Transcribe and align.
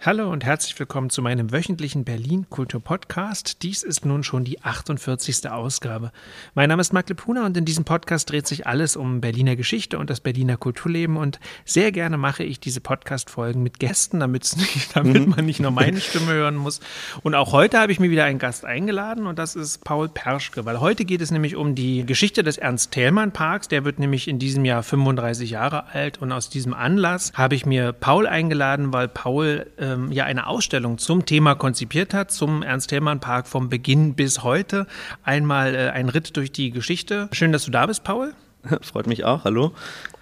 Hallo 0.00 0.30
und 0.30 0.44
herzlich 0.44 0.78
willkommen 0.78 1.10
zu 1.10 1.22
meinem 1.22 1.50
wöchentlichen 1.50 2.04
Berlin 2.04 2.46
Kultur 2.48 2.80
Podcast. 2.80 3.64
Dies 3.64 3.82
ist 3.82 4.06
nun 4.06 4.22
schon 4.22 4.44
die 4.44 4.62
48. 4.62 5.50
Ausgabe. 5.50 6.12
Mein 6.54 6.68
Name 6.68 6.80
ist 6.80 6.92
Marc 6.92 7.08
Lepuna 7.08 7.44
und 7.44 7.56
in 7.56 7.64
diesem 7.64 7.84
Podcast 7.84 8.30
dreht 8.30 8.46
sich 8.46 8.64
alles 8.68 8.94
um 8.94 9.20
Berliner 9.20 9.56
Geschichte 9.56 9.98
und 9.98 10.08
das 10.08 10.20
Berliner 10.20 10.56
Kulturleben 10.56 11.16
und 11.16 11.40
sehr 11.64 11.90
gerne 11.90 12.16
mache 12.16 12.44
ich 12.44 12.60
diese 12.60 12.80
Podcast-Folgen 12.80 13.60
mit 13.60 13.80
Gästen, 13.80 14.20
damit, 14.20 14.54
damit 14.94 15.26
mhm. 15.26 15.34
man 15.34 15.44
nicht 15.44 15.58
nur 15.58 15.72
meine 15.72 16.00
Stimme 16.00 16.32
hören 16.32 16.54
muss. 16.54 16.78
Und 17.24 17.34
auch 17.34 17.50
heute 17.50 17.80
habe 17.80 17.90
ich 17.90 17.98
mir 17.98 18.10
wieder 18.10 18.24
einen 18.24 18.38
Gast 18.38 18.64
eingeladen 18.64 19.26
und 19.26 19.36
das 19.36 19.56
ist 19.56 19.82
Paul 19.82 20.08
Perschke, 20.08 20.64
weil 20.64 20.78
heute 20.78 21.06
geht 21.06 21.22
es 21.22 21.32
nämlich 21.32 21.56
um 21.56 21.74
die 21.74 22.06
Geschichte 22.06 22.44
des 22.44 22.56
Ernst-Thälmann-Parks. 22.56 23.66
Der 23.66 23.84
wird 23.84 23.98
nämlich 23.98 24.28
in 24.28 24.38
diesem 24.38 24.64
Jahr 24.64 24.84
35 24.84 25.50
Jahre 25.50 25.88
alt 25.88 26.22
und 26.22 26.30
aus 26.30 26.50
diesem 26.50 26.72
Anlass 26.72 27.32
habe 27.34 27.56
ich 27.56 27.66
mir 27.66 27.92
Paul 27.92 28.28
eingeladen, 28.28 28.92
weil 28.92 29.08
Paul 29.08 29.66
äh, 29.76 29.87
ähm, 29.88 30.12
ja 30.12 30.24
eine 30.24 30.46
Ausstellung 30.46 30.98
zum 30.98 31.24
Thema 31.24 31.54
konzipiert 31.54 32.14
hat, 32.14 32.30
zum 32.30 32.62
Ernst-Thälmann-Park 32.62 33.46
vom 33.46 33.68
Beginn 33.68 34.14
bis 34.14 34.42
heute. 34.42 34.86
Einmal 35.22 35.74
äh, 35.74 35.90
ein 35.90 36.08
Ritt 36.08 36.36
durch 36.36 36.52
die 36.52 36.70
Geschichte. 36.70 37.28
Schön, 37.32 37.52
dass 37.52 37.64
du 37.64 37.70
da 37.70 37.86
bist, 37.86 38.04
Paul. 38.04 38.34
Freut 38.82 39.06
mich 39.06 39.24
auch, 39.24 39.44
hallo. 39.44 39.72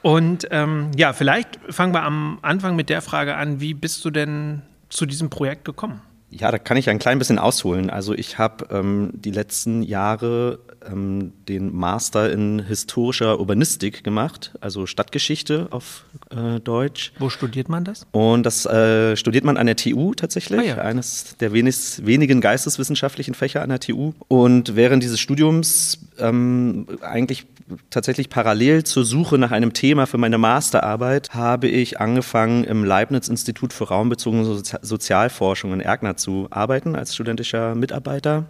Und 0.03 0.47
ähm, 0.51 0.91
ja, 0.97 1.13
vielleicht 1.13 1.59
fangen 1.69 1.95
wir 1.95 2.03
am 2.03 2.39
Anfang 2.43 2.77
mit 2.77 2.91
der 2.91 3.03
Frage 3.03 3.37
an, 3.37 3.61
wie 3.61 3.75
bist 3.75 4.05
du 4.05 4.11
denn 4.11 4.63
zu 4.89 5.07
diesem 5.07 5.31
Projekt 5.31 5.65
gekommen? 5.65 6.01
Ja, 6.31 6.51
da 6.51 6.59
kann 6.59 6.77
ich 6.77 6.91
ein 6.91 6.99
klein 6.99 7.19
bisschen 7.19 7.39
ausholen. 7.39 7.89
Also 7.89 8.13
ich 8.13 8.39
habe 8.39 8.67
ähm, 8.71 9.11
die 9.15 9.31
letzten 9.31 9.83
Jahre 9.83 10.59
ähm, 10.91 11.33
den 11.49 11.75
Master 11.75 12.31
in 12.33 12.59
historischer 12.61 13.39
Urbanistik 13.39 14.03
gemacht, 14.03 14.53
also 14.61 14.87
Stadtgeschichte 14.87 15.69
auf 15.71 16.05
äh, 16.31 16.61
Deutsch. 16.61 17.13
Wo 17.19 17.31
studiert 17.31 17.69
man 17.69 17.85
das? 17.85 18.07
Und 18.11 18.45
das 18.45 18.67
äh, 18.67 19.17
studiert 19.17 19.45
man 19.45 19.57
an 19.57 19.67
der 19.67 19.77
TU 19.77 20.15
tatsächlich, 20.15 20.61
ah, 20.61 20.65
ja. 20.65 20.77
eines 20.79 21.37
der 21.39 21.53
wenig, 21.53 22.05
wenigen 22.05 22.41
geisteswissenschaftlichen 22.41 23.35
Fächer 23.35 23.63
an 23.63 23.69
der 23.69 23.81
TU. 23.81 24.13
Und 24.29 24.77
während 24.77 25.03
dieses 25.03 25.21
Studiums 25.21 25.99
ähm, 26.19 26.87
eigentlich 27.03 27.47
tatsächlich 27.91 28.29
parallel 28.29 28.85
zur 28.85 29.05
Suche 29.05 29.39
nach 29.39 29.51
einem 29.51 29.73
Thema 29.73 30.07
für 30.07 30.19
meine 30.19 30.39
Masterarbeit 30.39 31.35
habe 31.35 31.69
ich 31.69 32.01
angefangen, 32.01 32.65
im 32.65 32.85
Leibniz-Institut 32.85 33.73
für 33.73 33.89
raumbezogene 33.89 34.45
Sozi 34.45 34.77
Sozialforschung 34.83 35.73
in 35.73 35.81
Erkner 35.81 36.16
zu 36.17 36.49
arbeiten 36.51 36.97
als 36.97 37.15
studentischer 37.15 37.75
Mitarbeiter. 37.75 38.47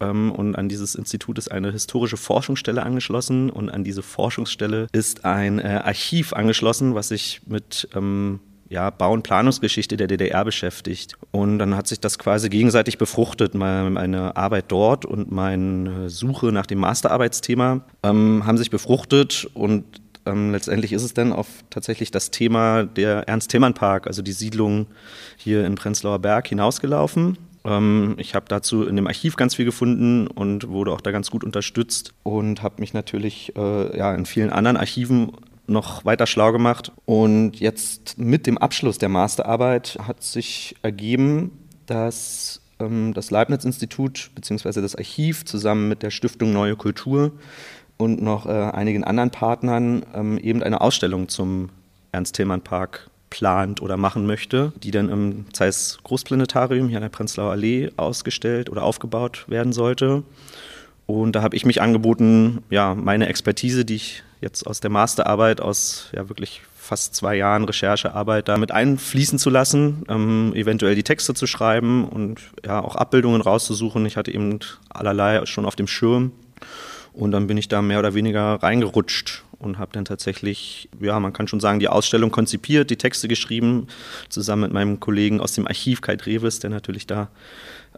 Ähm, 0.00 0.32
und 0.32 0.56
an 0.56 0.68
dieses 0.68 0.94
Institut 0.94 1.38
ist 1.38 1.50
eine 1.50 1.72
historische 1.72 2.16
Forschungsstelle 2.16 2.82
angeschlossen 2.82 3.50
und 3.50 3.70
an 3.70 3.84
diese 3.84 4.02
Forschungsstelle 4.02 4.88
ist 4.92 5.24
ein 5.24 5.58
äh, 5.58 5.80
Archiv 5.84 6.32
angeschlossen, 6.32 6.94
was 6.94 7.08
sich 7.08 7.42
mit 7.46 7.88
ähm, 7.94 8.40
ja, 8.68 8.90
Bau- 8.90 9.12
und 9.12 9.22
Planungsgeschichte 9.22 9.96
der 9.96 10.06
DDR 10.06 10.44
beschäftigt. 10.44 11.16
Und 11.30 11.58
dann 11.58 11.76
hat 11.76 11.86
sich 11.86 12.00
das 12.00 12.18
quasi 12.18 12.48
gegenseitig 12.48 12.98
befruchtet. 12.98 13.54
Meine 13.54 14.36
Arbeit 14.36 14.64
dort 14.68 15.04
und 15.04 15.30
meine 15.30 16.10
Suche 16.10 16.46
nach 16.46 16.66
dem 16.66 16.78
Masterarbeitsthema 16.78 17.82
ähm, 18.02 18.42
haben 18.46 18.58
sich 18.58 18.70
befruchtet 18.70 19.48
und 19.54 19.84
ähm, 20.26 20.52
letztendlich 20.52 20.92
ist 20.92 21.02
es 21.02 21.14
dann 21.14 21.32
auf 21.32 21.46
tatsächlich 21.70 22.10
das 22.10 22.30
Thema 22.30 22.84
der 22.84 23.28
Ernst-Thälmann-Park, 23.28 24.06
also 24.06 24.22
die 24.22 24.32
Siedlung 24.32 24.86
hier 25.36 25.66
in 25.66 25.74
Prenzlauer 25.74 26.18
Berg, 26.18 26.48
hinausgelaufen. 26.48 27.38
Ähm, 27.64 28.14
ich 28.18 28.34
habe 28.34 28.46
dazu 28.48 28.86
in 28.86 28.96
dem 28.96 29.06
Archiv 29.06 29.36
ganz 29.36 29.54
viel 29.54 29.64
gefunden 29.64 30.26
und 30.26 30.68
wurde 30.68 30.92
auch 30.92 31.00
da 31.00 31.10
ganz 31.10 31.30
gut 31.30 31.44
unterstützt 31.44 32.14
und 32.22 32.62
habe 32.62 32.76
mich 32.80 32.94
natürlich 32.94 33.54
äh, 33.56 33.96
ja, 33.96 34.14
in 34.14 34.26
vielen 34.26 34.50
anderen 34.50 34.76
Archiven 34.76 35.32
noch 35.66 36.04
weiter 36.04 36.26
schlau 36.26 36.52
gemacht. 36.52 36.92
Und 37.04 37.60
jetzt 37.60 38.18
mit 38.18 38.46
dem 38.46 38.58
Abschluss 38.58 38.98
der 38.98 39.08
Masterarbeit 39.08 39.98
hat 40.06 40.22
sich 40.22 40.76
ergeben, 40.82 41.52
dass 41.86 42.60
ähm, 42.80 43.14
das 43.14 43.30
Leibniz-Institut 43.30 44.30
bzw. 44.34 44.80
das 44.80 44.94
Archiv 44.94 45.44
zusammen 45.44 45.88
mit 45.88 46.02
der 46.02 46.10
Stiftung 46.10 46.52
Neue 46.52 46.76
Kultur 46.76 47.32
und 47.96 48.22
noch 48.22 48.46
äh, 48.46 48.50
einigen 48.50 49.04
anderen 49.04 49.30
Partnern 49.30 50.04
ähm, 50.14 50.38
eben 50.38 50.62
eine 50.62 50.80
Ausstellung 50.80 51.28
zum 51.28 51.70
Ernst-Thälmann-Park 52.12 53.10
plant 53.30 53.82
oder 53.82 53.96
machen 53.96 54.26
möchte, 54.26 54.72
die 54.82 54.92
dann 54.92 55.08
im 55.08 55.46
Zeiss 55.52 55.98
Großplanetarium 56.04 56.88
hier 56.88 56.98
an 56.98 57.02
der 57.02 57.08
Prenzlauer 57.08 57.50
Allee 57.50 57.90
ausgestellt 57.96 58.70
oder 58.70 58.84
aufgebaut 58.84 59.44
werden 59.48 59.72
sollte. 59.72 60.22
Und 61.06 61.32
da 61.32 61.42
habe 61.42 61.56
ich 61.56 61.66
mich 61.66 61.82
angeboten, 61.82 62.62
ja, 62.70 62.94
meine 62.94 63.26
Expertise, 63.26 63.84
die 63.84 63.96
ich 63.96 64.22
jetzt 64.40 64.66
aus 64.66 64.80
der 64.80 64.90
Masterarbeit, 64.90 65.60
aus 65.60 66.10
ja 66.14 66.28
wirklich 66.28 66.62
fast 66.76 67.14
zwei 67.14 67.34
Jahren 67.36 67.64
Recherchearbeit 67.64 68.48
damit 68.48 68.70
einfließen 68.70 69.38
zu 69.38 69.50
lassen, 69.50 70.04
ähm, 70.08 70.52
eventuell 70.54 70.94
die 70.94 71.02
Texte 71.02 71.34
zu 71.34 71.46
schreiben 71.46 72.06
und 72.06 72.40
ja 72.64 72.80
auch 72.80 72.94
Abbildungen 72.94 73.40
rauszusuchen. 73.40 74.06
Ich 74.06 74.16
hatte 74.16 74.32
eben 74.32 74.60
allerlei 74.90 75.44
schon 75.46 75.64
auf 75.64 75.76
dem 75.76 75.86
Schirm 75.86 76.32
und 77.14 77.30
dann 77.30 77.46
bin 77.46 77.56
ich 77.56 77.68
da 77.68 77.80
mehr 77.80 78.00
oder 78.00 78.14
weniger 78.14 78.62
reingerutscht 78.62 79.44
und 79.58 79.78
habe 79.78 79.92
dann 79.92 80.04
tatsächlich, 80.04 80.88
ja, 81.00 81.18
man 81.20 81.32
kann 81.32 81.48
schon 81.48 81.60
sagen, 81.60 81.78
die 81.78 81.88
Ausstellung 81.88 82.30
konzipiert, 82.30 82.90
die 82.90 82.96
Texte 82.96 83.28
geschrieben, 83.28 83.86
zusammen 84.28 84.62
mit 84.62 84.72
meinem 84.72 85.00
Kollegen 85.00 85.40
aus 85.40 85.52
dem 85.52 85.66
Archiv 85.66 86.00
Kai 86.00 86.16
Dreves, 86.16 86.58
der 86.58 86.70
natürlich 86.70 87.06
da 87.06 87.28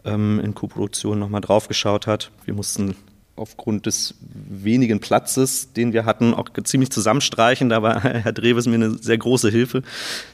ähm, 0.05 0.39
in 0.43 0.53
Koproduktion 0.53 1.19
nochmal 1.19 1.41
drauf 1.41 1.67
geschaut 1.67 2.07
hat. 2.07 2.31
Wir 2.45 2.53
mussten 2.53 2.95
aufgrund 3.35 3.85
des 3.85 4.15
wenigen 4.21 4.99
Platzes, 4.99 5.73
den 5.73 5.93
wir 5.93 6.05
hatten, 6.05 6.33
auch 6.33 6.49
ziemlich 6.63 6.91
zusammenstreichen. 6.91 7.69
Da 7.69 7.81
war 7.81 8.01
Herr 8.01 8.33
Dreves 8.33 8.67
mir 8.67 8.75
eine 8.75 8.97
sehr 8.97 9.17
große 9.17 9.49
Hilfe. 9.49 9.83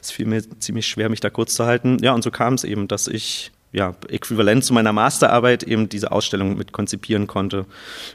Es 0.02 0.10
fiel 0.10 0.26
mir 0.26 0.42
ziemlich 0.58 0.86
schwer, 0.86 1.08
mich 1.08 1.20
da 1.20 1.30
kurz 1.30 1.54
zu 1.54 1.64
halten. 1.66 1.98
Ja, 2.02 2.12
und 2.12 2.22
so 2.22 2.30
kam 2.30 2.54
es 2.54 2.64
eben, 2.64 2.88
dass 2.88 3.08
ich 3.08 3.50
ja, 3.74 3.94
äquivalent 4.08 4.64
zu 4.64 4.72
meiner 4.72 4.92
Masterarbeit 4.92 5.64
eben 5.64 5.88
diese 5.88 6.12
Ausstellung 6.12 6.56
mit 6.56 6.72
konzipieren 6.72 7.26
konnte 7.26 7.66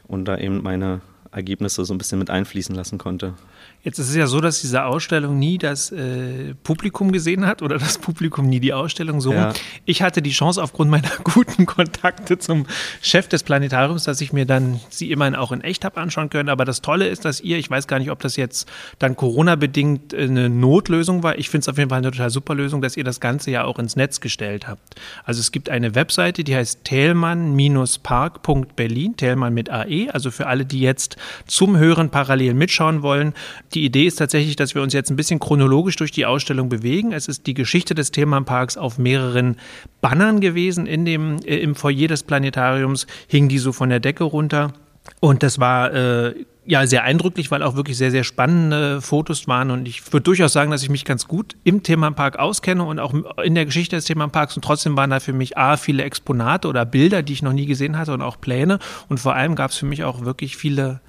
und 0.08 0.26
da 0.26 0.38
eben 0.38 0.64
meine 0.64 1.02
Ergebnisse 1.32 1.84
so 1.84 1.94
ein 1.94 1.98
bisschen 1.98 2.18
mit 2.18 2.30
einfließen 2.30 2.74
lassen 2.74 2.98
konnte. 2.98 3.34
Jetzt 3.82 3.98
ist 3.98 4.10
es 4.10 4.16
ja 4.16 4.28
so, 4.28 4.42
dass 4.42 4.60
diese 4.60 4.84
Ausstellung 4.84 5.40
nie 5.40 5.58
das 5.58 5.94
äh, 5.94 6.54
Publikum 6.64 7.14
gesehen 7.14 7.46
hat 7.46 7.62
oder 7.62 7.78
das 7.78 7.98
Publikum 7.98 8.46
nie 8.46 8.60
die 8.60 8.74
Ausstellung 8.74 9.22
so. 9.22 9.32
Ja. 9.32 9.54
Ich 9.86 10.02
hatte 10.02 10.22
die 10.22 10.32
Chance 10.32 10.62
aufgrund 10.62 10.92
meiner 10.92 11.08
guten 11.24 11.66
Kontakte 11.66 12.38
zum 12.38 12.66
Chef 13.02 13.30
des 13.30 13.44
Planetariums, 13.44 14.04
dass 14.04 14.20
ich 14.20 14.34
mir 14.34 14.46
dann 14.46 14.82
sie 14.90 15.12
immerhin 15.12 15.36
auch 15.36 15.54
in 15.54 15.62
echt 15.62 15.86
habe 15.86 16.02
anschauen 16.02 16.30
können. 16.30 16.50
Aber 16.50 16.66
das 16.66 16.82
Tolle 16.82 17.08
ist, 17.08 17.24
dass 17.24 17.40
ihr, 17.40 17.58
ich 17.58 17.70
weiß 17.70 17.88
gar 17.88 18.00
nicht, 18.00 18.12
ob 18.12 18.20
das 18.20 18.36
jetzt 18.36 18.70
dann 19.00 19.16
Corona-bedingt 19.16 20.14
eine 20.14 20.50
Notlösung 20.50 21.24
war. 21.24 21.40
Ich 21.40 21.50
finde 21.50 21.64
es 21.64 21.70
auf 21.70 21.78
jeden 21.78 21.90
Fall 21.90 22.00
eine 22.00 22.12
total 22.12 22.32
super 22.32 22.56
Lösung, 22.56 22.82
dass 22.82 22.98
ihr 22.98 23.06
das 23.06 23.22
Ganze 23.22 23.52
ja 23.52 23.64
auch 23.64 23.80
ins 23.80 23.96
Netz 23.96 24.20
gestellt 24.20 24.68
habt. 24.68 25.00
Also 25.24 25.40
es 25.40 25.54
gibt 25.54 25.70
eine 25.70 25.96
Webseite, 25.96 26.44
die 26.44 26.54
heißt 26.54 26.84
Thälmann-park.berlin, 26.84 29.16
Thälmann 29.16 29.54
mit 29.54 29.70
AE. 29.70 30.10
Also 30.12 30.32
für 30.32 30.48
alle, 30.48 30.66
die 30.66 30.82
jetzt 30.82 31.16
zum 31.48 31.78
Hören 31.78 32.10
parallel 32.10 32.56
mitschauen 32.56 33.04
wollen, 33.04 33.34
die 33.74 33.86
Idee 33.86 34.06
ist 34.06 34.16
tatsächlich, 34.16 34.56
dass 34.56 34.76
wir 34.76 34.82
uns 34.82 34.94
jetzt 34.94 35.10
ein 35.10 35.16
bisschen 35.16 35.40
chronologisch 35.40 35.96
durch 35.96 36.12
die 36.12 36.26
Ausstellung 36.26 36.70
bewegen. 36.70 37.12
Es 37.12 37.28
ist 37.28 37.48
die 37.48 37.54
Geschichte 37.54 37.96
des 37.96 38.12
Themenparks 38.12 38.78
auf 38.78 38.98
mehreren 38.98 39.58
Bannern 40.02 40.40
gewesen. 40.40 40.86
In 40.88 41.06
dem, 41.06 41.38
äh, 41.46 41.58
Im 41.58 41.76
Foyer 41.76 42.08
des 42.08 42.24
Planetariums 42.24 43.08
hingen 43.28 43.50
die 43.50 43.60
so 43.60 43.72
von 43.72 43.90
der 43.90 44.00
Decke 44.00 44.24
runter. 44.24 44.74
Und 45.20 45.44
das 45.44 45.60
war 45.60 45.94
äh, 45.94 46.34
ja 46.66 46.86
sehr 46.86 47.04
eindrücklich, 47.04 47.52
weil 47.52 47.64
auch 47.64 47.76
wirklich 47.76 47.98
sehr, 47.98 48.12
sehr 48.12 48.24
spannende 48.24 49.02
Fotos 49.02 49.48
waren. 49.48 49.72
Und 49.72 49.88
ich 49.88 50.14
würde 50.14 50.24
durchaus 50.24 50.54
sagen, 50.54 50.72
dass 50.72 50.84
ich 50.84 50.90
mich 50.90 51.06
ganz 51.06 51.28
gut 51.28 51.56
im 51.64 51.84
Themenpark 51.84 52.38
auskenne 52.38 52.84
und 52.84 53.00
auch 53.00 53.14
in 53.44 53.56
der 53.56 53.66
Geschichte 53.66 53.96
des 53.96 54.06
Themenparks. 54.06 54.56
Und 54.56 54.64
trotzdem 54.64 54.96
waren 54.96 55.10
da 55.10 55.20
für 55.20 55.34
mich 55.34 55.58
A, 55.58 55.78
viele 55.78 56.04
Exponate 56.04 56.68
oder 56.68 56.86
Bilder, 56.86 57.24
die 57.24 57.34
ich 57.34 57.42
noch 57.42 57.54
nie 57.54 57.66
gesehen 57.66 57.98
hatte 57.98 58.14
und 58.14 58.22
auch 58.22 58.40
Pläne. 58.40 58.80
Und 59.10 59.20
vor 59.20 59.36
allem 59.36 59.56
gab 59.56 59.72
es 59.72 59.78
für 59.78 59.86
mich 59.86 60.04
auch 60.04 60.26
wirklich 60.26 60.58
viele 60.58 61.02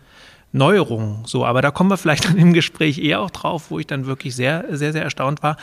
Neuerungen. 0.53 1.25
So, 1.27 1.45
aber 1.45 1.63
da 1.63 1.71
kommen 1.71 1.91
wir 1.91 1.97
vielleicht 1.97 2.25
dann 2.27 2.37
im 2.37 2.53
Gespräch 2.53 2.99
eher 2.99 3.21
auch 3.21 3.31
drauf, 3.31 3.71
wo 3.71 3.79
ich 3.79 3.87
dann 3.87 4.07
wirklich 4.07 4.35
sehr, 4.35 4.65
sehr, 4.71 4.93
sehr 4.93 5.03
erstaunt 5.03 5.43
war. 5.43 5.57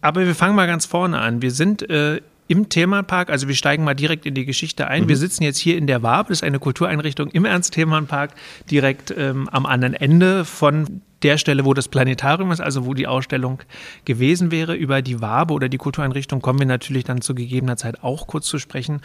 Aber 0.00 0.26
wir 0.26 0.34
fangen 0.34 0.54
mal 0.54 0.66
ganz 0.66 0.86
vorne 0.86 1.18
an. 1.18 1.42
Wir 1.42 1.50
sind 1.50 1.88
äh, 1.90 2.20
im 2.48 2.68
Themenpark, 2.68 3.30
also 3.30 3.46
wir 3.46 3.54
steigen 3.54 3.84
mal 3.84 3.94
direkt 3.94 4.26
in 4.26 4.34
die 4.34 4.44
Geschichte 4.44 4.88
ein. 4.88 5.04
Mhm. 5.04 5.08
Wir 5.08 5.16
sitzen 5.16 5.44
jetzt 5.44 5.58
hier 5.58 5.76
in 5.76 5.86
der 5.86 6.02
Wabe, 6.02 6.30
das 6.30 6.38
ist 6.38 6.44
eine 6.44 6.58
Kultureinrichtung 6.58 7.28
im 7.28 7.44
Ernst-Themenpark, 7.44 8.32
direkt 8.70 9.14
ähm, 9.16 9.48
am 9.50 9.66
anderen 9.66 9.94
Ende 9.94 10.44
von 10.44 11.02
der 11.22 11.38
Stelle, 11.38 11.64
wo 11.64 11.74
das 11.74 11.88
Planetarium 11.88 12.50
ist, 12.50 12.60
also 12.60 12.86
wo 12.86 12.94
die 12.94 13.06
Ausstellung 13.06 13.60
gewesen 14.04 14.50
wäre. 14.50 14.74
Über 14.74 15.02
die 15.02 15.20
Wabe 15.20 15.54
oder 15.54 15.68
die 15.68 15.76
Kultureinrichtung 15.76 16.40
kommen 16.40 16.58
wir 16.58 16.66
natürlich 16.66 17.04
dann 17.04 17.20
zu 17.20 17.34
gegebener 17.34 17.76
Zeit 17.76 18.02
auch 18.02 18.26
kurz 18.26 18.46
zu 18.46 18.58
sprechen. 18.58 19.00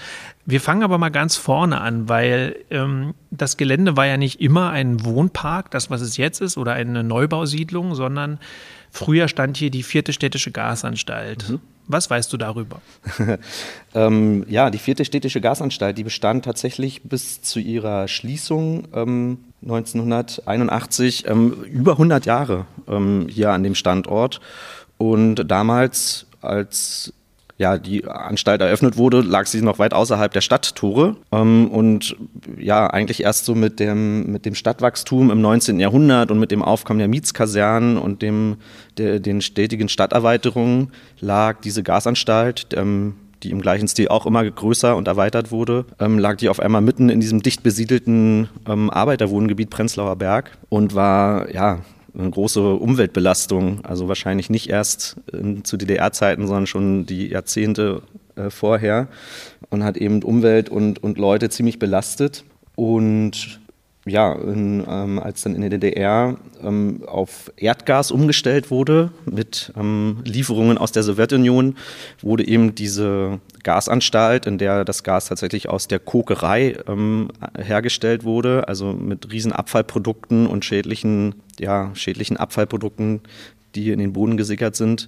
Wir 0.46 0.62
fangen 0.62 0.84
aber 0.84 0.98
mal 0.98 1.10
ganz 1.10 1.36
vorne 1.36 1.82
an, 1.82 2.08
weil 2.10 2.56
ähm, 2.70 3.14
das 3.32 3.58
Gelände 3.58 3.98
war 3.98 4.06
ja 4.06 4.18
nicht 4.18 4.42
immer 4.42 4.70
ein 4.72 5.04
Wohnpark, 5.04 5.72
das 5.72 5.90
was 5.90 6.02
es 6.02 6.18
jetzt 6.18 6.42
ist, 6.42 6.58
oder 6.58 6.74
eine 6.74 7.04
Neubausiedlung, 7.04 7.96
sondern 7.96 8.40
früher 8.92 9.28
stand 9.28 9.58
hier 9.58 9.72
die 9.72 9.84
vierte 9.84 10.14
städtische 10.14 10.52
Gasanstalt. 10.52 11.50
Mhm. 11.50 11.60
Was 11.88 12.10
weißt 12.10 12.34
du 12.34 12.38
darüber? 12.38 12.82
ähm, 13.94 14.44
ja, 14.50 14.72
die 14.72 14.80
vierte 14.80 15.06
städtische 15.06 15.40
Gasanstalt, 15.40 15.98
die 15.98 16.04
bestand 16.04 16.46
tatsächlich 16.46 17.04
bis 17.04 17.42
zu 17.42 17.60
ihrer 17.60 18.08
Schließung 18.08 18.88
ähm, 18.94 19.38
1981 19.66 21.28
ähm, 21.28 21.54
über 21.64 21.94
100 21.94 22.26
Jahre 22.26 22.66
ähm, 22.88 23.28
hier 23.30 23.52
an 23.52 23.64
dem 23.64 23.76
Standort. 23.76 24.40
Und 24.98 25.50
damals, 25.50 26.28
als 26.42 27.14
ja, 27.58 27.78
die 27.78 28.06
Anstalt 28.06 28.60
eröffnet 28.60 28.98
wurde, 28.98 29.22
lag 29.22 29.46
sie 29.46 29.62
noch 29.62 29.80
weit 29.80 29.94
außerhalb 29.94 30.32
der 30.32 30.42
Stadttore. 30.42 31.16
Ähm, 31.32 31.70
und 31.70 32.16
ja, 32.58 32.88
eigentlich 32.88 33.24
erst 33.24 33.46
so 33.46 33.56
mit 33.56 33.80
dem, 33.80 34.32
mit 34.32 34.46
dem 34.46 34.56
Stadtwachstum 34.56 35.32
im 35.32 35.42
19. 35.42 35.80
Jahrhundert 35.80 36.32
und 36.32 36.40
mit 36.40 36.52
dem 36.52 36.62
Aufkommen 36.62 37.00
der 37.00 37.08
Mietskasernen 37.08 37.98
und 37.98 38.22
dem, 38.22 38.58
der, 38.98 39.20
den 39.20 39.42
stetigen 39.42 39.88
Stadterweiterungen 39.88 40.92
lag 41.22 41.62
diese 41.62 41.82
Gasanstalt, 41.82 42.68
ähm, 42.76 43.16
die 43.46 43.52
im 43.52 43.62
gleichen 43.62 43.88
Stil 43.88 44.08
auch 44.08 44.26
immer 44.26 44.44
größer 44.44 44.96
und 44.96 45.08
erweitert 45.08 45.52
wurde, 45.52 45.86
ähm, 46.00 46.18
lag 46.18 46.38
die 46.38 46.50
auf 46.50 46.60
einmal 46.60 46.82
mitten 46.82 47.10
in 47.10 47.22
diesem 47.22 47.44
dicht 47.44 47.62
besiedelten 47.62 48.50
ähm, 48.68 48.90
Arbeiterwohngebiet 48.90 49.70
Prenzlauer 49.70 50.16
Berg 50.16 50.58
und 50.70 50.96
war 50.96 51.54
ja 51.54 51.80
eine 52.18 52.30
große 52.30 52.74
Umweltbelastung. 52.74 53.86
Also 53.86 54.08
wahrscheinlich 54.08 54.50
nicht 54.50 54.70
erst 54.70 55.18
in, 55.32 55.64
zu 55.64 55.78
DDR-Zeiten, 55.78 56.48
sondern 56.48 56.66
schon 56.66 57.06
die 57.06 57.28
Jahrzehnte 57.28 58.02
äh, 58.36 58.50
vorher 58.50 59.08
und 59.70 59.84
hat 59.84 59.98
eben 59.98 60.24
Umwelt 60.24 60.70
und, 60.70 61.04
und 61.04 61.18
Leute 61.18 61.50
ziemlich 61.50 61.78
belastet. 61.78 62.44
Und 62.76 63.60
ja, 64.06 64.34
in, 64.34 64.86
ähm, 64.88 65.20
als 65.20 65.42
dann 65.42 65.56
in 65.56 65.62
der 65.62 65.72
DDR 65.72 66.38
ähm, 66.64 67.04
auf 67.08 67.52
Erdgas 67.58 68.12
umgestellt 68.12 68.70
wurde 68.70 69.12
mit 69.26 69.74
ähm, 69.76 70.22
Lieferungen 70.24 70.78
aus 70.78 70.92
der 70.92 71.04
Sowjetunion, 71.04 71.76
wurde 72.22 72.48
eben 72.48 72.76
diese 72.76 73.40
Gasanstalt, 73.64 74.46
in 74.46 74.60
der 74.60 74.86
das 74.86 75.04
Gas 75.04 75.26
tatsächlich 75.26 75.70
aus 75.70 75.88
der 75.88 76.00
Kokerei 76.00 76.78
ähm, 76.88 77.30
hergestellt 77.58 78.24
wurde, 78.24 78.68
also 78.68 78.94
mit 78.94 79.32
riesen 79.32 79.52
Abfallprodukten 79.52 80.46
und 80.46 80.66
schädlichen, 80.66 81.36
ja, 81.60 81.90
schädlichen 81.96 82.38
Abfallprodukten, 82.38 83.22
die 83.74 83.92
in 83.92 84.00
den 84.00 84.14
Boden 84.14 84.38
gesickert 84.38 84.76
sind, 84.76 85.08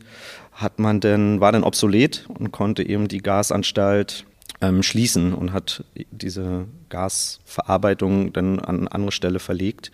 hat 0.51 0.79
man 0.79 0.99
denn, 0.99 1.39
war 1.39 1.51
dann 1.51 1.63
obsolet 1.63 2.25
und 2.29 2.51
konnte 2.51 2.81
eben 2.81 3.07
die 3.07 3.21
Gasanstalt 3.21 4.25
ähm, 4.62 4.83
schließen 4.83 5.33
und 5.33 5.54
hat 5.54 5.83
diese 6.12 6.65
Gasverarbeitung 6.89 8.33
dann 8.33 8.59
an 8.59 8.88
andere 8.88 9.12
Stelle 9.12 9.39
verlegt. 9.39 9.92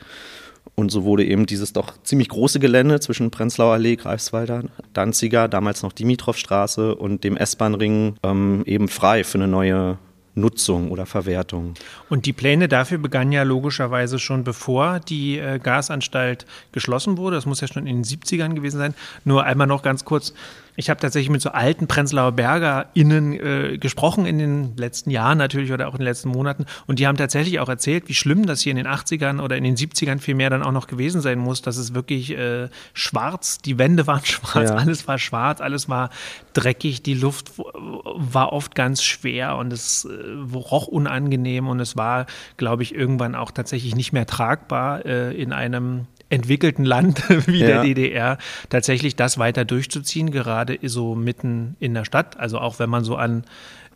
Und 0.75 0.92
so 0.92 1.04
wurde 1.04 1.25
eben 1.25 1.45
dieses 1.45 1.74
doch 1.74 2.01
ziemlich 2.04 2.30
große 2.30 2.60
Gelände 2.60 3.00
zwischen 3.00 3.30
Prenzlauer 3.30 3.74
Allee, 3.74 3.95
Greifswalder, 3.95 4.63
Danziger, 4.94 5.48
damals 5.48 5.83
noch 5.83 5.92
Dimitrovstraße 5.92 6.95
und 6.95 7.24
dem 7.24 7.38
S-Bahn-Ring 7.38 8.15
ähm, 8.24 8.63
eben 8.65 8.88
frei 8.88 9.24
für 9.24 9.38
eine 9.38 9.48
neue 9.48 9.98
Nutzung 10.36 10.89
oder 10.89 11.06
Verwertung. 11.06 11.75
Und 12.10 12.25
die 12.25 12.33
Pläne 12.33 12.68
dafür 12.68 12.98
begannen 12.98 13.31
ja 13.31 13.44
logischerweise 13.44 14.18
schon 14.18 14.44
bevor 14.44 15.00
die 15.00 15.38
äh, 15.38 15.60
Gasanstalt 15.60 16.45
geschlossen 16.71 17.18
wurde. 17.18 17.36
Das 17.36 17.45
muss 17.45 17.62
ja 17.62 17.68
schon 17.68 17.86
in 17.86 17.98
den 17.98 18.04
70ern 18.04 18.56
gewesen 18.56 18.77
sein. 18.77 18.95
Nur 19.25 19.44
einmal 19.44 19.68
noch 19.68 19.83
ganz 19.83 20.06
kurz, 20.06 20.33
ich 20.75 20.90
habe 20.90 21.00
tatsächlich 21.00 21.30
mit 21.30 21.42
so 21.42 21.50
alten 21.50 21.88
Prenzlauer 21.88 22.31
BergerInnen 22.31 23.34
äh, 23.34 23.78
gesprochen 23.78 24.25
in 24.25 24.40
den 24.40 24.78
letzten 24.78 25.12
Jahren 25.12 25.38
natürlich 25.38 25.72
oder 25.72 25.88
auch 25.88 25.94
in 25.94 26.00
den 26.00 26.06
letzten 26.06 26.30
Monaten. 26.30 26.66
Und 26.88 27.00
die 27.00 27.08
haben 27.08 27.18
tatsächlich 27.18 27.60
auch 27.60 27.70
erzählt, 27.70 28.08
wie 28.08 28.14
schlimm 28.14 28.46
das 28.46 28.62
hier 28.62 28.72
in 28.72 28.78
den 28.78 28.88
80ern 28.88 29.40
oder 29.40 29.56
in 29.56 29.64
den 29.64 29.75
70ern 29.75 30.20
vielmehr 30.20 30.50
dann 30.50 30.64
auch 30.64 30.72
noch 30.72 30.88
gewesen 30.88 31.22
sein 31.22 31.38
muss, 31.38 31.62
dass 31.62 31.78
es 31.78 31.94
wirklich 31.94 32.31
äh, 32.38 32.70
schwarz, 32.94 33.60
die 33.60 33.78
Wände 33.78 34.08
waren 34.08 34.25
schwarz, 34.25 34.70
ja. 34.70 34.75
alles 34.75 35.08
war 35.08 35.20
schwarz, 35.20 35.62
alles 35.62 35.90
war 35.90 36.10
dreckig, 36.54 37.04
die 37.04 37.14
Luft 37.14 37.52
war 37.56 38.54
oft 38.54 38.75
ganz 38.75 39.04
schwer 39.04 39.58
und 39.58 39.72
es 39.72 40.06
äh, 40.06 40.56
roch 40.56 40.88
unangenehm 40.88 41.68
und 41.68 41.80
es 41.80 41.96
war, 41.98 42.25
glaube 42.58 42.84
ich, 42.84 42.96
irgendwann 42.96 43.36
auch 43.36 43.52
tatsächlich 43.52 43.96
nicht 43.96 44.14
mehr 44.14 44.25
tragbar 44.25 45.06
äh, 45.06 45.34
in 45.40 45.54
einem 45.54 46.08
entwickelten 46.33 46.83
Land 46.83 47.24
wie 47.47 47.59
ja. 47.59 47.68
der 47.68 47.81
DDR 47.83 48.38
tatsächlich 48.69 49.15
das 49.15 49.38
weiter 49.38 49.65
durchzuziehen, 49.65 50.31
gerade 50.31 50.80
so 50.81 51.15
mitten 51.15 51.75
in 51.80 51.94
der 51.94 52.06
Stadt. 52.06 52.39
Also 52.39 52.59
auch 52.59 52.80
wenn 52.80 52.89
man 52.89 53.03
so 53.03 53.15
an 53.15 53.44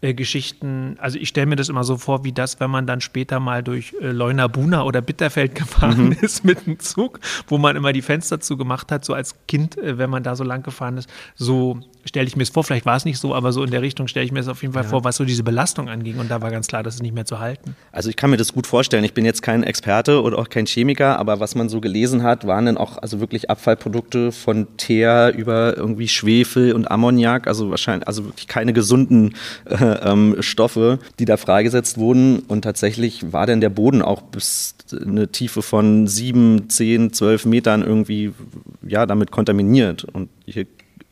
äh, 0.01 0.13
Geschichten, 0.13 0.97
also 0.99 1.17
ich 1.17 1.29
stelle 1.29 1.47
mir 1.47 1.55
das 1.55 1.69
immer 1.69 1.83
so 1.83 1.97
vor, 1.97 2.23
wie 2.23 2.31
das, 2.31 2.59
wenn 2.59 2.69
man 2.69 2.85
dann 2.85 3.01
später 3.01 3.39
mal 3.39 3.63
durch 3.63 3.95
äh, 3.99 4.11
Leuna-Buna 4.11 4.83
oder 4.83 5.01
Bitterfeld 5.01 5.55
gefahren 5.55 6.09
mhm. 6.09 6.17
ist 6.21 6.45
mit 6.45 6.67
einem 6.67 6.79
Zug, 6.79 7.19
wo 7.47 7.57
man 7.57 7.75
immer 7.75 7.93
die 7.93 8.03
Fenster 8.03 8.39
zugemacht 8.39 8.91
hat, 8.91 9.03
so 9.03 9.13
als 9.13 9.35
Kind, 9.47 9.77
äh, 9.77 9.97
wenn 9.97 10.11
man 10.11 10.21
da 10.21 10.35
so 10.35 10.43
lang 10.43 10.61
gefahren 10.61 10.97
ist. 10.97 11.09
So 11.35 11.79
stelle 12.07 12.27
ich 12.27 12.35
mir 12.35 12.43
es 12.43 12.49
vor, 12.49 12.63
vielleicht 12.63 12.85
war 12.85 12.95
es 12.95 13.05
nicht 13.05 13.19
so, 13.19 13.35
aber 13.35 13.51
so 13.51 13.63
in 13.63 13.71
der 13.71 13.81
Richtung 13.81 14.07
stelle 14.07 14.25
ich 14.25 14.31
mir 14.31 14.39
es 14.39 14.47
auf 14.47 14.61
jeden 14.61 14.73
Fall 14.73 14.83
ja. 14.83 14.89
vor, 14.89 15.03
was 15.03 15.17
so 15.17 15.25
diese 15.25 15.43
Belastung 15.43 15.89
anging. 15.89 16.17
Und 16.17 16.31
da 16.31 16.41
war 16.41 16.51
ganz 16.51 16.67
klar, 16.67 16.83
das 16.83 16.95
ist 16.95 17.01
nicht 17.01 17.13
mehr 17.13 17.25
zu 17.25 17.39
halten. 17.39 17.75
Also 17.91 18.09
ich 18.09 18.15
kann 18.15 18.29
mir 18.29 18.37
das 18.37 18.53
gut 18.53 18.67
vorstellen. 18.67 19.03
Ich 19.03 19.13
bin 19.13 19.25
jetzt 19.25 19.41
kein 19.41 19.63
Experte 19.63 20.21
oder 20.21 20.39
auch 20.39 20.49
kein 20.49 20.65
Chemiker, 20.65 21.19
aber 21.19 21.39
was 21.39 21.55
man 21.55 21.69
so 21.69 21.81
gelesen 21.81 22.23
hat, 22.23 22.47
waren 22.47 22.65
dann 22.65 22.77
auch 22.77 22.97
also 22.97 23.19
wirklich 23.19 23.49
Abfallprodukte 23.49 24.31
von 24.31 24.67
Teer 24.77 25.33
über 25.35 25.77
irgendwie 25.77 26.07
Schwefel 26.07 26.73
und 26.73 26.89
Ammoniak, 26.89 27.47
also 27.47 27.69
wahrscheinlich, 27.69 28.07
also 28.07 28.25
wirklich 28.25 28.47
keine 28.47 28.73
gesunden 28.73 29.35
äh, 29.65 29.75
ähm, 30.03 30.37
Stoffe, 30.39 30.99
die 31.19 31.25
da 31.25 31.37
freigesetzt 31.37 31.97
wurden. 31.97 32.39
Und 32.39 32.61
tatsächlich 32.61 33.33
war 33.33 33.45
denn 33.45 33.61
der 33.61 33.69
Boden 33.69 34.01
auch 34.01 34.21
bis 34.21 34.75
eine 34.93 35.27
Tiefe 35.29 35.61
von 35.61 36.07
sieben, 36.07 36.69
zehn, 36.69 37.11
zwölf 37.11 37.45
Metern 37.45 37.81
irgendwie 37.81 38.33
ja 38.87 39.05
damit 39.05 39.31
kontaminiert. 39.31 40.05
Und 40.05 40.29
hier 40.45 40.65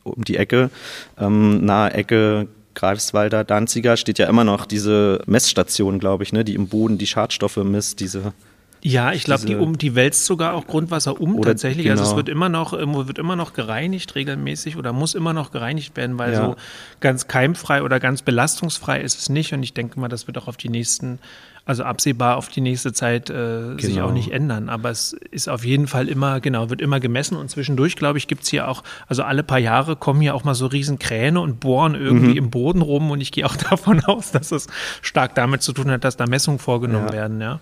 um 0.06 0.24
die 0.24 0.36
Ecke, 0.36 0.70
ähm, 1.18 1.64
nahe 1.64 1.92
Ecke 1.92 2.48
Greifswalder, 2.74 3.42
Danziger 3.42 3.96
steht 3.96 4.18
ja 4.18 4.28
immer 4.28 4.44
noch 4.44 4.66
diese 4.66 5.22
Messstation, 5.26 5.98
glaube 5.98 6.24
ich, 6.24 6.32
ne, 6.32 6.44
die 6.44 6.54
im 6.54 6.68
Boden 6.68 6.98
die 6.98 7.06
Schadstoffe 7.06 7.56
misst, 7.56 8.00
diese 8.00 8.34
ja, 8.82 9.12
ich 9.12 9.24
glaube, 9.24 9.44
die, 9.44 9.56
um, 9.56 9.76
die 9.78 9.96
wälzt 9.96 10.26
sogar 10.26 10.54
auch 10.54 10.68
Grundwasser 10.68 11.20
um 11.20 11.34
oder, 11.34 11.50
tatsächlich. 11.50 11.86
Genau. 11.86 11.94
Also 11.94 12.04
es 12.04 12.10
genau. 12.10 12.18
wird 12.18 12.28
immer 12.28 12.48
noch, 12.48 12.72
ähm, 12.72 12.94
wird 12.94 13.18
immer 13.18 13.34
noch 13.34 13.52
gereinigt 13.52 14.14
regelmäßig 14.14 14.76
oder 14.76 14.92
muss 14.92 15.16
immer 15.16 15.32
noch 15.32 15.50
gereinigt 15.50 15.96
werden, 15.96 16.20
weil 16.20 16.32
ja. 16.32 16.44
so 16.44 16.56
ganz 17.00 17.26
keimfrei 17.26 17.82
oder 17.82 17.98
ganz 17.98 18.22
belastungsfrei 18.22 19.00
ist 19.00 19.18
es 19.18 19.28
nicht. 19.28 19.52
Und 19.52 19.64
ich 19.64 19.74
denke 19.74 19.98
mal, 19.98 20.06
das 20.06 20.28
wird 20.28 20.38
auch 20.38 20.46
auf 20.46 20.56
die 20.56 20.68
nächsten 20.68 21.18
also 21.66 21.82
absehbar 21.82 22.36
auf 22.36 22.48
die 22.48 22.60
nächste 22.60 22.92
Zeit 22.92 23.28
äh, 23.28 23.32
genau. 23.34 23.76
sich 23.76 24.00
auch 24.00 24.12
nicht 24.12 24.30
ändern. 24.30 24.68
Aber 24.68 24.88
es 24.90 25.12
ist 25.12 25.48
auf 25.48 25.64
jeden 25.64 25.88
Fall 25.88 26.08
immer, 26.08 26.40
genau, 26.40 26.70
wird 26.70 26.80
immer 26.80 27.00
gemessen 27.00 27.36
und 27.36 27.50
zwischendurch, 27.50 27.96
glaube 27.96 28.18
ich, 28.18 28.28
gibt 28.28 28.44
es 28.44 28.48
hier 28.48 28.68
auch, 28.68 28.84
also 29.08 29.24
alle 29.24 29.42
paar 29.42 29.58
Jahre 29.58 29.96
kommen 29.96 30.20
hier 30.20 30.36
auch 30.36 30.44
mal 30.44 30.54
so 30.54 30.66
riesen 30.66 31.00
Kräne 31.00 31.40
und 31.40 31.58
bohren 31.58 31.96
irgendwie 31.96 32.30
mhm. 32.30 32.36
im 32.36 32.50
Boden 32.50 32.82
rum 32.82 33.10
und 33.10 33.20
ich 33.20 33.32
gehe 33.32 33.44
auch 33.44 33.56
davon 33.70 34.00
aus, 34.04 34.30
dass 34.30 34.52
es 34.52 34.68
stark 35.02 35.34
damit 35.34 35.62
zu 35.62 35.72
tun 35.72 35.90
hat, 35.90 36.04
dass 36.04 36.16
da 36.16 36.26
Messungen 36.26 36.60
vorgenommen 36.60 37.08
ja. 37.08 37.12
werden, 37.12 37.40
ja. 37.40 37.60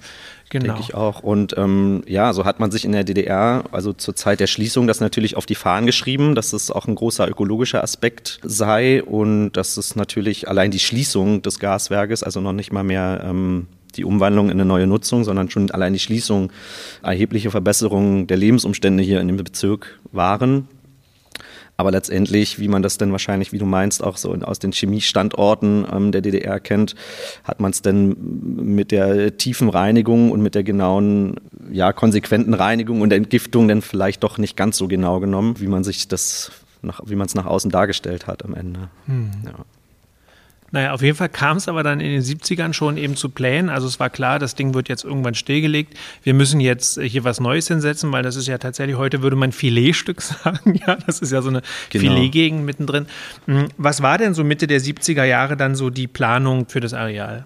Genau. 0.51 0.67
Denke 0.67 0.81
ich 0.81 0.95
auch. 0.95 1.23
Und 1.23 1.57
ähm, 1.57 2.03
ja, 2.07 2.33
so 2.33 2.45
hat 2.45 2.61
man 2.61 2.71
sich 2.71 2.85
in 2.85 2.93
der 2.93 3.05
DDR, 3.05 3.65
also 3.73 3.93
zur 3.93 4.15
Zeit 4.15 4.41
der 4.41 4.47
Schließung, 4.47 4.87
das 4.87 5.01
natürlich 5.01 5.37
auf 5.37 5.47
die 5.47 5.55
Fahnen 5.55 5.87
geschrieben, 5.87 6.35
dass 6.35 6.53
es 6.53 6.71
auch 6.71 6.87
ein 6.87 6.95
großer 6.95 7.29
ökologischer 7.29 7.83
Aspekt 7.83 8.41
sei 8.43 9.03
und 9.03 9.53
dass 9.53 9.77
es 9.77 9.97
natürlich 9.97 10.49
allein 10.49 10.71
die 10.71 10.79
Schließung 10.79 11.43
des 11.43 11.59
Gaswerkes, 11.59 12.23
also 12.23 12.41
noch 12.41 12.53
nicht 12.53 12.73
mal 12.73 12.85
mehr 12.85 13.25
ähm, 13.25 13.67
die 13.97 14.05
Umwandlung 14.05 14.47
in 14.47 14.53
eine 14.53 14.65
neue 14.65 14.87
Nutzung, 14.87 15.25
sondern 15.25 15.51
schon 15.51 15.71
allein 15.71 15.93
die 15.93 15.99
Schließung 15.99 16.51
erhebliche 17.03 17.51
Verbesserungen 17.51 18.27
der 18.27 18.37
Lebensumstände 18.37 19.03
hier 19.03 19.21
in 19.21 19.29
dem 19.29 19.37
Bezirk 19.37 19.99
waren. 20.13 20.69
Aber 21.77 21.91
letztendlich, 21.91 22.59
wie 22.61 22.69
man 22.69 22.83
das 22.83 22.99
denn 22.99 23.11
wahrscheinlich, 23.11 23.53
wie 23.53 23.59
du 23.59 23.67
meinst, 23.67 24.03
auch 24.03 24.17
so 24.17 24.33
aus 24.33 24.59
den 24.59 24.73
Chemiestandorten 24.73 25.87
ähm, 25.91 26.13
der 26.13 26.21
DDR 26.21 26.61
kennt, 26.61 26.95
hat 27.43 27.61
man 27.61 27.73
es 27.73 27.83
denn 27.83 28.17
mit 28.57 28.93
der 28.93 29.37
tiefen 29.37 29.69
Reinigung 29.69 30.31
und 30.31 30.41
mit 30.41 30.55
der 30.55 30.63
genauen, 30.63 31.37
ja, 31.71 31.93
konsequenten 31.93 32.55
Reinigung 32.55 33.01
und 33.01 33.13
Entgiftung 33.13 33.67
denn 33.67 33.83
vielleicht 33.83 34.23
doch 34.23 34.39
nicht 34.39 34.57
ganz 34.57 34.77
so 34.77 34.87
genau 34.87 35.19
genommen, 35.19 35.61
wie 35.61 35.67
man 35.67 35.83
sich 35.83 36.07
das, 36.07 36.53
nach, 36.83 37.01
wie 37.07 37.17
man 37.17 37.27
es 37.27 37.35
nach 37.35 37.47
außen 37.47 37.71
dargestellt 37.71 38.27
hat 38.27 38.45
am 38.45 38.55
Ende. 38.55 38.89
Hm. 39.07 39.31
Ja. 39.45 39.65
Naja, 40.75 40.91
auf 40.91 41.03
jeden 41.03 41.17
Fall 41.17 41.29
kam 41.29 41.59
es 41.59 41.69
aber 41.69 41.85
dann 41.85 42.01
in 42.01 42.11
den 42.11 42.21
70ern 42.21 42.73
schon 42.73 42.97
eben 42.97 43.15
zu 43.15 43.29
Plänen. 43.29 43.71
Also 43.71 43.87
es 43.87 44.01
war 44.01 44.11
klar, 44.11 44.41
das 44.41 44.57
Ding 44.57 44.75
wird 44.75 44.89
jetzt 44.89 45.05
irgendwann 45.05 45.37
stillgelegt. 45.37 45.97
Wir 46.25 46.35
müssen 46.35 46.59
jetzt 46.59 47.01
hier 47.01 47.23
was 47.23 47.39
Neues 47.39 47.69
hinsetzen, 47.69 48.11
weil 48.11 48.25
das 48.25 48.35
ist 48.35 48.49
ja 48.49 48.59
tatsächlich, 48.59 48.97
heute 48.97 49.23
würde 49.23 49.37
man 49.37 49.53
Filetstück 49.53 50.21
sagen. 50.23 50.81
Ja, 50.85 50.97
das 50.97 51.21
ist 51.21 51.31
ja 51.31 51.43
so 51.43 51.51
eine 51.51 51.63
genau. 51.91 52.17
Filetgegend 52.17 52.65
mittendrin. 52.65 53.07
Hm, 53.47 53.69
was 53.77 54.03
war 54.03 54.19
denn 54.19 54.35
so 54.35 54.43
Mitte 54.43 54.67
der 54.67 54.81
70er 54.81 55.23
Jahre 55.23 55.57
dann 55.57 55.77
so 55.77 55.91
die 55.91 56.09
Planung 56.09 56.67
für 56.69 56.81
das 56.81 56.93
Areal? 56.93 57.45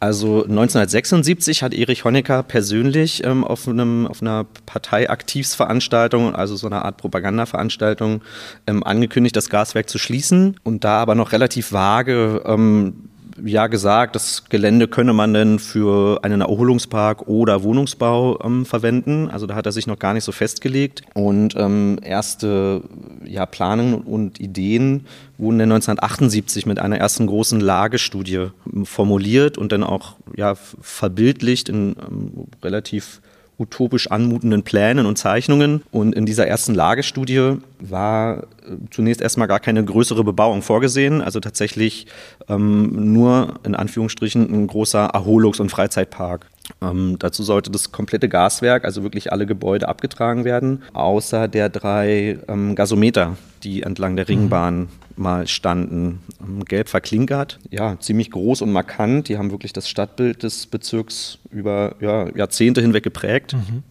Also 0.00 0.44
1976 0.44 1.64
hat 1.64 1.74
Erich 1.74 2.04
Honecker 2.04 2.44
persönlich 2.44 3.24
ähm, 3.24 3.42
auf, 3.42 3.66
einem, 3.66 4.06
auf 4.06 4.22
einer 4.22 4.46
Parteiaktivsveranstaltung, 4.64 6.36
also 6.36 6.54
so 6.54 6.68
einer 6.68 6.84
Art 6.84 6.98
Propagandaveranstaltung, 6.98 8.22
ähm, 8.68 8.84
angekündigt, 8.84 9.34
das 9.34 9.50
Gaswerk 9.50 9.88
zu 9.88 9.98
schließen 9.98 10.56
und 10.62 10.84
da 10.84 10.98
aber 11.02 11.16
noch 11.16 11.32
relativ 11.32 11.72
vage 11.72 12.42
ähm, 12.46 13.08
ja 13.44 13.66
gesagt, 13.66 14.14
das 14.14 14.44
Gelände 14.48 14.88
könne 14.88 15.12
man 15.12 15.34
denn 15.34 15.58
für 15.58 16.22
einen 16.22 16.40
Erholungspark 16.40 17.28
oder 17.28 17.62
Wohnungsbau 17.62 18.38
ähm, 18.42 18.64
verwenden. 18.66 19.28
Also 19.30 19.46
da 19.46 19.54
hat 19.54 19.66
er 19.66 19.72
sich 19.72 19.86
noch 19.86 19.98
gar 19.98 20.14
nicht 20.14 20.24
so 20.24 20.32
festgelegt. 20.32 21.02
Und 21.14 21.54
ähm, 21.56 21.98
erste 22.02 22.82
ja, 23.24 23.46
Planungen 23.46 24.02
und 24.02 24.40
Ideen 24.40 25.06
wurden 25.36 25.58
dann 25.58 25.72
1978 25.72 26.66
mit 26.66 26.78
einer 26.78 26.98
ersten 26.98 27.26
großen 27.26 27.60
Lagestudie 27.60 28.48
ähm, 28.72 28.86
formuliert 28.86 29.58
und 29.58 29.72
dann 29.72 29.84
auch 29.84 30.16
ja, 30.36 30.54
verbildlicht 30.54 31.68
in 31.68 31.96
ähm, 32.08 32.46
relativ 32.62 33.20
utopisch 33.58 34.10
anmutenden 34.10 34.62
Plänen 34.62 35.06
und 35.06 35.18
Zeichnungen. 35.18 35.82
Und 35.90 36.14
in 36.14 36.26
dieser 36.26 36.46
ersten 36.46 36.74
Lagestudie 36.74 37.56
war 37.80 38.38
äh, 38.38 38.44
zunächst 38.90 39.20
erstmal 39.20 39.48
gar 39.48 39.60
keine 39.60 39.84
größere 39.84 40.24
Bebauung 40.24 40.62
vorgesehen. 40.62 41.20
Also 41.20 41.40
tatsächlich 41.40 42.06
ähm, 42.48 43.12
nur 43.12 43.54
in 43.64 43.74
Anführungsstrichen 43.74 44.42
ein 44.42 44.66
großer 44.68 45.14
Erholungs- 45.14 45.60
und 45.60 45.70
Freizeitpark. 45.70 46.46
Ähm, 46.80 47.16
dazu 47.18 47.42
sollte 47.42 47.70
das 47.70 47.90
komplette 47.90 48.28
Gaswerk, 48.28 48.84
also 48.84 49.02
wirklich 49.02 49.32
alle 49.32 49.46
Gebäude 49.46 49.88
abgetragen 49.88 50.44
werden, 50.44 50.82
außer 50.92 51.48
der 51.48 51.68
drei 51.68 52.38
ähm, 52.46 52.74
Gasometer, 52.76 53.36
die 53.64 53.82
entlang 53.82 54.14
der 54.14 54.28
Ringbahn 54.28 54.80
mhm. 54.80 54.88
mal 55.16 55.46
standen. 55.48 56.20
Ähm, 56.40 56.64
gelb 56.64 56.88
verklinkert, 56.88 57.58
ja, 57.70 57.98
ziemlich 57.98 58.30
groß 58.30 58.62
und 58.62 58.70
markant. 58.70 59.28
Die 59.28 59.38
haben 59.38 59.50
wirklich 59.50 59.72
das 59.72 59.88
Stadtbild 59.88 60.42
des 60.42 60.66
Bezirks 60.66 61.38
über 61.50 61.96
ja, 62.00 62.28
Jahrzehnte 62.36 62.80
hinweg 62.80 63.02
geprägt. 63.02 63.54
Mhm. 63.54 63.82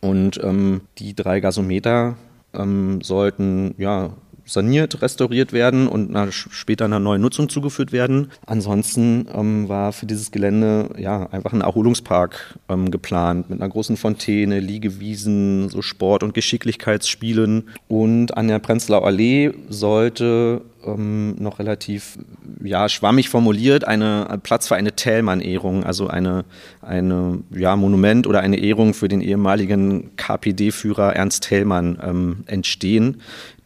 Und 0.00 0.42
ähm, 0.42 0.80
die 0.98 1.14
drei 1.14 1.40
Gasometer 1.40 2.16
ähm, 2.54 3.00
sollten 3.02 3.74
ja 3.78 4.10
saniert, 4.50 5.00
restauriert 5.02 5.52
werden 5.52 5.86
und 5.86 6.10
nach, 6.10 6.32
später 6.32 6.84
einer 6.84 6.98
neuen 6.98 7.22
Nutzung 7.22 7.48
zugeführt 7.48 7.92
werden. 7.92 8.30
Ansonsten 8.46 9.26
ähm, 9.34 9.68
war 9.68 9.92
für 9.92 10.06
dieses 10.06 10.30
Gelände 10.30 10.90
ja 10.98 11.26
einfach 11.30 11.52
ein 11.52 11.60
Erholungspark 11.60 12.58
ähm, 12.68 12.90
geplant 12.90 13.48
mit 13.50 13.60
einer 13.60 13.70
großen 13.70 13.96
Fontäne, 13.96 14.60
Liegewiesen, 14.60 15.68
so 15.68 15.82
Sport- 15.82 16.22
und 16.22 16.34
Geschicklichkeitsspielen. 16.34 17.68
Und 17.88 18.36
an 18.36 18.48
der 18.48 18.58
Prenzlauer 18.58 19.06
Allee 19.06 19.52
sollte 19.68 20.62
ähm, 20.84 21.36
noch 21.38 21.58
relativ 21.58 22.18
ja, 22.62 22.88
schwammig 22.88 23.28
formuliert, 23.28 23.86
eine 23.86 24.40
Platz 24.42 24.68
für 24.68 24.76
eine 24.76 24.92
Thälmann-Ehrung, 24.92 25.84
also 25.84 26.08
eine, 26.08 26.44
eine 26.82 27.38
ja, 27.54 27.76
Monument 27.76 28.26
oder 28.26 28.40
eine 28.40 28.58
Ehrung 28.58 28.94
für 28.94 29.08
den 29.08 29.20
ehemaligen 29.20 30.16
KPD-Führer 30.16 31.14
Ernst 31.14 31.44
Thälmann 31.44 31.98
ähm, 32.02 32.44
entstehen, 32.46 33.20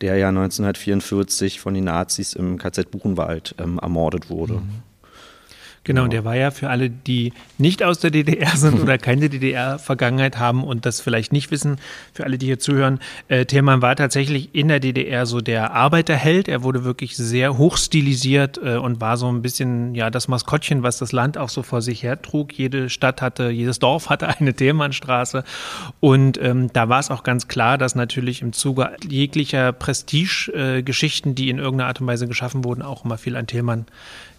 der 0.05 0.19
ja 0.19 0.29
1944 0.29 1.61
von 1.61 1.73
den 1.73 1.85
Nazis 1.85 2.35
im 2.35 2.59
KZ 2.59 2.91
Buchenwald 2.91 3.55
ähm, 3.59 3.79
ermordet 3.79 4.29
wurde. 4.29 4.57
Mhm. 4.57 4.83
Genau, 5.85 6.05
und 6.05 6.15
der 6.15 6.25
war 6.25 6.35
ja 6.35 6.51
für 6.51 6.71
alle, 6.71 6.89
die 6.89 7.35
nicht 7.59 7.83
aus 7.83 7.99
der 7.99 8.11
DDR 8.11 8.51
sind 8.57 8.81
oder 8.81 8.97
keine 8.97 9.29
DDR-Vergangenheit 9.29 10.39
haben 10.39 10.65
und 10.65 10.87
das 10.87 11.01
vielleicht 11.01 11.33
nicht 11.33 11.51
wissen, 11.51 11.77
für 12.15 12.25
alle, 12.25 12.39
die 12.39 12.47
hier 12.47 12.59
zuhören, 12.59 13.01
äh, 13.29 13.45
Thälmann 13.45 13.83
war 13.83 13.95
tatsächlich 13.95 14.55
in 14.55 14.69
der 14.69 14.81
DDR 14.81 15.27
so 15.27 15.43
der 15.43 15.73
Arbeiterheld. 15.73 16.49
Er 16.49 16.63
wurde 16.63 16.85
wirklich 16.85 17.17
sehr 17.17 17.59
hochstilisiert 17.59 18.59
äh, 18.65 18.77
und 18.77 19.03
war 19.03 19.19
so 19.19 19.31
ein 19.31 19.43
bisschen 19.43 19.95
ja 19.95 20.09
das 20.09 20.27
Maskottchen, 20.27 20.83
was 20.83 20.99
das 20.99 21.13
Land 21.13 21.37
auch 21.37 21.51
so 21.51 21.63
vor 21.63 21.83
sich 21.83 22.03
her 22.03 22.21
trug. 22.21 22.55
Jede 22.55 22.89
Stadt 22.89 23.21
hatte, 23.21 23.51
jedes 23.51 23.79
Dorf 23.79 24.09
hatte 24.09 24.29
eine 24.29 24.55
Thälmannstraße 24.55 25.45
und 26.01 26.41
ähm, 26.41 26.73
da 26.73 26.89
war 26.89 27.01
es 27.01 27.11
auch 27.11 27.25
ganz 27.25 27.47
klar, 27.47 27.77
dass 27.77 27.95
natürlich 27.95 28.41
im 28.41 28.55
Zuge 28.55 28.97
jeglicher 29.07 29.73
Prestige-Geschichten, 29.73 31.31
äh, 31.31 31.35
die 31.35 31.51
in 31.51 31.59
irgendeiner 31.59 31.89
Art 31.89 32.01
und 32.01 32.07
Weise 32.07 32.27
geschaffen 32.27 32.65
wurden, 32.65 32.81
auch 32.81 33.05
immer 33.05 33.19
viel 33.19 33.37
an 33.37 33.47
Thälmann 33.47 33.85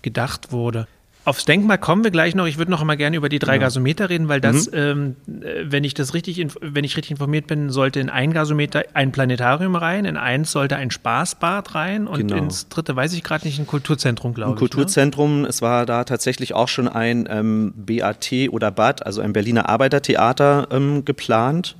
gedacht 0.02 0.52
wurde. 0.52 0.88
Aufs 1.26 1.46
Denkmal 1.46 1.80
kommen 1.80 2.04
wir 2.04 2.12
gleich 2.12 2.36
noch. 2.36 2.46
Ich 2.46 2.60
würde 2.60 2.70
noch 2.70 2.82
einmal 2.82 2.98
gerne 2.98 3.18
über 3.18 3.30
die 3.30 3.40
drei 3.40 3.54
genau. 3.54 3.66
Gasometer 3.66 4.12
reden, 4.12 4.28
weil 4.28 4.40
das, 4.40 4.72
mhm. 4.72 4.78
ähm, 4.78 5.16
äh, 5.42 5.64
wenn 5.66 5.84
ich 5.84 5.96
das 5.96 6.14
richtig, 6.14 6.46
wenn 6.62 6.84
ich 6.84 6.96
richtig 6.96 7.12
informiert 7.12 7.48
bin, 7.48 7.72
sollte 7.72 8.00
in 8.00 8.12
ein 8.12 8.32
Gasometer 8.32 8.84
ein 8.94 9.12
Planetarium 9.12 9.76
rein, 9.76 10.06
in 10.06 10.18
eins 10.18 10.52
sollte 10.52 10.76
ein 10.76 10.92
Spaßbad 10.92 11.74
rein 11.74 12.06
und 12.06 12.20
genau. 12.20 12.38
ins 12.38 12.70
dritte 12.70 12.96
weiß 12.96 13.14
ich 13.14 13.24
gerade 13.24 13.48
nicht, 13.48 13.58
ein 13.58 13.66
Kulturzentrum, 13.66 14.36
glaube 14.36 14.52
ich. 14.52 14.54
Ein 14.54 14.64
ne? 14.64 14.70
Kulturzentrum, 14.70 15.42
ne? 15.42 15.48
es 15.48 15.64
war 15.64 15.88
da 15.88 16.04
tatsächlich 16.04 16.54
auch 16.54 16.68
schon 16.68 16.88
ein 16.88 17.28
ähm, 17.28 17.74
BAT 17.76 18.32
oder 18.52 18.70
BAD, 18.70 19.04
also 19.04 19.22
ein 19.22 19.34
Berliner 19.34 19.68
Arbeitertheater 19.68 20.68
ähm, 20.70 21.06
geplant 21.06 21.76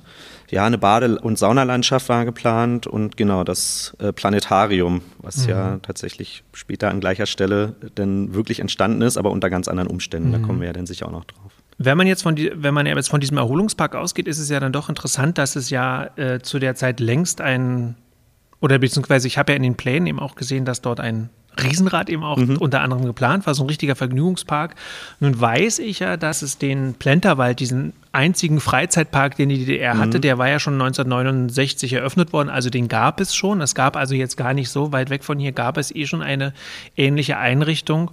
ja, 0.50 0.64
eine 0.64 0.78
Bade- 0.78 1.18
und 1.18 1.38
Saunalandschaft 1.38 2.08
war 2.08 2.24
geplant 2.24 2.86
und 2.86 3.16
genau 3.16 3.44
das 3.44 3.96
äh, 3.98 4.12
Planetarium, 4.12 5.00
was 5.18 5.44
mhm. 5.44 5.50
ja 5.50 5.78
tatsächlich 5.82 6.44
später 6.52 6.90
an 6.90 7.00
gleicher 7.00 7.26
Stelle 7.26 7.74
dann 7.94 8.34
wirklich 8.34 8.60
entstanden 8.60 9.02
ist, 9.02 9.16
aber 9.16 9.30
unter 9.30 9.50
ganz 9.50 9.68
anderen 9.68 9.88
Umständen. 9.88 10.28
Mhm. 10.28 10.32
Da 10.32 10.38
kommen 10.40 10.60
wir 10.60 10.68
ja 10.68 10.72
dann 10.72 10.86
sicher 10.86 11.06
auch 11.06 11.12
noch 11.12 11.24
drauf. 11.24 11.52
Wenn 11.78 11.98
man 11.98 12.06
jetzt 12.06 12.22
von, 12.22 12.36
die, 12.36 12.52
wenn 12.54 12.72
man 12.72 12.86
jetzt 12.86 13.10
von 13.10 13.20
diesem 13.20 13.36
Erholungspark 13.36 13.96
ausgeht, 13.96 14.28
ist 14.28 14.38
es 14.38 14.48
ja 14.48 14.60
dann 14.60 14.72
doch 14.72 14.88
interessant, 14.88 15.36
dass 15.36 15.56
es 15.56 15.68
ja 15.68 16.08
äh, 16.16 16.40
zu 16.40 16.58
der 16.58 16.74
Zeit 16.74 17.00
längst 17.00 17.40
ein, 17.42 17.96
oder 18.60 18.78
beziehungsweise 18.78 19.26
ich 19.26 19.38
habe 19.38 19.52
ja 19.52 19.56
in 19.56 19.62
den 19.62 19.76
Plänen 19.76 20.06
eben 20.06 20.20
auch 20.20 20.34
gesehen, 20.34 20.64
dass 20.64 20.80
dort 20.80 21.00
ein 21.00 21.30
Riesenrad 21.62 22.10
eben 22.10 22.22
auch 22.22 22.36
mhm. 22.36 22.58
unter 22.58 22.80
anderem 22.80 23.04
geplant 23.04 23.46
war, 23.46 23.54
so 23.54 23.64
ein 23.64 23.68
richtiger 23.68 23.96
Vergnügungspark. 23.96 24.74
Nun 25.20 25.40
weiß 25.40 25.78
ich 25.78 26.00
ja, 26.00 26.16
dass 26.16 26.42
es 26.42 26.58
den 26.58 26.94
Plenterwald, 26.94 27.60
diesen 27.60 27.92
einzigen 28.12 28.60
Freizeitpark, 28.60 29.36
den 29.36 29.48
die 29.48 29.64
DDR 29.64 29.94
mhm. 29.94 29.98
hatte, 30.00 30.20
der 30.20 30.38
war 30.38 30.48
ja 30.48 30.58
schon 30.58 30.74
1969 30.74 31.94
eröffnet 31.94 32.32
worden, 32.32 32.50
also 32.50 32.70
den 32.70 32.88
gab 32.88 33.20
es 33.20 33.34
schon. 33.34 33.60
Es 33.60 33.74
gab 33.74 33.96
also 33.96 34.14
jetzt 34.14 34.36
gar 34.36 34.54
nicht 34.54 34.70
so 34.70 34.92
weit 34.92 35.10
weg 35.10 35.24
von 35.24 35.38
hier, 35.38 35.52
gab 35.52 35.76
es 35.78 35.94
eh 35.94 36.06
schon 36.06 36.22
eine 36.22 36.52
ähnliche 36.96 37.38
Einrichtung. 37.38 38.10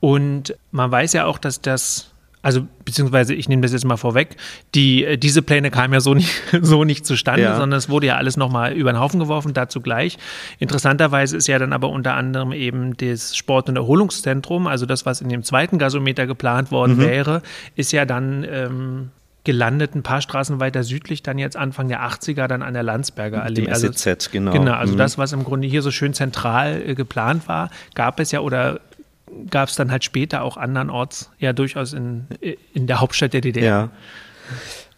Und 0.00 0.54
man 0.70 0.90
weiß 0.90 1.12
ja 1.12 1.26
auch, 1.26 1.38
dass 1.38 1.60
das 1.60 2.11
also 2.42 2.66
beziehungsweise 2.84 3.34
ich 3.34 3.48
nehme 3.48 3.62
das 3.62 3.72
jetzt 3.72 3.84
mal 3.84 3.96
vorweg, 3.96 4.36
die, 4.74 5.04
äh, 5.04 5.16
diese 5.16 5.42
Pläne 5.42 5.70
kamen 5.70 5.94
ja 5.94 6.00
so 6.00 6.14
nicht, 6.14 6.42
so 6.60 6.84
nicht 6.84 7.06
zustande, 7.06 7.42
ja. 7.42 7.56
sondern 7.56 7.78
es 7.78 7.88
wurde 7.88 8.08
ja 8.08 8.16
alles 8.16 8.36
nochmal 8.36 8.72
über 8.72 8.92
den 8.92 9.00
Haufen 9.00 9.20
geworfen, 9.20 9.54
dazu 9.54 9.80
gleich. 9.80 10.18
Interessanterweise 10.58 11.36
ist 11.36 11.46
ja 11.46 11.58
dann 11.58 11.72
aber 11.72 11.88
unter 11.88 12.14
anderem 12.14 12.52
eben 12.52 12.96
das 12.96 13.36
Sport- 13.36 13.68
und 13.68 13.76
Erholungszentrum, 13.76 14.66
also 14.66 14.86
das, 14.86 15.06
was 15.06 15.20
in 15.20 15.28
dem 15.28 15.42
zweiten 15.44 15.78
Gasometer 15.78 16.26
geplant 16.26 16.70
worden 16.72 16.96
mhm. 16.96 17.02
wäre, 17.02 17.42
ist 17.76 17.92
ja 17.92 18.04
dann 18.04 18.44
ähm, 18.48 19.10
gelandet, 19.44 19.94
ein 19.94 20.02
paar 20.02 20.20
Straßen 20.20 20.60
weiter 20.60 20.84
südlich, 20.84 21.22
dann 21.22 21.38
jetzt 21.38 21.56
Anfang 21.56 21.88
der 21.88 22.02
80er, 22.02 22.46
dann 22.46 22.62
an 22.62 22.74
der 22.74 22.82
Landsberger 22.82 23.42
Allee. 23.42 23.62
Dem 23.62 23.72
also, 23.72 23.90
SEZ, 23.90 24.30
genau. 24.30 24.52
Genau, 24.52 24.72
also 24.72 24.94
mhm. 24.94 24.98
das, 24.98 25.18
was 25.18 25.32
im 25.32 25.44
Grunde 25.44 25.66
hier 25.66 25.82
so 25.82 25.90
schön 25.90 26.14
zentral 26.14 26.82
äh, 26.86 26.94
geplant 26.94 27.48
war, 27.48 27.70
gab 27.94 28.20
es 28.20 28.30
ja 28.30 28.40
oder 28.40 28.80
gab 29.50 29.68
es 29.68 29.76
dann 29.76 29.90
halt 29.90 30.04
später 30.04 30.42
auch 30.42 30.56
andernorts, 30.56 31.30
ja 31.38 31.52
durchaus 31.52 31.92
in, 31.92 32.26
in 32.72 32.86
der 32.86 33.00
Hauptstadt 33.00 33.32
der 33.32 33.40
DDR. 33.40 33.64
Ja. 33.64 33.90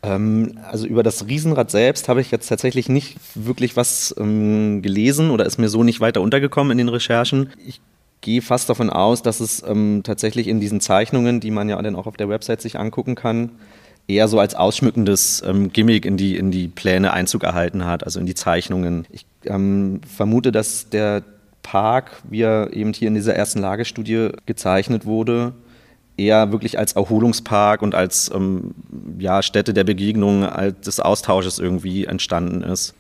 Ähm, 0.03 0.59
also 0.71 0.87
über 0.87 1.03
das 1.03 1.27
Riesenrad 1.27 1.71
selbst 1.71 2.09
habe 2.09 2.21
ich 2.21 2.31
jetzt 2.31 2.49
tatsächlich 2.49 2.89
nicht 2.89 3.17
wirklich 3.35 3.77
was 3.77 4.15
ähm, 4.19 4.83
gelesen 4.83 5.31
oder 5.31 5.47
ist 5.47 5.59
mir 5.59 5.69
so 5.69 5.83
nicht 5.83 6.01
weiter 6.01 6.21
untergekommen 6.21 6.73
in 6.73 6.79
den 6.79 6.89
Recherchen. 6.89 7.51
Ich 7.67 7.81
gehe 8.21 8.43
fast 8.43 8.69
davon 8.71 8.91
aus, 8.91 9.23
dass 9.23 9.41
es 9.41 9.63
ähm, 9.67 10.03
tatsächlich 10.03 10.49
in 10.49 10.61
diesen 10.61 10.81
Zeichnungen, 10.81 11.41
die 11.41 11.51
man 11.51 11.69
ja 11.69 11.81
dann 11.81 11.97
auch 11.97 12.07
auf 12.07 12.17
der 12.17 12.29
Website 12.29 12.61
sich 12.61 12.79
angucken 12.79 13.15
kann, 13.15 13.51
eher 14.07 14.29
so 14.29 14.39
als 14.39 14.55
ausschmückendes 14.55 15.43
ähm, 15.47 15.73
Gimmick 15.73 16.05
in 16.05 16.17
die, 16.17 16.37
in 16.37 16.51
die 16.51 16.69
Pläne 16.69 17.13
Einzug 17.13 17.43
erhalten 17.43 17.85
hat, 17.85 18.05
also 18.05 18.21
in 18.21 18.27
die 18.27 18.35
Zeichnungen. 18.35 19.07
Ich 19.11 19.27
ähm, 19.45 20.01
vermute, 20.07 20.53
dass 20.53 20.91
der 20.91 21.23
Park, 21.65 22.23
wie 22.31 22.43
er 22.43 22.73
eben 22.73 22.93
hier 22.93 23.09
in 23.09 23.15
dieser 23.15 23.35
ersten 23.35 23.59
Lagestudie 23.59 24.29
gezeichnet 24.47 25.05
wurde, 25.05 25.55
eher 26.17 26.53
wirklich 26.53 26.79
als 26.79 26.93
Erholungspark 26.93 27.83
und 27.83 27.97
als 27.97 28.31
ähm, 28.33 28.77
ja, 29.19 29.43
Stätte 29.43 29.75
der 29.75 29.83
Begegnung, 29.83 30.45
als 30.45 30.81
des 30.83 31.01
Austausches 31.01 31.59
irgendwie 31.59 32.05
entstanden 32.05 32.63
ist. 32.63 32.95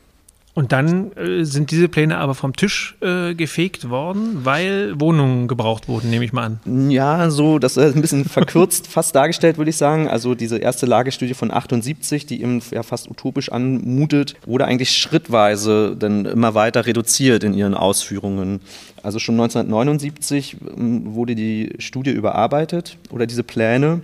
Und 0.54 0.70
dann 0.70 1.10
äh, 1.16 1.44
sind 1.44 1.72
diese 1.72 1.88
Pläne 1.88 2.18
aber 2.18 2.36
vom 2.36 2.54
Tisch 2.54 2.96
äh, 3.00 3.34
gefegt 3.34 3.90
worden, 3.90 4.44
weil 4.44 4.98
Wohnungen 5.00 5.48
gebraucht 5.48 5.88
wurden, 5.88 6.10
nehme 6.10 6.24
ich 6.24 6.32
mal 6.32 6.58
an. 6.64 6.90
Ja, 6.92 7.28
so, 7.30 7.58
das 7.58 7.76
ist 7.76 7.96
ein 7.96 8.00
bisschen 8.00 8.24
verkürzt 8.24 8.86
fast 8.86 9.16
dargestellt, 9.16 9.58
würde 9.58 9.70
ich 9.70 9.76
sagen. 9.76 10.06
Also 10.06 10.36
diese 10.36 10.58
erste 10.58 10.86
Lagestudie 10.86 11.34
von 11.34 11.50
78, 11.50 12.26
die 12.26 12.40
eben 12.40 12.62
ja 12.70 12.84
fast 12.84 13.10
utopisch 13.10 13.50
anmutet, 13.50 14.36
wurde 14.46 14.66
eigentlich 14.66 14.92
schrittweise 14.92 15.96
dann 15.98 16.24
immer 16.24 16.54
weiter 16.54 16.86
reduziert 16.86 17.42
in 17.42 17.52
ihren 17.52 17.74
Ausführungen. 17.74 18.60
Also 19.02 19.18
schon 19.18 19.34
1979 19.34 20.56
ähm, 20.76 21.14
wurde 21.14 21.34
die 21.34 21.72
Studie 21.80 22.12
überarbeitet 22.12 22.96
oder 23.10 23.26
diese 23.26 23.42
Pläne. 23.42 24.02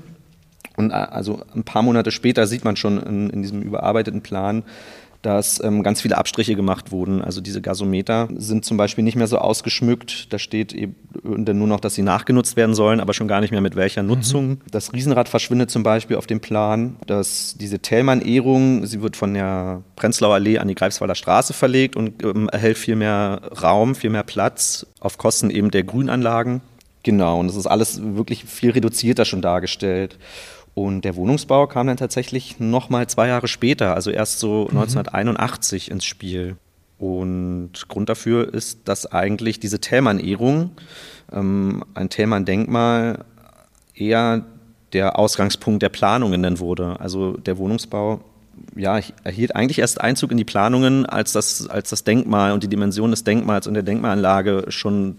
Und 0.77 0.91
äh, 0.91 0.95
also 0.95 1.43
ein 1.55 1.63
paar 1.63 1.83
Monate 1.83 2.11
später 2.11 2.49
sieht 2.49 2.65
man 2.65 2.75
schon 2.75 3.01
in, 3.01 3.31
in 3.31 3.43
diesem 3.43 3.63
überarbeiteten 3.63 4.21
Plan, 4.21 4.65
dass 5.23 5.63
ähm, 5.63 5.83
ganz 5.83 6.01
viele 6.01 6.17
Abstriche 6.17 6.57
gemacht 6.57 6.93
wurden. 6.93 7.23
Also 7.23 7.41
diese 7.41 7.61
Gasometer 7.61 8.29
sind 8.37 8.65
zum 8.65 8.77
Beispiel 8.77 9.05
nicht 9.05 9.17
mehr 9.17 9.27
so 9.27 9.39
ausgeschmückt. 9.39 10.33
Da 10.33 10.39
steht 10.39 10.73
eben 10.73 10.95
nur 11.23 11.67
noch, 11.67 11.81
dass 11.81 11.95
sie 11.95 12.03
nachgenutzt 12.03 12.57
werden 12.57 12.75
sollen, 12.75 13.01
aber 13.01 13.13
schon 13.13 13.29
gar 13.29 13.41
nicht 13.41 13.51
mehr 13.51 13.61
mit 13.61 13.77
welcher 13.77 14.03
Nutzung. 14.03 14.49
Mhm. 14.49 14.59
Das 14.71 14.93
Riesenrad 14.93 15.29
verschwindet 15.29 15.71
zum 15.71 15.83
Beispiel 15.83 16.17
auf 16.17 16.27
dem 16.27 16.41
Plan, 16.41 16.97
dass 17.07 17.55
diese 17.59 17.81
Thälmann-Ehrung, 17.81 18.87
sie 18.87 19.03
wird 19.03 19.17
von 19.17 19.35
der 19.35 19.83
Prenzlauer 19.97 20.35
Allee 20.35 20.59
an 20.59 20.69
die 20.69 20.75
Greifswalder 20.75 21.15
Straße 21.15 21.53
verlegt 21.53 21.97
und 21.97 22.23
ähm, 22.25 22.49
erhält 22.49 22.79
viel 22.79 22.97
mehr 22.97 23.43
Raum, 23.63 23.95
viel 23.95 24.11
mehr 24.11 24.23
Platz 24.23 24.87
auf 25.01 25.19
Kosten 25.19 25.51
eben 25.51 25.71
der 25.71 25.85
Grünanlagen. 25.85 26.63
Genau, 27.03 27.41
und 27.41 27.49
es 27.49 27.57
ist 27.57 27.67
alles 27.67 28.01
wirklich 28.03 28.45
viel 28.45 28.71
reduzierter 28.71 29.25
schon 29.25 29.41
dargestellt. 29.41 30.19
Und 30.75 31.05
der 31.05 31.17
Wohnungsbau 31.17 31.67
kam 31.67 31.89
dann 31.89 31.97
tatsächlich 31.97 32.61
nochmal 32.61 33.07
zwei 33.09 33.29
Jahre 33.29 33.49
später, 33.49 33.95
also 33.95 34.11
erst 34.11 34.39
so 34.39 34.69
mhm. 34.71 34.79
1981 34.79 35.91
ins 35.91 36.05
Spiel. 36.05 36.57
Und 36.99 37.89
Grund 37.89 38.09
dafür 38.09 38.53
ist, 38.53 38.81
dass 38.87 39.07
eigentlich 39.07 39.59
diese 39.59 39.81
Thälmann-Ehrung, 39.81 40.71
ähm, 41.33 41.85
ein 41.95 42.11
Thälmann-Denkmal, 42.11 43.25
eher 43.95 44.45
der 44.93 45.19
Ausgangspunkt 45.19 45.83
der 45.83 45.89
Planungen 45.89 46.43
dann 46.43 46.59
wurde. 46.59 47.01
Also 47.01 47.37
der 47.37 47.59
Wohnungsbau 47.59 48.21
ja, 48.77 49.01
erhielt 49.25 49.57
eigentlich 49.57 49.79
erst 49.79 50.01
Einzug 50.01 50.31
in 50.31 50.37
die 50.37 50.45
Planungen, 50.45 51.07
als 51.07 51.33
das, 51.33 51.69
als 51.69 51.91
das 51.91 52.05
Denkmal 52.05 52.53
und 52.53 52.63
die 52.63 52.69
Dimension 52.69 53.11
des 53.11 53.25
Denkmals 53.25 53.67
und 53.67 53.75
der 53.75 53.83
Denkmalanlage 53.83 54.67
schon 54.69 55.19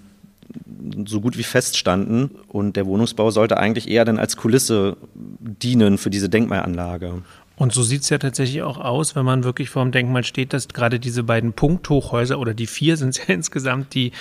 so 1.05 1.21
gut 1.21 1.37
wie 1.37 1.43
feststanden. 1.43 2.31
Und 2.47 2.75
der 2.75 2.85
Wohnungsbau 2.85 3.31
sollte 3.31 3.57
eigentlich 3.57 3.89
eher 3.89 4.05
dann 4.05 4.19
als 4.19 4.37
Kulisse 4.37 4.97
dienen 5.15 5.97
für 5.97 6.09
diese 6.09 6.29
Denkmalanlage. 6.29 7.21
Und 7.61 7.73
so 7.73 7.83
sieht 7.83 8.01
es 8.01 8.09
ja 8.09 8.17
tatsächlich 8.17 8.63
auch 8.63 8.79
aus, 8.79 9.15
wenn 9.15 9.23
man 9.23 9.43
wirklich 9.43 9.69
vor 9.69 9.83
dem 9.83 9.91
Denkmal 9.91 10.23
steht, 10.23 10.51
dass 10.51 10.67
gerade 10.69 10.99
diese 10.99 11.21
beiden 11.21 11.53
Punkthochhäuser 11.53 12.39
oder 12.39 12.55
die 12.55 12.65
vier 12.65 12.97
sind 12.97 13.09
es 13.09 13.17
ja 13.19 13.35
insgesamt, 13.35 13.93
die 13.93 14.13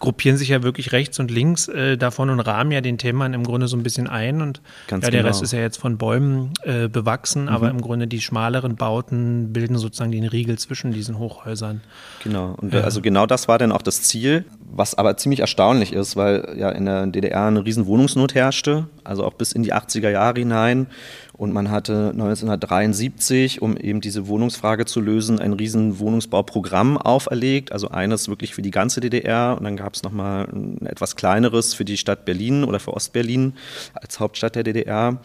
gruppieren 0.00 0.38
sich 0.38 0.48
ja 0.48 0.62
wirklich 0.62 0.92
rechts 0.92 1.18
und 1.18 1.30
links 1.30 1.68
äh, 1.68 1.98
davon 1.98 2.30
und 2.30 2.40
rahmen 2.40 2.70
ja 2.72 2.80
den 2.80 2.96
Themen 2.96 3.34
im 3.34 3.44
Grunde 3.44 3.68
so 3.68 3.76
ein 3.76 3.82
bisschen 3.82 4.06
ein. 4.06 4.40
Und 4.40 4.62
Ganz 4.88 5.04
ja, 5.04 5.10
der 5.10 5.20
genau. 5.20 5.28
Rest 5.28 5.42
ist 5.42 5.52
ja 5.52 5.58
jetzt 5.58 5.76
von 5.76 5.98
Bäumen 5.98 6.54
äh, 6.62 6.88
bewachsen, 6.88 7.42
mhm. 7.42 7.48
aber 7.50 7.68
im 7.68 7.82
Grunde 7.82 8.06
die 8.06 8.22
schmaleren 8.22 8.76
Bauten 8.76 9.52
bilden 9.52 9.76
sozusagen 9.76 10.10
den 10.10 10.24
Riegel 10.24 10.56
zwischen 10.58 10.90
diesen 10.90 11.18
Hochhäusern. 11.18 11.82
Genau, 12.24 12.54
und 12.56 12.72
ja. 12.72 12.80
also 12.80 13.02
genau 13.02 13.26
das 13.26 13.46
war 13.46 13.58
dann 13.58 13.72
auch 13.72 13.82
das 13.82 14.04
Ziel, 14.04 14.46
was 14.72 14.94
aber 14.94 15.18
ziemlich 15.18 15.40
erstaunlich 15.40 15.92
ist, 15.92 16.16
weil 16.16 16.54
ja 16.56 16.70
in 16.70 16.86
der 16.86 17.06
DDR 17.08 17.44
eine 17.44 17.62
riesen 17.62 17.84
Wohnungsnot 17.84 18.34
herrschte, 18.34 18.88
also 19.04 19.22
auch 19.22 19.34
bis 19.34 19.52
in 19.52 19.62
die 19.62 19.74
80er 19.74 20.08
Jahre 20.08 20.40
hinein. 20.40 20.86
Und 21.36 21.52
man 21.52 21.70
hatte 21.70 22.10
1973, 22.12 23.60
um 23.60 23.76
eben 23.76 24.00
diese 24.00 24.26
Wohnungsfrage 24.26 24.86
zu 24.86 25.00
lösen, 25.00 25.38
ein 25.38 25.52
riesen 25.52 25.98
Wohnungsbauprogramm 25.98 26.96
auferlegt. 26.96 27.72
Also 27.72 27.88
eines 27.88 28.28
wirklich 28.28 28.54
für 28.54 28.62
die 28.62 28.70
ganze 28.70 29.00
DDR 29.00 29.54
und 29.58 29.64
dann 29.64 29.76
gab 29.76 29.94
es 29.94 30.02
nochmal 30.02 30.48
ein 30.50 30.86
etwas 30.86 31.14
kleineres 31.14 31.74
für 31.74 31.84
die 31.84 31.98
Stadt 31.98 32.24
Berlin 32.24 32.64
oder 32.64 32.80
für 32.80 32.94
Ostberlin 32.94 33.52
als 33.92 34.18
Hauptstadt 34.18 34.54
der 34.54 34.64
DDR. 34.64 35.20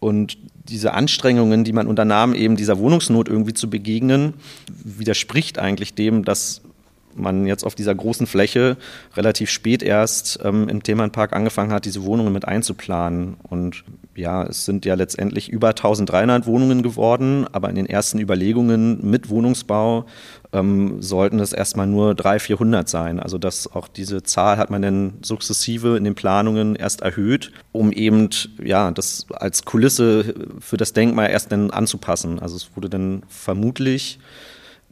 Und 0.00 0.38
diese 0.68 0.94
Anstrengungen, 0.94 1.64
die 1.64 1.72
man 1.72 1.86
unternahm, 1.86 2.34
eben 2.34 2.56
dieser 2.56 2.78
Wohnungsnot 2.78 3.28
irgendwie 3.28 3.54
zu 3.54 3.68
begegnen, 3.68 4.34
widerspricht 4.72 5.58
eigentlich 5.58 5.94
dem, 5.94 6.24
dass 6.24 6.62
man 7.14 7.46
jetzt 7.46 7.64
auf 7.64 7.74
dieser 7.74 7.94
großen 7.94 8.26
Fläche 8.26 8.76
relativ 9.16 9.50
spät 9.50 9.82
erst 9.82 10.40
ähm, 10.42 10.68
im 10.68 10.82
Themenpark 10.82 11.32
angefangen 11.32 11.72
hat, 11.72 11.84
diese 11.84 12.04
Wohnungen 12.04 12.32
mit 12.32 12.46
einzuplanen. 12.46 13.36
Und 13.42 13.84
ja, 14.14 14.44
es 14.44 14.64
sind 14.64 14.84
ja 14.84 14.94
letztendlich 14.94 15.48
über 15.48 15.68
1300 15.68 16.46
Wohnungen 16.46 16.82
geworden, 16.82 17.46
aber 17.52 17.68
in 17.68 17.76
den 17.76 17.86
ersten 17.86 18.18
Überlegungen 18.18 18.98
mit 19.08 19.28
Wohnungsbau 19.28 20.06
ähm, 20.52 21.02
sollten 21.02 21.40
es 21.40 21.52
erstmal 21.52 21.86
nur 21.86 22.14
300, 22.14 22.42
400 22.42 22.88
sein. 22.88 23.20
Also 23.20 23.38
das, 23.38 23.72
auch 23.72 23.88
diese 23.88 24.22
Zahl 24.22 24.56
hat 24.56 24.70
man 24.70 24.82
dann 24.82 25.14
sukzessive 25.22 25.96
in 25.96 26.04
den 26.04 26.14
Planungen 26.14 26.76
erst 26.76 27.02
erhöht, 27.02 27.52
um 27.72 27.92
eben 27.92 28.30
ja, 28.62 28.90
das 28.92 29.26
als 29.30 29.64
Kulisse 29.64 30.34
für 30.60 30.76
das 30.76 30.92
Denkmal 30.92 31.30
erst 31.30 31.50
dann 31.52 31.70
anzupassen. 31.70 32.38
Also 32.38 32.56
es 32.56 32.70
wurde 32.76 32.88
dann 32.88 33.24
vermutlich 33.28 34.18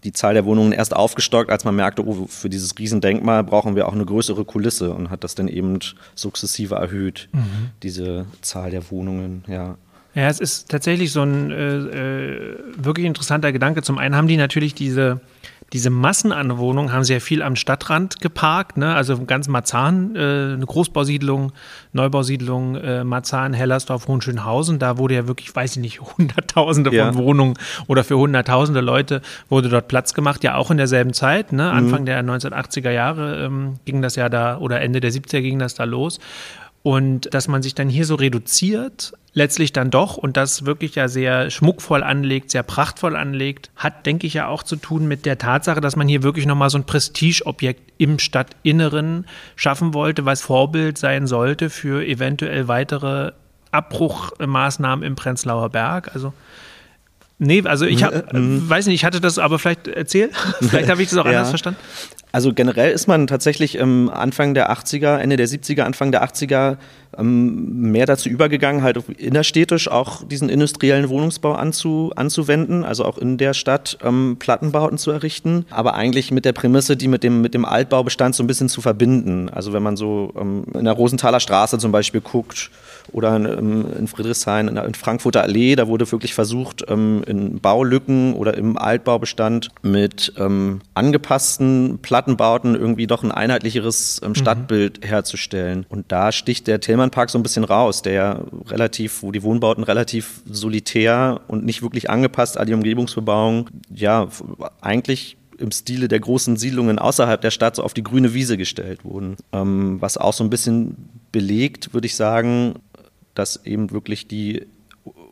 die 0.05 0.13
Zahl 0.13 0.35
der 0.35 0.45
Wohnungen 0.45 0.73
erst 0.73 0.95
aufgestockt, 0.95 1.51
als 1.51 1.65
man 1.65 1.77
merkte, 1.77 2.07
oh, 2.07 2.27
für 2.27 2.49
dieses 2.49 2.79
Riesendenkmal 2.79 3.45
brauchen 3.45 3.77
wir 3.77 3.89
auch 3.89 3.93
eine 3.93 4.05
größere 4.05 4.45
Kulisse 4.45 4.93
und 4.93 5.11
hat 5.11 5.25
das 5.25 5.35
dann 5.35 5.49
eben 5.49 5.79
sukzessive 6.15 6.75
erhöht, 6.75 7.29
mhm. 7.33 7.71
diese 7.83 8.27
Zahl 8.41 8.71
der 8.71 8.91
Wohnungen, 8.91 9.45
ja. 9.47 9.77
Ja, 10.15 10.29
es 10.29 10.41
ist 10.41 10.69
tatsächlich 10.69 11.11
so 11.11 11.23
ein 11.23 11.51
äh, 11.51 11.77
äh 11.77 12.59
wirklich 12.77 13.07
interessanter 13.07 13.51
Gedanke. 13.51 13.81
Zum 13.81 13.97
einen 13.97 14.15
haben 14.15 14.29
die 14.29 14.37
natürlich 14.37 14.75
diese 14.75 15.23
diese 15.73 15.89
Massen 15.89 16.33
an 16.33 16.59
Wohnungen 16.59 16.93
haben 16.93 17.05
sehr 17.05 17.21
viel 17.21 17.43
am 17.43 17.57
Stadtrand 17.57 18.21
geparkt, 18.21 18.77
ne? 18.77 18.95
also 18.95 19.25
ganz 19.25 19.49
Marzahn, 19.49 20.15
äh, 20.15 20.19
eine 20.55 20.67
Großbausiedlung, 20.67 21.53
Neubausiedlung, 21.93 22.77
äh, 22.77 23.05
Marzahn, 23.05 23.55
Hellersdorf, 23.55 24.07
Hohenschönhausen, 24.07 24.79
da 24.79 24.99
wurde 24.99 25.15
ja 25.15 25.27
wirklich, 25.27 25.55
weiß 25.55 25.77
ich 25.77 25.83
nicht, 25.83 26.01
hunderttausende 26.19 26.95
ja. 26.95 27.11
von 27.11 27.23
Wohnungen 27.23 27.55
oder 27.87 28.05
für 28.05 28.19
hunderttausende 28.19 28.81
Leute 28.81 29.23
wurde 29.49 29.71
dort 29.71 29.89
Platz 29.89 30.13
gemacht, 30.13 30.45
ja 30.45 30.57
auch 30.57 30.71
in 30.71 30.77
derselben 30.77 31.15
Zeit, 31.15 31.53
ne? 31.53 31.71
Anfang 31.71 32.03
mhm. 32.03 32.07
der 32.07 32.23
1980er 32.23 32.91
Jahre 32.91 33.45
ähm, 33.45 33.79
ging 33.85 34.03
das 34.03 34.17
ja 34.17 34.29
da 34.29 34.59
oder 34.59 34.81
Ende 34.83 35.01
der 35.01 35.11
70er 35.11 35.41
ging 35.41 35.59
das 35.59 35.75
da 35.75 35.85
los 35.85 36.21
und 36.83 37.33
dass 37.33 37.49
man 37.49 37.63
sich 37.63 37.75
dann 37.75 37.89
hier 37.89 38.07
so 38.07 38.17
reduziert, 38.17 39.13
letztlich 39.35 39.73
dann 39.73 39.91
doch, 39.91 40.17
und 40.17 40.37
das 40.37 40.67
wirklich 40.67 40.97
ja 40.97 41.09
sehr 41.09 41.51
schmuckvoll 41.51 42.03
anlegt, 42.03 42.51
sehr 42.51 42.63
prachtvoll 42.63 43.17
anlegt, 43.17 43.71
hat, 43.77 44.05
denke 44.05 44.27
ich, 44.27 44.35
ja 44.35 44.49
auch 44.49 44.63
zu 44.63 44.77
tun 44.77 45.07
mit 45.07 45.25
der 45.25 45.39
Tatsache, 45.39 45.81
dass 45.81 45.97
man 45.97 46.09
hier 46.09 46.23
wirklich 46.23 46.47
nochmal 46.47 46.71
so 46.71 46.79
ein 46.79 46.85
Prestigeobjekt 46.85 47.93
im 47.99 48.19
Stadtinneren 48.19 49.27
schaffen 49.55 49.95
wollte, 49.95 50.25
was 50.25 50.43
Vorbild 50.43 50.99
sein 50.99 51.27
sollte 51.27 51.71
für 51.71 52.05
eventuell 52.05 52.69
weitere 52.69 53.33
Abbruchmaßnahmen 53.71 55.05
im 55.05 55.15
Prenzlauer 55.15 55.71
Berg. 55.71 56.15
Also 56.15 56.33
Nee, 57.45 57.63
also 57.65 57.87
ich 57.87 58.05
hab, 58.05 58.33
mhm. 58.33 58.69
weiß 58.71 58.87
nicht, 58.87 58.95
ich 58.95 59.05
hatte 59.05 59.21
das 59.21 59.39
aber 59.41 59.59
vielleicht 59.59 59.89
erzählt. 59.89 60.33
vielleicht 60.61 60.89
habe 60.89 61.03
ich 61.03 61.09
das 61.09 61.19
auch 61.19 61.25
ja. 61.27 61.33
anders 61.33 61.49
verstanden. 61.49 61.81
Also 62.31 62.53
generell 62.55 62.93
ist 62.93 63.09
man 63.09 63.27
tatsächlich 63.27 63.79
ähm, 63.79 64.11
Anfang 64.15 64.55
der 64.55 64.71
80er, 64.73 65.19
Ende 65.19 65.37
der 65.37 65.49
70er, 65.49 65.83
Anfang 65.83 66.13
der 66.13 66.25
80er 66.25 66.71
ähm, 66.71 66.77
mehr 67.19 68.07
dazu 68.07 68.29
übergegangen, 68.29 68.83
halt 68.83 68.99
innerstädtisch 69.19 69.89
auch 69.89 70.25
diesen 70.25 70.49
industriellen 70.49 71.09
Wohnungsbau 71.09 71.53
anzu, 71.53 72.13
anzuwenden, 72.17 72.85
also 72.85 73.05
auch 73.05 73.19
in 73.19 73.37
der 73.37 73.53
Stadt 73.53 73.99
ähm, 74.03 74.37
Plattenbauten 74.39 74.97
zu 74.97 75.11
errichten, 75.11 75.67
aber 75.71 75.95
eigentlich 75.95 76.31
mit 76.31 76.45
der 76.45 76.53
Prämisse, 76.53 76.97
die 76.97 77.09
mit 77.09 77.23
dem, 77.23 77.43
mit 77.43 77.53
dem 77.55 77.65
Altbaubestand 77.65 78.35
so 78.35 78.43
ein 78.43 78.47
bisschen 78.47 78.69
zu 78.69 78.81
verbinden. 78.81 79.51
Also 79.51 79.73
wenn 79.73 79.83
man 79.83 79.97
so 79.97 80.33
ähm, 80.39 80.65
in 80.75 80.85
der 80.85 80.95
Rosenthaler 80.95 81.41
Straße 81.41 81.79
zum 81.79 81.93
Beispiel 81.93 82.23
guckt 82.23 82.71
oder 83.13 83.37
in, 83.37 83.45
ähm, 83.45 83.87
in 83.99 84.07
Friedrichshain, 84.09 84.69
in, 84.69 84.77
in 84.79 84.95
Frankfurter 84.95 85.43
Allee, 85.43 85.77
da 85.77 85.89
wurde 85.89 86.11
wirklich 86.11 86.33
versucht, 86.33 86.85
ähm, 86.89 87.23
in 87.27 87.61
Baulücken 87.61 88.33
oder 88.35 88.57
im 88.57 88.79
Altbaubestand 88.79 89.69
mit 89.83 90.33
ähm, 90.39 90.81
angepassten 90.95 91.99
Plattenbauten 92.01 92.75
irgendwie 92.75 93.07
doch 93.07 93.23
ein 93.23 93.33
einheitlicheres 93.33 94.21
mhm. 94.27 94.35
Stadtbild 94.35 95.03
mhm. 95.03 95.07
herzustellen. 95.07 95.87
Und 95.91 96.11
da 96.11 96.33
sticht 96.33 96.67
der 96.67 96.81
Thema 96.81 97.02
Hellmann 97.11 97.29
so 97.29 97.39
ein 97.39 97.43
bisschen 97.43 97.65
raus, 97.65 98.03
der 98.03 98.45
relativ, 98.67 99.23
wo 99.23 99.33
die 99.33 99.43
Wohnbauten 99.43 99.85
relativ 99.85 100.43
solitär 100.47 101.41
und 101.49 101.65
nicht 101.65 101.83
wirklich 101.83 102.11
angepasst 102.11 102.59
an 102.59 102.67
die 102.67 102.75
Umgebungsbebauung, 102.75 103.71
ja, 103.95 104.29
eigentlich 104.81 105.37
im 105.59 105.71
Stile 105.71 106.09
der 106.09 106.21
großen 106.21 106.57
Siedlungen 106.57 106.99
außerhalb 106.99 107.41
der 107.41 107.51
Stadt 107.51 107.77
so 107.77 107.83
auf 107.83 107.95
die 107.95 108.03
grüne 108.03 108.35
Wiese 108.35 108.57
gestellt 108.57 109.05
wurden. 109.05 109.37
Ähm, 109.53 110.01
was 110.01 110.17
auch 110.17 110.33
so 110.33 110.43
ein 110.45 110.51
bisschen 110.51 110.97
belegt, 111.31 111.95
würde 111.95 112.07
ich 112.07 112.17
sagen, 112.17 112.75
dass 113.35 113.65
eben 113.65 113.91
wirklich 113.91 114.27
die 114.27 114.67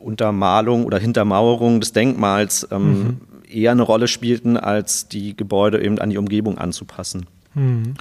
Untermalung 0.00 0.84
oder 0.84 0.98
Hintermauerung 0.98 1.80
des 1.80 1.92
Denkmals 1.92 2.66
ähm, 2.70 2.98
mhm. 2.98 3.20
eher 3.48 3.72
eine 3.72 3.82
Rolle 3.82 4.08
spielten, 4.08 4.56
als 4.56 5.08
die 5.08 5.36
Gebäude 5.36 5.82
eben 5.82 5.98
an 5.98 6.10
die 6.10 6.18
Umgebung 6.18 6.58
anzupassen. 6.58 7.26
Mhm. 7.54 7.94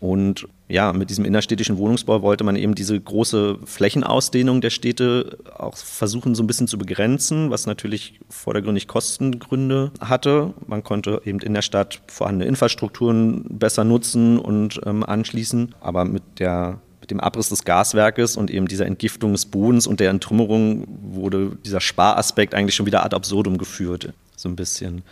Und 0.00 0.48
ja, 0.68 0.92
mit 0.92 1.10
diesem 1.10 1.24
innerstädtischen 1.24 1.78
Wohnungsbau 1.78 2.22
wollte 2.22 2.42
man 2.42 2.56
eben 2.56 2.74
diese 2.74 3.00
große 3.00 3.58
Flächenausdehnung 3.64 4.60
der 4.60 4.70
Städte 4.70 5.38
auch 5.56 5.76
versuchen, 5.76 6.34
so 6.34 6.42
ein 6.42 6.48
bisschen 6.48 6.66
zu 6.66 6.76
begrenzen, 6.76 7.50
was 7.50 7.66
natürlich 7.66 8.18
vordergründig 8.28 8.88
Kostengründe 8.88 9.92
hatte. 10.00 10.54
Man 10.66 10.82
konnte 10.82 11.22
eben 11.24 11.38
in 11.38 11.54
der 11.54 11.62
Stadt 11.62 12.00
vorhandene 12.08 12.48
Infrastrukturen 12.48 13.44
besser 13.48 13.84
nutzen 13.84 14.40
und 14.40 14.80
ähm, 14.84 15.04
anschließen, 15.04 15.74
aber 15.80 16.04
mit 16.04 16.22
der 16.38 16.80
mit 17.00 17.12
dem 17.12 17.20
Abriss 17.20 17.50
des 17.50 17.64
Gaswerkes 17.64 18.36
und 18.36 18.50
eben 18.50 18.66
dieser 18.66 18.86
Entgiftung 18.86 19.30
des 19.30 19.46
Bodens 19.46 19.86
und 19.86 20.00
der 20.00 20.10
Entrümmerung 20.10 20.88
wurde 21.02 21.56
dieser 21.64 21.80
Sparaspekt 21.80 22.52
eigentlich 22.52 22.74
schon 22.74 22.86
wieder 22.86 23.04
ad 23.04 23.14
absurdum 23.14 23.58
geführt, 23.58 24.12
so 24.34 24.48
ein 24.48 24.56
bisschen. 24.56 25.02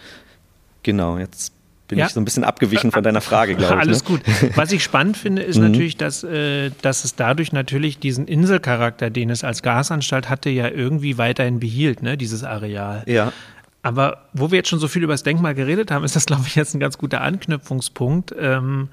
Genau, 0.83 1.19
jetzt 1.19 1.54
bin 1.89 1.99
ja. 1.99 2.07
ich 2.07 2.13
so 2.13 2.21
ein 2.21 2.25
bisschen 2.25 2.45
abgewichen 2.45 2.93
von 2.93 3.03
deiner 3.03 3.21
Frage, 3.21 3.55
glaube 3.55 3.75
ich. 3.75 3.81
Alles 3.81 4.03
ne? 4.05 4.09
gut. 4.09 4.21
Was 4.55 4.73
ich 4.73 4.83
spannend 4.83 5.17
finde, 5.17 5.43
ist 5.43 5.59
mhm. 5.59 5.71
natürlich, 5.71 5.97
dass, 5.97 6.25
äh, 6.25 6.71
dass 6.83 7.05
es 7.05 7.15
dadurch 7.15 7.53
natürlich 7.53 7.99
diesen 7.99 8.27
Inselcharakter, 8.27 9.11
den 9.11 9.31
es 9.31 9.45
als 9.45 9.63
Gasanstalt 9.63 10.31
hatte, 10.31 10.51
ja 10.51 10.69
irgendwie 10.69 11.19
weiterhin 11.19 11.61
behielt, 11.61 12.03
ne, 12.03 12.17
dieses 12.17 12.43
Areal. 12.43 13.03
Ja. 13.07 13.33
Aber 13.83 14.25
wo 14.33 14.51
wir 14.51 14.57
jetzt 14.57 14.71
schon 14.71 14.79
so 14.79 14.89
viel 14.89 15.03
über 15.03 15.13
das 15.13 15.25
Denkmal 15.25 15.55
geredet 15.55 15.91
haben, 15.91 16.05
ist 16.05 16.17
das, 16.17 16.25
glaube 16.25 16.45
ich, 16.47 16.55
jetzt 16.55 16.75
ein 16.75 16.81
ganz 16.81 16.97
guter 16.97 17.21
Anknüpfungspunkt. 17.21 18.35
Ähm, 18.39 18.89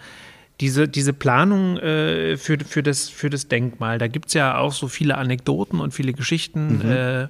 diese, 0.60 0.90
diese 0.90 1.14
Planung 1.14 1.78
äh, 1.78 2.36
für, 2.36 2.58
für, 2.60 2.84
das, 2.84 3.08
für 3.08 3.30
das 3.30 3.48
Denkmal, 3.48 4.00
da 4.00 4.08
gibt 4.08 4.28
es 4.28 4.34
ja 4.34 4.58
auch 4.58 4.74
so 4.74 4.90
viele 4.90 5.18
Anekdoten 5.18 5.80
und 5.80 5.94
viele 5.94 6.12
Geschichten, 6.12 6.82
mhm. 6.84 6.92
äh, 6.92 7.22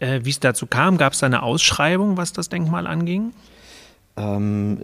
äh 0.00 0.24
wie 0.24 0.30
es 0.30 0.40
dazu 0.40 0.66
kam. 0.66 0.96
Gab 0.96 1.12
es 1.12 1.18
da 1.18 1.26
eine 1.26 1.42
Ausschreibung, 1.42 2.16
was 2.16 2.32
das 2.32 2.48
Denkmal 2.48 2.86
anging? 2.86 3.34
Ähm, 4.16 4.80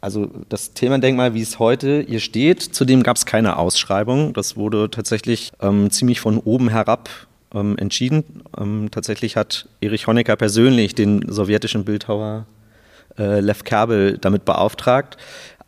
also 0.00 0.30
das 0.48 0.72
Themendenkmal, 0.72 1.34
wie 1.34 1.42
es 1.42 1.58
heute 1.58 2.04
hier 2.06 2.20
steht, 2.20 2.62
zudem 2.62 3.02
gab 3.02 3.16
es 3.16 3.26
keine 3.26 3.56
Ausschreibung. 3.56 4.32
Das 4.32 4.56
wurde 4.56 4.90
tatsächlich 4.90 5.52
ähm, 5.60 5.90
ziemlich 5.90 6.20
von 6.20 6.38
oben 6.38 6.68
herab 6.68 7.10
ähm, 7.54 7.76
entschieden. 7.78 8.42
Ähm, 8.58 8.88
tatsächlich 8.90 9.36
hat 9.36 9.68
Erich 9.80 10.06
Honecker 10.06 10.36
persönlich 10.36 10.94
den 10.94 11.24
sowjetischen 11.30 11.84
Bildhauer 11.84 12.46
äh, 13.18 13.40
Lev 13.40 13.64
Kerbel 13.64 14.18
damit 14.18 14.44
beauftragt. 14.44 15.16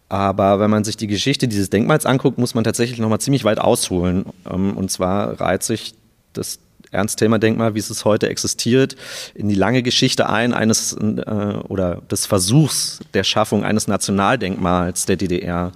Aber 0.08 0.60
wenn 0.60 0.70
man 0.70 0.84
sich 0.84 0.96
die 0.96 1.06
Geschichte 1.06 1.48
dieses 1.48 1.70
Denkmals 1.70 2.04
anguckt, 2.04 2.36
muss 2.36 2.54
man 2.54 2.64
tatsächlich 2.64 2.98
noch 2.98 3.08
mal 3.08 3.18
ziemlich 3.18 3.44
weit 3.44 3.58
ausholen. 3.58 4.26
Ähm, 4.50 4.76
und 4.76 4.90
zwar 4.90 5.40
reiht 5.40 5.62
sich 5.62 5.94
das 6.32 6.58
Ernst-Thälmer-Denkmal, 6.92 7.74
wie 7.74 7.78
es 7.78 8.04
heute 8.04 8.28
existiert, 8.28 8.96
in 9.34 9.48
die 9.48 9.54
lange 9.54 9.82
Geschichte 9.82 10.28
ein 10.28 10.54
eines 10.54 10.92
äh, 10.92 11.24
oder 11.68 12.02
des 12.10 12.26
Versuchs 12.26 13.00
der 13.14 13.24
Schaffung 13.24 13.64
eines 13.64 13.88
Nationaldenkmals 13.88 15.06
der 15.06 15.16
DDR. 15.16 15.72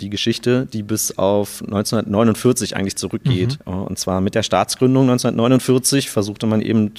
Die 0.00 0.10
Geschichte, 0.10 0.66
die 0.72 0.82
bis 0.82 1.18
auf 1.18 1.60
1949 1.62 2.76
eigentlich 2.76 2.96
zurückgeht. 2.96 3.58
Mhm. 3.66 3.72
Und 3.82 3.98
zwar 3.98 4.20
mit 4.20 4.34
der 4.34 4.42
Staatsgründung 4.42 5.02
1949 5.02 6.08
versuchte 6.08 6.46
man 6.46 6.60
eben 6.60 6.92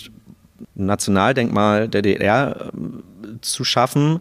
ein 0.76 0.86
Nationaldenkmal 0.86 1.88
der 1.88 2.02
DDR 2.02 2.72
zu 3.42 3.64
schaffen. 3.64 4.20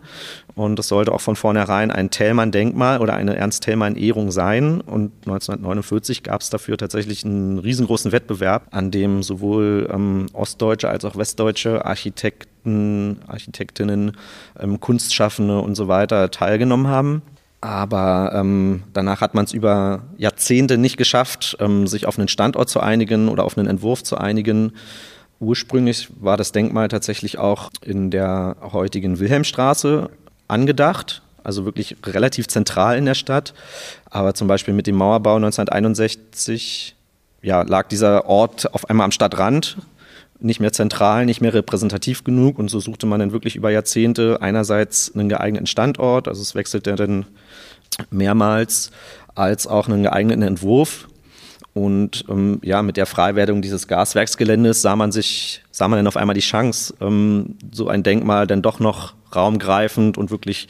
Und 0.59 0.77
das 0.77 0.89
sollte 0.89 1.13
auch 1.13 1.21
von 1.21 1.37
vornherein 1.37 1.93
ein 1.93 2.11
Thälmann-Denkmal 2.11 2.99
oder 3.01 3.15
eine 3.15 3.37
Ernst-Thälmann-Ehrung 3.37 4.33
sein. 4.33 4.81
Und 4.81 5.13
1949 5.27 6.25
gab 6.25 6.41
es 6.41 6.51
dafür 6.51 6.77
tatsächlich 6.77 7.25
einen 7.25 7.61
riesengroßen 7.61 8.11
Wettbewerb, 8.11 8.67
an 8.73 8.91
dem 8.91 9.23
sowohl 9.23 9.89
ähm, 9.93 10.27
ostdeutsche 10.33 10.89
als 10.89 11.05
auch 11.05 11.15
westdeutsche 11.15 11.85
Architekten, 11.85 13.21
Architektinnen, 13.29 14.17
ähm, 14.59 14.81
Kunstschaffende 14.81 15.61
und 15.61 15.77
so 15.77 15.87
weiter 15.87 16.33
teilgenommen 16.33 16.89
haben. 16.89 17.23
Aber 17.61 18.33
ähm, 18.35 18.83
danach 18.93 19.21
hat 19.21 19.35
man 19.35 19.45
es 19.45 19.53
über 19.53 20.03
Jahrzehnte 20.17 20.77
nicht 20.77 20.97
geschafft, 20.97 21.57
ähm, 21.61 21.87
sich 21.87 22.07
auf 22.07 22.19
einen 22.19 22.27
Standort 22.27 22.69
zu 22.69 22.81
einigen 22.81 23.29
oder 23.29 23.45
auf 23.45 23.57
einen 23.57 23.69
Entwurf 23.69 24.03
zu 24.03 24.19
einigen. 24.19 24.73
Ursprünglich 25.39 26.09
war 26.19 26.37
das 26.37 26.51
Denkmal 26.51 26.89
tatsächlich 26.89 27.39
auch 27.39 27.71
in 27.85 28.11
der 28.11 28.57
heutigen 28.73 29.21
Wilhelmstraße 29.21 30.11
angedacht, 30.49 31.23
also 31.45 31.65
wirklich 31.65 31.97
relativ 32.05 32.49
zentral 32.49 32.99
in 32.99 33.05
der 33.05 33.15
Stadt. 33.15 33.55
Aber 34.11 34.35
zum 34.35 34.49
Beispiel 34.49 34.75
mit 34.75 34.87
dem 34.87 34.97
Mauerbau 34.97 35.37
1961 35.37 36.97
ja, 37.43 37.63
lag 37.63 37.89
dieser 37.89 38.27
Ort 38.27 38.75
auf 38.75 38.91
einmal 38.91 39.05
am 39.05 39.13
Stadtrand, 39.13 39.77
nicht 40.41 40.61
mehr 40.61 40.73
zentral, 40.73 41.27
nicht 41.27 41.41
mehr 41.41 41.55
repräsentativ 41.55 42.25
genug. 42.25 42.59
Und 42.59 42.69
so 42.69 42.81
suchte 42.81 43.07
man 43.07 43.21
dann 43.21 43.33
wirklich 43.33 43.57
über 43.57 43.71
Jahrzehnte 43.71 44.39
einerseits 44.41 45.15
einen 45.15 45.29
geeigneten 45.29 45.67
Standort, 45.67 46.29
also 46.29 46.43
es 46.43 46.55
wechselte 46.55 46.95
dann 46.95 47.27
mehrmals, 48.11 48.91
als 49.35 49.67
auch 49.67 49.89
einen 49.89 50.03
geeigneten 50.03 50.43
Entwurf. 50.43 51.09
Und 51.75 52.25
ähm, 52.29 52.61
ja, 52.65 52.83
mit 52.83 52.97
der 52.97 53.07
Freiwerdung 53.07 53.63
dieses 53.63 53.87
Gaswerksgeländes 53.87 54.83
sah 54.83 54.97
man 54.97 55.13
sich, 55.13 55.63
sah 55.71 55.87
man 55.87 55.99
dann 55.99 56.09
auf 56.09 56.17
einmal 56.17 56.35
die 56.35 56.41
Chance, 56.41 56.95
ähm, 57.01 57.57
so 57.71 57.89
ein 57.89 58.03
Denkmal 58.03 58.49
dann 58.49 58.63
doch 58.63 58.81
noch 58.81 59.15
raumgreifend 59.35 60.19
und 60.19 60.31
wirklich 60.31 60.69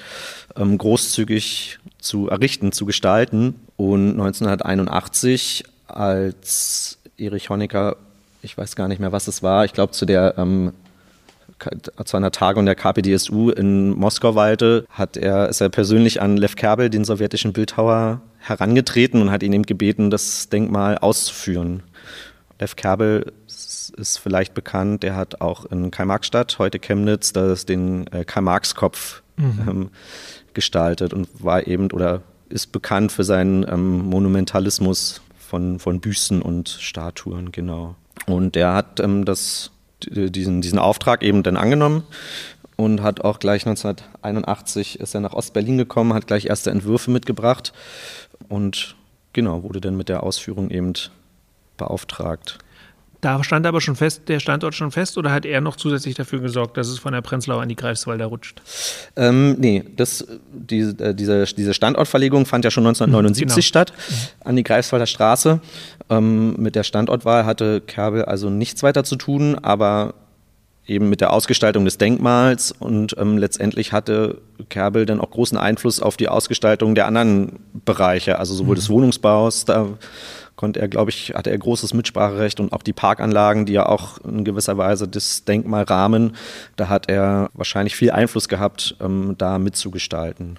ähm, 0.56 0.78
großzügig 0.78 1.78
zu 1.98 2.28
errichten, 2.28 2.72
zu 2.72 2.86
gestalten. 2.86 3.54
Und 3.76 4.12
1981, 4.12 5.64
als 5.86 6.98
Erich 7.16 7.50
Honecker, 7.50 7.96
ich 8.42 8.56
weiß 8.56 8.76
gar 8.76 8.88
nicht 8.88 9.00
mehr, 9.00 9.12
was 9.12 9.28
es 9.28 9.42
war, 9.42 9.64
ich 9.64 9.72
glaube 9.72 9.92
zu 9.92 10.06
der 10.06 10.34
ähm, 10.38 10.72
zu 12.04 12.16
einer 12.16 12.30
Tagung 12.30 12.66
der 12.66 12.76
KPDSU 12.76 13.50
in 13.50 13.90
Moskau 13.90 14.34
weilte, 14.34 14.86
hat 14.90 15.16
er, 15.16 15.48
ist 15.48 15.60
er 15.60 15.68
persönlich 15.68 16.22
an 16.22 16.36
Lev 16.36 16.54
Kerbel, 16.54 16.88
den 16.88 17.04
sowjetischen 17.04 17.52
Bildhauer, 17.52 18.20
herangetreten 18.38 19.20
und 19.20 19.30
hat 19.30 19.42
ihn 19.42 19.52
eben 19.52 19.64
gebeten, 19.64 20.10
das 20.10 20.48
Denkmal 20.48 20.98
auszuführen. 20.98 21.82
Lev 22.60 22.76
Kerbel 22.76 23.32
ist 23.98 24.18
vielleicht 24.18 24.54
bekannt, 24.54 25.02
der 25.02 25.16
hat 25.16 25.40
auch 25.40 25.66
in 25.66 25.90
Karl-Marx-Stadt, 25.90 26.58
heute 26.58 26.78
Chemnitz, 26.78 27.32
das 27.32 27.66
den 27.66 28.06
äh, 28.08 28.24
Karl-Marx-Kopf 28.24 29.22
mhm. 29.36 29.68
ähm, 29.68 29.90
gestaltet 30.54 31.12
und 31.12 31.28
war 31.42 31.66
eben 31.66 31.90
oder 31.90 32.22
ist 32.48 32.72
bekannt 32.72 33.12
für 33.12 33.24
seinen 33.24 33.66
ähm, 33.68 34.06
Monumentalismus 34.06 35.20
von, 35.38 35.78
von 35.78 36.00
Büsten 36.00 36.42
und 36.42 36.68
Statuen, 36.68 37.52
genau. 37.52 37.94
Und 38.26 38.54
der 38.54 38.74
hat 38.74 39.00
ähm, 39.00 39.24
das, 39.24 39.70
diesen, 40.02 40.60
diesen 40.60 40.78
Auftrag 40.78 41.22
eben 41.22 41.42
dann 41.42 41.56
angenommen 41.56 42.04
und 42.76 43.02
hat 43.02 43.22
auch 43.22 43.38
gleich 43.38 43.66
1981 43.66 45.00
ist 45.00 45.14
er 45.14 45.20
nach 45.20 45.32
Ostberlin 45.32 45.78
gekommen, 45.78 46.14
hat 46.14 46.26
gleich 46.26 46.46
erste 46.46 46.70
Entwürfe 46.70 47.10
mitgebracht 47.10 47.72
und 48.48 48.96
genau, 49.32 49.62
wurde 49.62 49.80
dann 49.80 49.96
mit 49.96 50.08
der 50.08 50.22
Ausführung 50.22 50.70
eben 50.70 50.92
beauftragt. 51.76 52.58
Da 53.20 53.42
stand 53.42 53.66
aber 53.66 53.80
schon 53.80 53.96
fest, 53.96 54.22
der 54.28 54.38
Standort 54.38 54.76
schon 54.76 54.92
fest 54.92 55.18
oder 55.18 55.32
hat 55.32 55.44
er 55.44 55.60
noch 55.60 55.74
zusätzlich 55.74 56.14
dafür 56.14 56.40
gesorgt, 56.40 56.76
dass 56.76 56.86
es 56.86 57.00
von 57.00 57.12
der 57.12 57.20
Prenzlauer 57.20 57.62
an 57.62 57.68
die 57.68 57.74
Greifswalder 57.74 58.26
rutscht? 58.26 58.62
Ähm, 59.16 59.56
nee, 59.58 59.84
das, 59.96 60.24
die, 60.52 60.80
äh, 60.80 61.14
diese, 61.14 61.44
diese 61.44 61.74
Standortverlegung 61.74 62.46
fand 62.46 62.64
ja 62.64 62.70
schon 62.70 62.86
1979 62.86 63.54
genau. 63.54 63.62
statt 63.62 63.92
an 64.44 64.54
die 64.54 64.62
Greifswalder 64.62 65.06
Straße. 65.06 65.60
Ähm, 66.10 66.54
mit 66.58 66.76
der 66.76 66.84
Standortwahl 66.84 67.44
hatte 67.44 67.80
Kerbel 67.80 68.24
also 68.24 68.50
nichts 68.50 68.84
weiter 68.84 69.02
zu 69.02 69.16
tun, 69.16 69.56
aber 69.62 70.14
eben 70.88 71.08
mit 71.08 71.20
der 71.20 71.32
Ausgestaltung 71.32 71.84
des 71.84 71.98
Denkmals 71.98 72.72
und 72.72 73.16
ähm, 73.18 73.36
letztendlich 73.36 73.92
hatte 73.92 74.40
Kerbel 74.68 75.06
dann 75.06 75.20
auch 75.20 75.30
großen 75.30 75.58
Einfluss 75.58 76.00
auf 76.00 76.16
die 76.16 76.28
Ausgestaltung 76.28 76.94
der 76.94 77.06
anderen 77.06 77.58
Bereiche, 77.84 78.38
also 78.38 78.54
sowohl 78.54 78.74
mhm. 78.76 78.78
des 78.78 78.90
Wohnungsbaus, 78.90 79.64
da 79.64 79.88
konnte 80.58 80.80
er, 80.80 80.88
glaube 80.88 81.10
ich, 81.10 81.32
hatte 81.34 81.50
er 81.50 81.56
großes 81.56 81.94
Mitspracherecht 81.94 82.58
und 82.58 82.72
auch 82.72 82.82
die 82.82 82.92
Parkanlagen, 82.92 83.64
die 83.64 83.74
ja 83.74 83.86
auch 83.86 84.18
in 84.18 84.44
gewisser 84.44 84.76
Weise 84.76 85.06
das 85.06 85.44
Denkmal 85.44 85.84
rahmen, 85.84 86.36
da 86.76 86.88
hat 86.88 87.08
er 87.08 87.48
wahrscheinlich 87.54 87.94
viel 87.94 88.10
Einfluss 88.10 88.48
gehabt, 88.48 88.96
ähm, 89.00 89.36
da 89.38 89.58
mitzugestalten. 89.58 90.58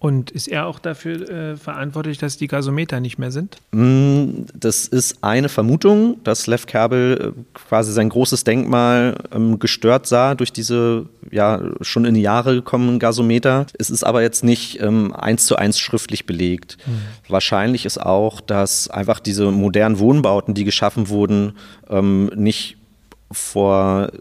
Und 0.00 0.30
ist 0.30 0.46
er 0.46 0.66
auch 0.66 0.78
dafür 0.78 1.28
äh, 1.28 1.56
verantwortlich, 1.56 2.18
dass 2.18 2.36
die 2.36 2.46
Gasometer 2.46 3.00
nicht 3.00 3.18
mehr 3.18 3.32
sind? 3.32 3.56
Mm, 3.72 4.44
das 4.54 4.86
ist 4.86 5.24
eine 5.24 5.48
Vermutung, 5.48 6.22
dass 6.22 6.46
Lev 6.46 6.66
Kerbel 6.66 7.34
äh, 7.36 7.40
quasi 7.54 7.92
sein 7.92 8.08
großes 8.08 8.44
Denkmal 8.44 9.16
ähm, 9.32 9.58
gestört 9.58 10.06
sah 10.06 10.36
durch 10.36 10.52
diese 10.52 11.06
ja 11.30 11.60
schon 11.80 12.04
in 12.04 12.14
die 12.14 12.22
Jahre 12.22 12.54
gekommenen 12.54 13.00
Gasometer. 13.00 13.66
Es 13.76 13.90
ist 13.90 14.04
aber 14.04 14.22
jetzt 14.22 14.44
nicht 14.44 14.80
ähm, 14.80 15.12
eins 15.12 15.46
zu 15.46 15.56
eins 15.56 15.80
schriftlich 15.80 16.26
belegt. 16.26 16.78
Mhm. 16.86 17.00
Wahrscheinlich 17.28 17.84
ist 17.84 18.00
auch, 18.00 18.40
dass 18.40 18.88
einfach 18.88 19.18
diese 19.18 19.50
modernen 19.50 19.98
Wohnbauten, 19.98 20.54
die 20.54 20.64
geschaffen 20.64 21.08
wurden, 21.08 21.54
ähm, 21.90 22.30
nicht 22.36 22.76
vor 23.32 24.12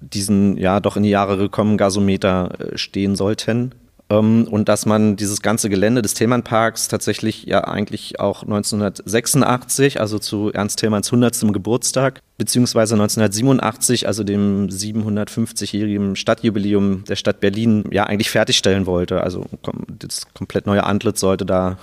diesen 0.00 0.56
ja 0.56 0.80
doch 0.80 0.96
in 0.96 1.02
die 1.02 1.10
Jahre 1.10 1.36
gekommenen 1.36 1.78
Gasometer 1.78 2.52
äh, 2.60 2.78
stehen 2.78 3.16
sollten. 3.16 3.74
Ähm, 4.10 4.46
und 4.50 4.68
dass 4.68 4.86
man 4.86 5.16
dieses 5.16 5.40
ganze 5.40 5.68
Gelände 5.68 6.02
des 6.02 6.14
Thälmannparks 6.14 6.88
tatsächlich 6.88 7.44
ja 7.44 7.64
eigentlich 7.64 8.20
auch 8.20 8.42
1986, 8.42 10.00
also 10.00 10.18
zu 10.18 10.52
Ernst 10.52 10.78
Thälmanns 10.78 11.08
100. 11.08 11.52
Geburtstag, 11.52 12.20
beziehungsweise 12.36 12.94
1987, 12.94 14.06
also 14.06 14.24
dem 14.24 14.68
750-jährigen 14.68 16.16
Stadtjubiläum 16.16 17.04
der 17.04 17.16
Stadt 17.16 17.40
Berlin, 17.40 17.84
ja 17.90 18.04
eigentlich 18.04 18.30
fertigstellen 18.30 18.86
wollte. 18.86 19.22
Also 19.22 19.46
das 19.88 20.26
komplett 20.34 20.66
neue 20.66 20.84
Antlitz 20.84 21.20
sollte 21.20 21.46
da 21.46 21.78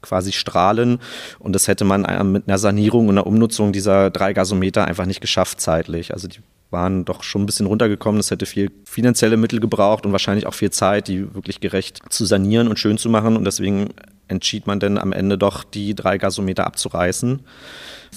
quasi 0.00 0.32
strahlen. 0.32 0.98
Und 1.38 1.52
das 1.52 1.68
hätte 1.68 1.84
man 1.84 2.04
äh, 2.04 2.24
mit 2.24 2.48
einer 2.48 2.58
Sanierung 2.58 3.08
und 3.08 3.14
einer 3.14 3.26
Umnutzung 3.26 3.72
dieser 3.72 4.10
drei 4.10 4.32
Gasometer 4.32 4.86
einfach 4.86 5.06
nicht 5.06 5.20
geschafft 5.20 5.60
zeitlich. 5.60 6.12
Also 6.12 6.28
die 6.28 6.40
waren 6.76 7.06
doch 7.06 7.22
schon 7.22 7.42
ein 7.42 7.46
bisschen 7.46 7.64
runtergekommen. 7.64 8.20
Es 8.20 8.30
hätte 8.30 8.44
viel 8.44 8.70
finanzielle 8.84 9.38
Mittel 9.38 9.60
gebraucht 9.60 10.04
und 10.04 10.12
wahrscheinlich 10.12 10.46
auch 10.46 10.52
viel 10.52 10.70
Zeit, 10.70 11.08
die 11.08 11.34
wirklich 11.34 11.60
gerecht 11.60 12.02
zu 12.10 12.26
sanieren 12.26 12.68
und 12.68 12.78
schön 12.78 12.98
zu 12.98 13.08
machen. 13.08 13.34
Und 13.34 13.44
deswegen 13.44 13.88
entschied 14.28 14.66
man 14.66 14.78
dann 14.78 14.98
am 14.98 15.12
Ende 15.12 15.38
doch, 15.38 15.64
die 15.64 15.94
drei 15.94 16.18
Gasometer 16.18 16.66
abzureißen. 16.66 17.40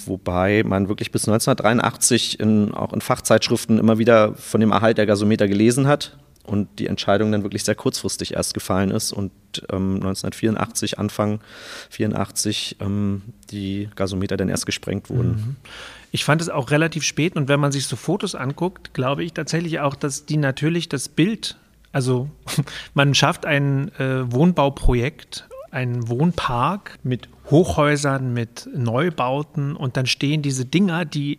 Wobei 0.04 0.62
man 0.62 0.88
wirklich 0.88 1.10
bis 1.10 1.26
1983 1.26 2.38
in, 2.38 2.74
auch 2.74 2.92
in 2.92 3.00
Fachzeitschriften 3.00 3.78
immer 3.78 3.96
wieder 3.96 4.34
von 4.34 4.60
dem 4.60 4.72
Erhalt 4.72 4.98
der 4.98 5.06
Gasometer 5.06 5.48
gelesen 5.48 5.86
hat 5.86 6.18
und 6.44 6.68
die 6.78 6.86
Entscheidung 6.86 7.32
dann 7.32 7.42
wirklich 7.42 7.64
sehr 7.64 7.74
kurzfristig 7.74 8.34
erst 8.34 8.54
gefallen 8.54 8.90
ist 8.90 9.12
und 9.12 9.30
ähm, 9.70 9.96
1984, 9.96 10.98
Anfang 10.98 11.40
84, 11.90 12.76
ähm, 12.80 13.22
die 13.50 13.88
Gasometer 13.94 14.36
dann 14.36 14.48
erst 14.48 14.66
gesprengt 14.66 15.10
wurden. 15.10 15.30
Mhm. 15.30 15.56
Ich 16.12 16.24
fand 16.24 16.42
es 16.42 16.48
auch 16.48 16.70
relativ 16.70 17.04
spät 17.04 17.36
und 17.36 17.48
wenn 17.48 17.60
man 17.60 17.72
sich 17.72 17.86
so 17.86 17.96
Fotos 17.96 18.34
anguckt, 18.34 18.94
glaube 18.94 19.22
ich 19.22 19.32
tatsächlich 19.32 19.80
auch, 19.80 19.94
dass 19.94 20.26
die 20.26 20.38
natürlich 20.38 20.88
das 20.88 21.08
Bild, 21.08 21.56
also 21.92 22.30
man 22.94 23.14
schafft 23.14 23.46
ein 23.46 23.94
äh, 23.98 24.30
Wohnbauprojekt, 24.32 25.48
einen 25.70 26.08
Wohnpark 26.08 26.98
mit 27.04 27.28
Hochhäusern, 27.50 28.32
mit 28.32 28.68
Neubauten 28.74 29.76
und 29.76 29.96
dann 29.96 30.06
stehen 30.06 30.42
diese 30.42 30.64
Dinger, 30.64 31.04
die 31.04 31.38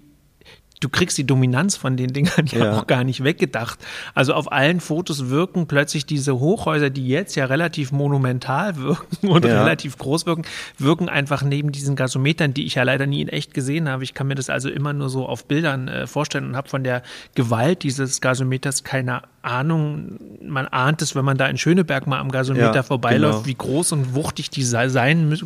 du 0.82 0.90
kriegst 0.90 1.18
die 1.18 1.26
Dominanz 1.26 1.78
von 1.78 1.96
den 1.96 2.12
Dingern 2.12 2.48
ja, 2.48 2.66
ja, 2.66 2.72
auch 2.74 2.88
gar 2.88 3.04
nicht 3.04 3.24
weggedacht. 3.24 3.80
Also 4.14 4.34
auf 4.34 4.52
allen 4.52 4.82
Fotos 4.82 5.30
wirken 5.30 5.68
plötzlich 5.68 6.06
diese 6.06 6.40
Hochhäuser, 6.40 6.90
die 6.90 7.08
jetzt 7.08 7.36
ja 7.36 7.46
relativ 7.46 7.92
monumental 7.92 8.76
wirken 8.78 9.28
und 9.28 9.46
ja. 9.46 9.62
relativ 9.62 9.98
groß 9.98 10.26
wirken, 10.26 10.44
wirken 10.78 11.08
einfach 11.08 11.44
neben 11.44 11.72
diesen 11.72 11.96
Gasometern, 11.96 12.54
die 12.54 12.66
ich 12.66 12.76
ja 12.76 12.84
leider 12.84 13.06
nie 13.06 13.22
in 13.22 13.30
echt 13.30 13.54
gesehen 13.54 13.88
habe. 13.88 14.04
Ich 14.04 14.14
kann 14.14 14.28
mir 14.28 14.36
das 14.36 14.50
also 14.50 14.70
immer 14.70 14.92
nur 14.92 15.10
so 15.10 15.28
auf 15.28 15.46
Bildern 15.46 15.88
äh, 15.88 16.08
vorstellen 16.08 16.48
und 16.48 16.56
habe 16.56 16.68
von 16.68 16.84
der 16.84 17.04
Gewalt 17.36 17.84
dieses 17.84 18.20
Gasometers 18.20 18.84
keine 18.84 19.22
Ahnung. 19.44 20.20
Man 20.42 20.68
ahnt 20.68 21.02
es, 21.04 21.16
wenn 21.16 21.24
man 21.24 21.38
da 21.38 21.48
in 21.48 21.60
Schöneberg 21.60 22.08
mal 22.08 22.20
am 22.20 22.32
Gasometer 22.32 22.76
ja, 22.76 22.84
vorbeiläuft, 22.84 23.44
genau. 23.44 23.46
wie 23.46 23.56
groß 23.56 23.92
und 23.92 24.16
wuchtig 24.16 24.50
die 24.50 24.64
sein 24.64 25.40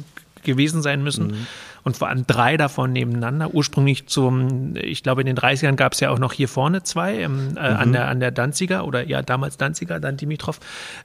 gewesen 0.43 0.82
sein 0.82 1.04
müssen. 1.04 1.28
Mhm 1.28 1.48
und 1.86 1.95
vor 1.95 2.10
allem 2.10 2.26
drei 2.26 2.58
davon 2.58 2.91
nebeneinander. 2.91 3.54
Ursprünglich 3.54 4.08
zum, 4.08 4.76
ich 4.76 5.04
glaube, 5.04 5.21
in 5.21 5.28
den 5.28 5.38
30ern 5.38 5.76
gab 5.76 5.93
es 5.93 6.00
ja 6.00 6.10
auch 6.10 6.17
noch 6.17 6.34
hier 6.34 6.50
vorne 6.50 6.82
zwei, 6.82 7.19
ähm, 7.19 7.56
äh, 7.56 7.69
mhm. 7.69 7.78
an, 7.78 7.91
der, 7.93 8.08
an 8.08 8.19
der 8.19 8.32
Danziger 8.32 8.86
oder 8.88 9.08
ja, 9.08 9.21
damals 9.21 9.58
Danziger, 9.58 10.00
dann 10.00 10.17
Dimitrov. 10.17 10.60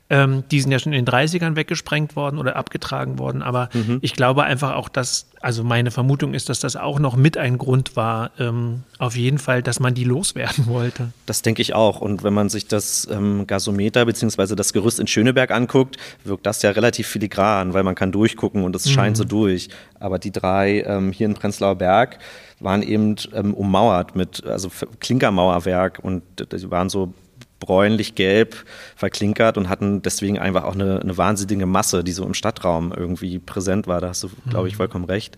Ähm, 0.08 0.42
die 0.50 0.58
sind 0.58 0.72
ja 0.72 0.78
schon 0.78 0.94
in 0.94 1.04
den 1.04 1.14
30ern 1.14 1.54
weggesprengt 1.54 2.16
worden 2.16 2.38
oder 2.38 2.56
abgetragen 2.56 3.18
worden. 3.18 3.42
Aber 3.42 3.68
mhm. 3.74 3.98
ich 4.00 4.14
glaube 4.14 4.44
einfach 4.44 4.74
auch, 4.74 4.88
dass, 4.88 5.26
also 5.42 5.64
meine 5.64 5.90
Vermutung 5.90 6.32
ist, 6.32 6.48
dass 6.48 6.60
das 6.60 6.76
auch 6.76 6.98
noch 6.98 7.14
mit 7.14 7.36
ein 7.36 7.58
Grund 7.58 7.94
war, 7.94 8.30
ähm, 8.38 8.84
auf 8.98 9.16
jeden 9.16 9.38
Fall, 9.38 9.62
dass 9.62 9.80
man 9.80 9.92
die 9.92 10.04
loswerden 10.04 10.66
wollte. 10.66 11.12
Das 11.26 11.42
denke 11.42 11.60
ich 11.60 11.74
auch. 11.74 12.00
Und 12.00 12.22
wenn 12.22 12.32
man 12.32 12.48
sich 12.48 12.68
das 12.68 13.06
ähm, 13.10 13.46
Gasometer 13.46 14.06
bzw. 14.06 14.54
das 14.54 14.72
Gerüst 14.72 14.98
in 14.98 15.06
Schöneberg 15.06 15.50
anguckt, 15.50 15.98
wirkt 16.24 16.46
das 16.46 16.62
ja 16.62 16.70
relativ 16.70 17.06
filigran, 17.06 17.74
weil 17.74 17.82
man 17.82 17.94
kann 17.94 18.12
durchgucken 18.12 18.64
und 18.64 18.74
es 18.74 18.86
mhm. 18.86 18.90
scheint 18.92 19.16
so 19.18 19.24
durch. 19.24 19.68
Aber 19.98 20.18
die 20.18 20.32
drei 20.32 20.69
ähm, 20.78 21.12
hier 21.12 21.26
in 21.26 21.34
Prenzlauer 21.34 21.76
Berg 21.76 22.18
waren 22.60 22.82
eben 22.82 23.16
ähm, 23.34 23.54
ummauert 23.54 24.16
mit, 24.16 24.44
also 24.44 24.70
Klinkermauerwerk 25.00 25.98
und 26.02 26.22
die 26.38 26.70
waren 26.70 26.88
so 26.88 27.12
bräunlich-gelb 27.60 28.56
verklinkert 28.96 29.56
und 29.58 29.68
hatten 29.68 30.02
deswegen 30.02 30.38
einfach 30.38 30.64
auch 30.64 30.74
eine, 30.74 31.00
eine, 31.00 31.16
wahnsinnige 31.16 31.66
Masse, 31.66 32.02
die 32.02 32.12
so 32.12 32.24
im 32.24 32.34
Stadtraum 32.34 32.92
irgendwie 32.96 33.38
präsent 33.38 33.86
war. 33.86 34.00
Da 34.00 34.08
hast 34.08 34.22
du, 34.24 34.30
glaube 34.48 34.66
ich, 34.66 34.74
mhm. 34.74 34.78
vollkommen 34.78 35.04
recht. 35.04 35.36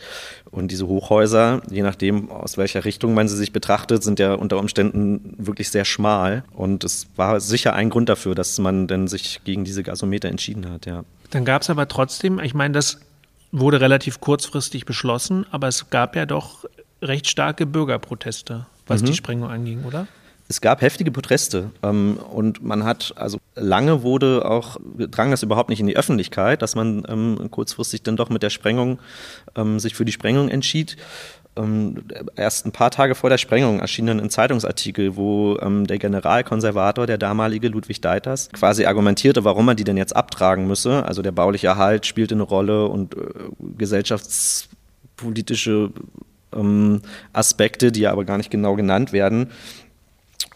Und 0.50 0.70
diese 0.70 0.86
Hochhäuser, 0.86 1.60
je 1.68 1.82
nachdem, 1.82 2.30
aus 2.30 2.56
welcher 2.56 2.84
Richtung 2.84 3.12
man 3.12 3.28
sie 3.28 3.36
sich 3.36 3.52
betrachtet, 3.52 4.02
sind 4.04 4.20
ja 4.20 4.34
unter 4.34 4.58
Umständen 4.58 5.34
wirklich 5.36 5.70
sehr 5.70 5.84
schmal. 5.84 6.44
Und 6.54 6.84
es 6.84 7.08
war 7.16 7.40
sicher 7.40 7.74
ein 7.74 7.90
Grund 7.90 8.08
dafür, 8.08 8.34
dass 8.34 8.58
man 8.58 8.86
denn 8.86 9.08
sich 9.08 9.40
gegen 9.44 9.64
diese 9.64 9.82
Gasometer 9.82 10.28
entschieden 10.28 10.70
hat, 10.70 10.86
ja. 10.86 11.04
Dann 11.30 11.44
gab 11.44 11.62
es 11.62 11.70
aber 11.70 11.88
trotzdem, 11.88 12.38
ich 12.38 12.54
meine, 12.54 12.74
das 12.74 13.00
wurde 13.52 13.80
relativ 13.80 14.20
kurzfristig 14.20 14.86
beschlossen, 14.86 15.46
aber 15.50 15.68
es 15.68 15.90
gab 15.90 16.16
ja 16.16 16.26
doch 16.26 16.64
recht 17.00 17.28
starke 17.28 17.66
Bürgerproteste, 17.66 18.66
was 18.86 19.02
mhm. 19.02 19.06
die 19.06 19.14
Sprengung 19.14 19.50
anging, 19.50 19.84
oder? 19.84 20.08
Es 20.48 20.60
gab 20.60 20.82
heftige 20.82 21.10
Proteste 21.10 21.70
ähm, 21.82 22.18
und 22.18 22.62
man 22.62 22.84
hat, 22.84 23.14
also 23.16 23.38
lange 23.54 24.02
wurde 24.02 24.44
auch, 24.44 24.76
drang 24.98 25.30
das 25.30 25.42
überhaupt 25.42 25.70
nicht 25.70 25.80
in 25.80 25.86
die 25.86 25.96
Öffentlichkeit, 25.96 26.62
dass 26.62 26.74
man 26.74 27.04
ähm, 27.08 27.48
kurzfristig 27.50 28.02
dann 28.02 28.16
doch 28.16 28.28
mit 28.28 28.42
der 28.42 28.50
Sprengung 28.50 28.98
ähm, 29.54 29.78
sich 29.78 29.94
für 29.94 30.04
die 30.04 30.12
Sprengung 30.12 30.48
entschied. 30.48 30.96
Ähm, 31.54 32.02
erst 32.34 32.64
ein 32.64 32.72
paar 32.72 32.90
Tage 32.90 33.14
vor 33.14 33.28
der 33.28 33.36
Sprengung 33.36 33.80
erschien 33.80 34.06
dann 34.06 34.20
ein 34.20 34.30
Zeitungsartikel, 34.30 35.16
wo 35.16 35.58
ähm, 35.60 35.86
der 35.86 35.98
Generalkonservator, 35.98 37.06
der 37.06 37.18
damalige 37.18 37.68
Ludwig 37.68 38.00
Deiters, 38.00 38.48
quasi 38.52 38.86
argumentierte, 38.86 39.44
warum 39.44 39.66
man 39.66 39.76
die 39.76 39.84
denn 39.84 39.98
jetzt 39.98 40.16
abtragen 40.16 40.66
müsse. 40.66 41.04
Also 41.04 41.20
der 41.20 41.32
bauliche 41.32 41.66
Erhalt 41.66 42.06
spielte 42.06 42.34
eine 42.34 42.44
Rolle 42.44 42.86
und 42.86 43.14
äh, 43.14 43.18
gesellschaftspolitische 43.76 45.90
ähm, 46.54 47.02
Aspekte, 47.34 47.92
die 47.92 48.00
ja 48.00 48.12
aber 48.12 48.24
gar 48.24 48.38
nicht 48.38 48.50
genau 48.50 48.74
genannt 48.74 49.12
werden. 49.12 49.50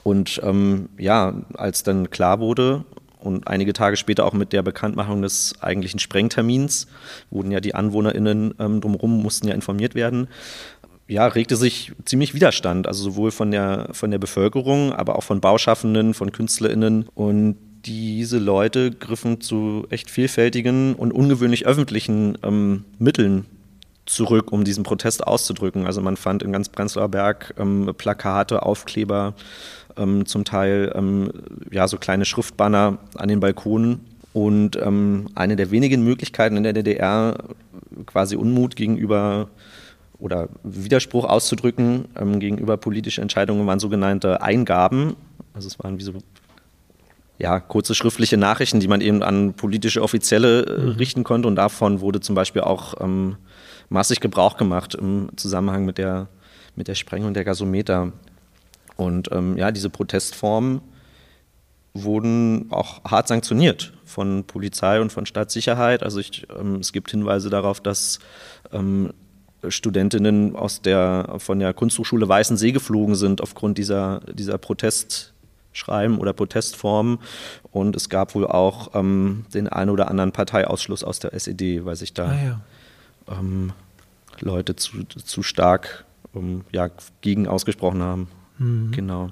Und 0.03 0.41
ähm, 0.45 0.89
ja, 0.97 1.35
als 1.55 1.83
dann 1.83 2.09
klar 2.09 2.41
wurde, 2.41 2.87
und 3.27 3.49
einige 3.49 3.73
Tage 3.73 3.97
später 3.97 4.25
auch 4.25 4.35
mit 4.35 4.53
der 4.53 4.63
Bekanntmachung 4.63 5.21
des 5.21 5.55
eigentlichen 5.61 5.99
Sprengtermins 5.99 6.87
wurden 7.31 7.51
ja 7.51 7.61
die 7.61 7.75
AnwohnerInnen 7.75 8.55
ähm, 8.61 8.81
drumherum 8.81 9.21
mussten 9.21 9.49
ja 9.49 9.55
informiert 9.55 9.97
werden, 9.97 10.29
ja, 11.09 11.27
regte 11.27 11.57
sich 11.57 11.93
ziemlich 12.05 12.35
Widerstand, 12.35 12.87
also 12.87 13.03
sowohl 13.03 13.31
von 13.31 13.51
der, 13.51 13.89
von 13.93 14.11
der 14.11 14.19
Bevölkerung, 14.19 14.93
aber 14.93 15.17
auch 15.17 15.23
von 15.23 15.41
Bauschaffenden, 15.41 16.15
von 16.15 16.33
KünstlerInnen. 16.33 17.09
Und 17.15 17.57
diese 17.85 18.39
Leute 18.39 18.91
griffen 18.91 19.41
zu 19.41 19.87
echt 19.91 20.11
vielfältigen 20.11 20.95
und 20.95 21.13
ungewöhnlich 21.13 21.67
öffentlichen 21.67 22.37
ähm, 22.43 22.85
Mitteln 22.99 23.47
zurück, 24.07 24.53
um 24.53 24.65
diesen 24.65 24.83
Protest 24.83 25.25
auszudrücken. 25.27 25.87
Also 25.87 26.01
man 26.01 26.17
fand 26.17 26.43
in 26.43 26.53
ganz 26.53 26.69
Prenzlauer 26.69 27.09
Berg 27.09 27.55
ähm, 27.59 27.93
Plakate, 27.97 28.63
Aufkleber, 28.63 29.35
ähm, 29.97 30.27
zum 30.27 30.45
Teil 30.45 30.93
ähm, 30.95 31.31
ja, 31.71 31.87
so 31.87 31.99
kleine 31.99 32.25
Schriftbanner 32.25 32.99
an 33.17 33.29
den 33.29 33.41
Balkonen. 33.41 34.01
Und 34.33 34.77
ähm, 34.77 35.29
eine 35.35 35.57
der 35.57 35.71
wenigen 35.71 36.03
Möglichkeiten 36.03 36.57
in 36.57 36.63
der 36.63 36.73
DDR, 36.73 37.39
quasi 38.05 38.37
Unmut 38.37 38.77
gegenüber 38.77 39.49
oder 40.19 40.49
Widerspruch 40.63 41.25
auszudrücken 41.25 42.07
ähm, 42.17 42.41
gegenüber 42.41 42.77
politischen 42.77 43.23
Entscheidungen 43.23 43.67
waren 43.67 43.81
sogenannte 43.81 44.43
Eingaben. 44.43 45.17
Also 45.53 45.69
es 45.69 45.79
waren 45.79 45.99
wie 45.99 46.03
so 46.03 46.13
ja, 47.39 47.61
kurze 47.61 47.95
schriftliche 47.95 48.37
Nachrichten, 48.37 48.81
die 48.81 48.89
man 48.89 49.01
eben 49.01 49.23
an 49.23 49.55
politische 49.55 50.03
Offizielle 50.03 50.63
äh, 50.63 50.81
mhm. 50.81 50.89
richten 50.93 51.25
konnte. 51.25 51.49
Und 51.49 51.57
davon 51.57 52.01
wurde 52.01 52.21
zum 52.21 52.35
Beispiel 52.35 52.63
auch 52.63 52.95
ähm, 53.01 53.37
massig 53.89 54.21
Gebrauch 54.21 54.57
gemacht 54.57 54.95
im 54.95 55.29
Zusammenhang 55.37 55.85
mit 55.85 55.99
der, 55.99 56.29
mit 56.77 56.89
der 56.89 56.95
Sprengung 56.95 57.35
der 57.35 57.45
Gasometer. 57.45 58.13
Und 58.97 59.31
ähm, 59.33 59.59
ja, 59.59 59.71
diese 59.71 59.91
Protestformen 59.91 60.81
wurden 61.93 62.69
auch 62.71 63.05
hart 63.05 63.29
sanktioniert 63.29 63.93
von 64.05 64.45
Polizei 64.45 65.01
und 65.01 65.13
von 65.13 65.27
Staatssicherheit. 65.27 66.03
Also 66.03 66.21
ich, 66.21 66.47
ähm, 66.59 66.77
es 66.77 66.93
gibt 66.93 67.11
Hinweise 67.11 67.51
darauf, 67.51 67.81
dass 67.81 68.19
ähm, 68.73 69.13
Studentinnen 69.71 70.57
aus 70.57 70.83
der, 70.83 71.37
von 71.39 71.59
der 71.59 71.75
Kunsthochschule 71.75 72.29
Weißensee 72.29 72.73
geflogen 72.73 73.15
sind 73.15 73.41
aufgrund 73.41 73.79
dieser, 73.79 74.21
dieser 74.33 74.59
Protestschreiben 74.59 76.19
oder 76.19 76.33
Protestformen. 76.33 77.19
Und 77.73 77.97
es 77.97 78.09
gab 78.09 78.35
wohl 78.35 78.47
auch 78.47 78.95
ähm, 78.95 79.47
den 79.55 79.69
einen 79.69 79.91
oder 79.91 80.09
anderen 80.09 80.33
Parteiausschluss 80.33 81.05
aus 81.05 81.19
der 81.19 81.35
SED, 81.35 81.85
weil 81.85 81.97
sich 81.97 82.15
da 82.15 82.29
ah, 82.29 82.45
ja. 82.45 82.61
ähm, 83.39 83.73
Leute 84.41 84.77
zu, 84.77 85.05
zu 85.05 85.43
stark 85.43 86.05
ähm, 86.35 86.65
ja, 86.73 86.91
gegen 87.21 87.49
ausgesprochen 87.49 88.03
haben. 88.03 88.29
Mhm. 88.59 88.93
Genau. 88.93 89.31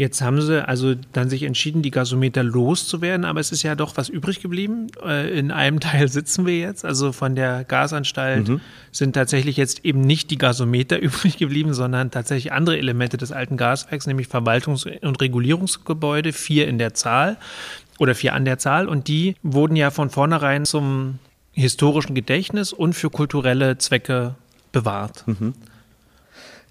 Jetzt 0.00 0.22
haben 0.22 0.40
sie 0.40 0.66
also 0.66 0.94
dann 1.12 1.28
sich 1.28 1.42
entschieden, 1.42 1.82
die 1.82 1.90
Gasometer 1.90 2.42
loszuwerden, 2.42 3.26
aber 3.26 3.38
es 3.38 3.52
ist 3.52 3.62
ja 3.62 3.74
doch 3.74 3.98
was 3.98 4.08
übrig 4.08 4.40
geblieben. 4.40 4.86
Äh, 5.04 5.38
in 5.38 5.50
einem 5.50 5.78
Teil 5.80 6.08
sitzen 6.08 6.46
wir 6.46 6.58
jetzt, 6.58 6.86
also 6.86 7.12
von 7.12 7.34
der 7.34 7.64
Gasanstalt 7.64 8.48
mhm. 8.48 8.62
sind 8.92 9.12
tatsächlich 9.12 9.58
jetzt 9.58 9.84
eben 9.84 10.00
nicht 10.00 10.30
die 10.30 10.38
Gasometer 10.38 10.98
übrig 11.02 11.36
geblieben, 11.36 11.74
sondern 11.74 12.10
tatsächlich 12.10 12.50
andere 12.50 12.78
Elemente 12.78 13.18
des 13.18 13.30
alten 13.30 13.58
Gaswerks, 13.58 14.06
nämlich 14.06 14.28
Verwaltungs- 14.28 14.86
und 15.02 15.20
Regulierungsgebäude, 15.20 16.32
vier 16.32 16.66
in 16.66 16.78
der 16.78 16.94
Zahl 16.94 17.36
oder 17.98 18.14
vier 18.14 18.32
an 18.32 18.46
der 18.46 18.56
Zahl. 18.56 18.88
Und 18.88 19.06
die 19.06 19.36
wurden 19.42 19.76
ja 19.76 19.90
von 19.90 20.08
vornherein 20.08 20.64
zum 20.64 21.18
historischen 21.52 22.14
Gedächtnis 22.14 22.72
und 22.72 22.94
für 22.94 23.10
kulturelle 23.10 23.76
Zwecke 23.76 24.34
bewahrt. 24.72 25.24
Mhm. 25.26 25.52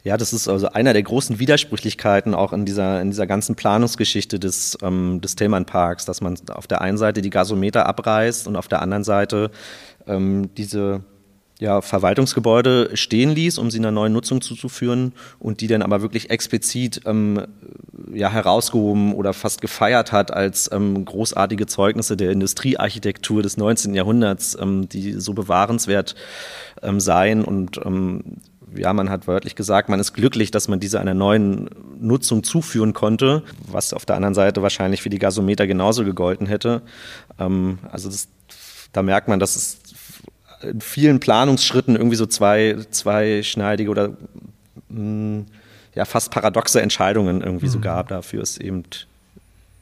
Ja, 0.03 0.15
das 0.15 0.31
ist 0.31 0.47
also 0.47 0.69
einer 0.69 0.93
der 0.93 1.03
großen 1.03 1.39
Widersprüchlichkeiten 1.39 2.33
auch 2.33 2.53
in 2.53 2.65
dieser, 2.65 3.01
in 3.01 3.09
dieser 3.09 3.27
ganzen 3.27 3.55
Planungsgeschichte 3.55 4.39
des, 4.39 4.77
ähm, 4.81 5.19
des 5.21 5.35
Tillmann-Parks, 5.35 6.05
dass 6.05 6.21
man 6.21 6.37
auf 6.51 6.67
der 6.67 6.81
einen 6.81 6.97
Seite 6.97 7.21
die 7.21 7.29
Gasometer 7.29 7.85
abreißt 7.85 8.47
und 8.47 8.55
auf 8.55 8.69
der 8.69 8.81
anderen 8.81 9.03
Seite 9.03 9.51
ähm, 10.07 10.53
diese 10.55 11.01
ja, 11.59 11.81
Verwaltungsgebäude 11.81 12.95
stehen 12.95 13.31
ließ, 13.31 13.57
um 13.57 13.69
sie 13.69 13.79
einer 13.79 13.91
neuen 13.91 14.13
Nutzung 14.13 14.39
zuzuführen 14.39 15.11
und 15.39 15.59
die 15.59 15.67
dann 15.67 15.81
aber 15.81 16.01
wirklich 16.01 16.29
explizit 16.29 17.01
ähm, 17.05 17.45
ja, 18.13 18.31
herausgehoben 18.31 19.13
oder 19.13 19.33
fast 19.33 19.59
gefeiert 19.59 20.13
hat 20.13 20.31
als 20.31 20.71
ähm, 20.71 21.03
großartige 21.03 21.65
Zeugnisse 21.65 22.15
der 22.15 22.31
Industriearchitektur 22.31 23.43
des 23.43 23.57
19. 23.57 23.93
Jahrhunderts, 23.93 24.57
ähm, 24.59 24.87
die 24.87 25.19
so 25.19 25.33
bewahrenswert 25.33 26.15
ähm, 26.81 27.01
seien 27.01 27.43
und 27.43 27.81
ja, 28.75 28.93
man 28.93 29.09
hat 29.09 29.27
wörtlich 29.27 29.55
gesagt, 29.55 29.89
man 29.89 29.99
ist 29.99 30.13
glücklich, 30.13 30.51
dass 30.51 30.67
man 30.67 30.79
diese 30.79 30.99
einer 30.99 31.13
neuen 31.13 31.69
Nutzung 31.99 32.43
zuführen 32.43 32.93
konnte, 32.93 33.43
was 33.67 33.93
auf 33.93 34.05
der 34.05 34.15
anderen 34.15 34.35
Seite 34.35 34.61
wahrscheinlich 34.61 35.01
für 35.01 35.09
die 35.09 35.19
Gasometer 35.19 35.67
genauso 35.67 36.03
gegolten 36.05 36.47
hätte. 36.47 36.81
Ähm, 37.39 37.79
also 37.91 38.09
das, 38.09 38.27
da 38.93 39.03
merkt 39.03 39.27
man, 39.27 39.39
dass 39.39 39.55
es 39.55 39.79
in 40.61 40.81
vielen 40.81 41.19
Planungsschritten 41.19 41.95
irgendwie 41.95 42.17
so 42.17 42.25
zwei, 42.25 42.77
zweischneidige 42.91 43.89
oder 43.89 44.09
mh, 44.09 44.17
hm, 44.89 45.45
ja, 45.95 46.05
fast 46.05 46.31
paradoxe 46.31 46.81
Entscheidungen 46.81 47.41
irgendwie 47.41 47.65
mhm. 47.65 47.71
so 47.71 47.79
gab. 47.79 48.09
Dafür 48.09 48.41
ist 48.41 48.61
eben 48.61 48.83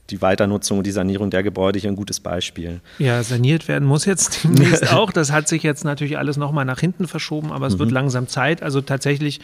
die 0.09 0.21
Weiternutzung 0.21 0.79
und 0.79 0.87
die 0.87 0.91
Sanierung 0.91 1.29
der 1.29 1.43
Gebäude 1.43 1.79
hier 1.79 1.89
ein 1.89 1.95
gutes 1.95 2.19
Beispiel. 2.19 2.81
Ja, 2.99 3.21
saniert 3.23 3.67
werden 3.67 3.87
muss 3.87 4.05
jetzt 4.05 4.43
demnächst 4.43 4.93
auch. 4.93 5.11
Das 5.11 5.31
hat 5.31 5.47
sich 5.47 5.63
jetzt 5.63 5.83
natürlich 5.83 6.17
alles 6.17 6.37
nochmal 6.37 6.65
nach 6.65 6.79
hinten 6.79 7.07
verschoben, 7.07 7.51
aber 7.51 7.67
es 7.67 7.75
mhm. 7.75 7.79
wird 7.79 7.91
langsam 7.91 8.27
Zeit. 8.27 8.63
Also 8.63 8.81
tatsächlich 8.81 9.39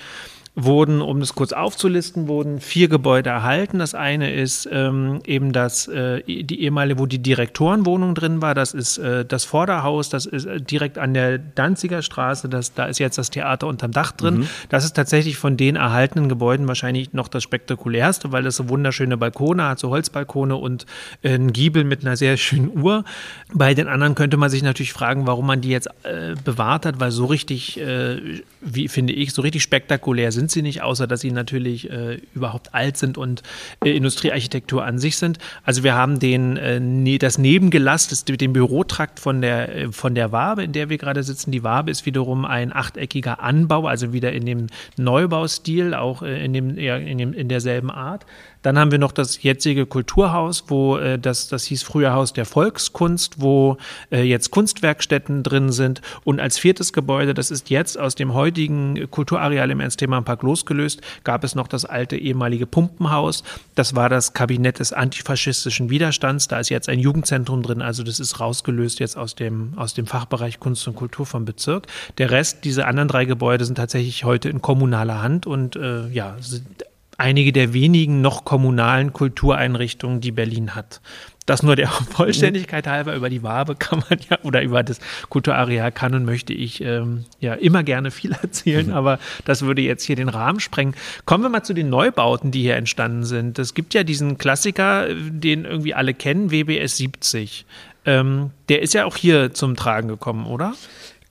wurden, 0.56 1.02
um 1.02 1.20
das 1.20 1.34
kurz 1.34 1.52
aufzulisten, 1.52 2.28
wurden 2.28 2.60
vier 2.60 2.88
Gebäude 2.88 3.32
erhalten. 3.32 3.80
Das 3.80 3.96
eine 3.96 4.32
ist 4.32 4.70
ähm, 4.72 5.20
eben 5.26 5.52
das, 5.52 5.88
äh, 5.88 6.22
die 6.22 6.62
ehemalige, 6.62 7.00
wo 7.00 7.08
die 7.08 7.18
Direktorenwohnung 7.18 8.13
drin 8.13 8.42
war. 8.42 8.54
Das 8.54 8.76
ist 8.76 9.00
äh, 9.00 9.26
das 9.26 9.46
Vorderhaus, 9.46 10.10
das 10.10 10.28
ist 10.28 10.46
äh, 10.46 10.62
direkt 10.62 11.00
an 11.00 11.16
der 11.16 11.39
Danziger 11.39 12.04
Straße. 12.04 12.50
Das, 12.50 12.76
da 12.76 12.86
ist 12.86 13.00
jetzt 13.00 13.18
das 13.18 13.32
Theater 13.32 13.66
unterm 13.66 13.92
Dach 13.92 14.12
drin. 14.12 14.39
Mhm. 14.42 14.48
Das 14.70 14.86
ist 14.86 14.94
tatsächlich 14.94 15.38
von 15.38 15.58
den 15.58 15.76
erhaltenen 15.76 16.30
Gebäuden 16.30 16.68
wahrscheinlich 16.68 17.13
noch 17.13 17.30
das 17.30 17.42
spektakulärste, 17.42 18.32
weil 18.32 18.44
das 18.44 18.56
so 18.58 18.70
wunderschöne 18.70 19.18
Balkone 19.18 19.63
hat, 19.68 19.80
so 19.80 19.89
Holzbalkone 19.89 20.56
und 20.56 20.86
äh, 21.24 21.34
einen 21.34 21.52
Giebel 21.52 21.84
mit 21.84 22.06
einer 22.06 22.16
sehr 22.16 22.38
schönen 22.38 22.78
Uhr. 22.78 23.06
Bei 23.54 23.74
den 23.74 23.88
anderen 23.88 24.13
könnte 24.13 24.38
man 24.38 24.52
sich 24.52 24.62
natürlich 24.62 24.94
fragen, 24.94 25.26
warum 25.26 25.48
man 25.48 25.62
die 25.62 25.70
jetzt 25.70 25.88
äh, 26.04 26.36
bewahrt 26.44 26.86
hat, 26.86 27.00
weil 27.00 27.10
so 27.10 27.26
richtig, 27.26 27.80
äh, 27.80 28.42
wie 28.62 28.88
finde 28.88 29.13
ich, 29.13 29.34
so 29.34 29.42
richtig 29.42 29.63
spektakulär 29.63 30.32
sind 30.32 30.43
sind 30.44 30.52
sie 30.52 30.62
nicht, 30.62 30.82
außer 30.82 31.08
dass 31.08 31.22
sie 31.22 31.32
natürlich 31.32 31.90
äh, 31.90 32.20
überhaupt 32.34 32.74
alt 32.74 32.98
sind 32.98 33.18
und 33.18 33.44
äh, 33.84 33.92
Industriearchitektur 33.92 34.84
an 34.84 35.00
sich 35.00 35.16
sind. 35.16 35.38
Also 35.64 35.84
wir 35.84 35.96
haben 35.96 36.20
den, 36.20 36.58
äh, 36.58 36.82
ne, 36.82 37.18
das 37.18 37.38
Nebengelass, 37.38 38.10
das, 38.10 38.26
den 38.26 38.52
Bürotrakt 38.52 39.22
von 39.22 39.42
der, 39.42 39.74
äh, 39.74 39.92
von 39.94 40.16
der 40.16 40.34
Wabe, 40.34 40.66
in 40.66 40.74
der 40.74 40.90
wir 40.90 40.98
gerade 40.98 41.24
sitzen. 41.24 41.52
Die 41.52 41.64
Wabe 41.64 41.92
ist 41.92 42.06
wiederum 42.06 42.44
ein 42.44 42.76
achteckiger 42.76 43.42
Anbau, 43.42 43.88
also 43.88 44.12
wieder 44.12 44.34
in 44.34 44.46
dem 44.46 44.68
Neubaustil, 44.98 45.94
auch 45.94 46.24
äh, 46.24 46.44
in, 46.44 46.52
dem, 46.52 46.78
in, 46.78 47.18
dem, 47.18 47.34
in 47.34 47.48
derselben 47.48 47.90
Art. 47.90 48.26
Dann 48.63 48.80
haben 48.80 48.91
wir 48.91 48.97
noch 48.97 49.12
das 49.12 49.43
jetzige 49.43 49.86
Kulturhaus, 49.86 50.65
wo 50.67 50.97
äh, 50.97 51.19
das, 51.19 51.47
das 51.49 51.65
hieß 51.65 51.84
früher 51.84 52.13
Haus 52.13 52.34
der 52.34 52.45
Volkskunst, 52.45 53.36
wo 53.39 53.78
äh, 54.12 54.23
jetzt 54.23 54.49
Kunstwerkstätten 54.49 55.43
drin 55.43 55.71
sind. 55.71 56.02
Und 56.23 56.39
als 56.39 56.58
viertes 56.58 56.93
Gebäude, 56.93 57.34
das 57.34 57.52
ist 57.52 57.69
jetzt 57.69 57.99
aus 57.99 58.15
dem 58.15 58.34
heutigen 58.34 59.10
Kulturareal 59.12 59.69
im 59.69 59.80
Ernst-Thälmann-Park 59.80 60.41
losgelöst, 60.41 61.02
gab 61.23 61.43
es 61.43 61.54
noch 61.56 61.67
das 61.67 61.86
alte 61.86 62.17
ehemalige 62.17 62.65
Pumpenhaus. 62.65 63.43
Das 63.76 63.95
war 63.95 64.10
das 64.10 64.34
Kabinett 64.34 64.80
des 64.80 64.93
antifaschistischen 64.93 65.89
Widerstands. 65.89 66.47
Da 66.47 66.60
ist 66.60 66.69
jetzt 66.69 66.89
ein 66.89 66.99
Jugendzentrum 66.99 67.62
drin, 67.62 67.82
also 67.82 68.04
das 68.04 68.19
ist 68.19 68.39
rausgelöst 68.39 68.99
jetzt 68.99 69.17
aus 69.17 69.36
dem, 69.36 69.73
aus 69.76 69.93
dem 69.93 70.08
Fachbereich 70.08 70.60
Kunst 70.60 70.88
und 70.88 70.95
Kultur 70.95 71.26
vom 71.26 71.45
Bezirk. 71.45 71.88
Der 72.17 72.32
Rest, 72.32 72.63
diese 72.63 72.86
anderen 72.86 73.10
drei 73.10 73.26
Gebäude 73.26 73.65
sind 73.65 73.76
tatsächlich 73.76 74.23
heute 74.23 74.49
in 74.49 74.62
kommunaler 74.62 75.21
Hand 75.21 75.45
und 75.45 75.76
äh, 75.76 76.08
ja, 76.08 76.38
sind 76.39 76.86
einige 77.17 77.52
der 77.52 77.73
wenigen 77.73 78.21
noch 78.21 78.45
kommunalen 78.45 79.13
Kultureinrichtungen, 79.13 80.21
die 80.21 80.32
Berlin 80.32 80.76
hat. 80.76 81.02
Das 81.45 81.62
nur 81.62 81.76
der 81.76 81.88
Vollständigkeit 82.12 82.88
halber 82.88 83.15
über 83.15 83.30
die 83.30 83.43
Wabe 83.43 83.76
kann 83.76 84.04
man 84.10 84.19
ja 84.30 84.38
oder 84.43 84.62
über 84.62 84.84
das 84.84 84.99
Kulturareal 85.30 85.91
kann 85.91 86.15
und 86.15 86.26
möchte 86.26 86.54
ich 86.54 86.82
ähm, 86.82 87.26
ja 87.39 87.54
immer 87.54 87.84
gerne 87.84 88.12
viel 88.12 88.32
erzählen, 88.41 88.88
mhm. 88.88 88.93
aber 88.93 89.19
das 89.45 89.63
würde 89.63 89.82
jetzt 89.82 90.04
hier 90.04 90.15
den 90.15 90.30
Rahmen 90.30 90.60
sprengen. 90.60 90.95
Kommen 91.26 91.43
wir 91.43 91.49
mal 91.49 91.63
zu 91.63 91.73
den 91.73 91.89
Neubauten, 91.89 92.52
die 92.52 92.62
hier 92.62 92.76
entstanden 92.76 93.23
sind. 93.23 93.60
Es 93.60 93.73
gibt 93.73 93.93
ja 93.93 94.04
diesen 94.04 94.38
Klassiker, 94.38 95.08
den 95.13 95.65
irgendwie 95.65 95.93
alle 95.93 96.13
kennen, 96.13 96.52
WBS 96.52 96.97
70. 96.97 97.65
Ähm, 98.06 98.52
der 98.69 98.82
ist 98.82 98.93
ja 98.93 99.06
auch 99.06 99.15
hier 99.15 99.54
zum 99.54 99.76
Tragen 99.76 100.08
gekommen, 100.08 100.45
oder? 100.45 100.73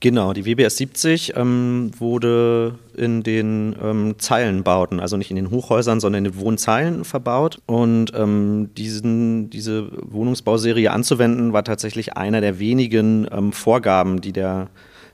Genau, 0.03 0.33
die 0.33 0.45
WBS 0.45 0.75
70 0.75 1.37
ähm, 1.37 1.91
wurde 1.97 2.77
in 2.93 3.23
den 3.23 3.73
ähm, 3.81 4.15
Zeilenbauten, 4.17 4.99
also 4.99 5.15
nicht 5.15 5.29
in 5.29 5.37
den 5.37 5.49
Hochhäusern, 5.49 6.01
sondern 6.01 6.25
in 6.25 6.31
den 6.33 6.41
Wohnzeilen 6.41 7.05
verbaut. 7.05 7.61
Und 7.67 8.11
ähm, 8.13 8.71
diesen, 8.75 9.49
diese 9.49 9.87
Wohnungsbauserie 10.11 10.91
anzuwenden, 10.91 11.53
war 11.53 11.63
tatsächlich 11.63 12.17
einer 12.17 12.41
der 12.41 12.59
wenigen 12.59 13.29
ähm, 13.31 13.53
Vorgaben, 13.53 14.19
die 14.19 14.33
der, 14.33 14.67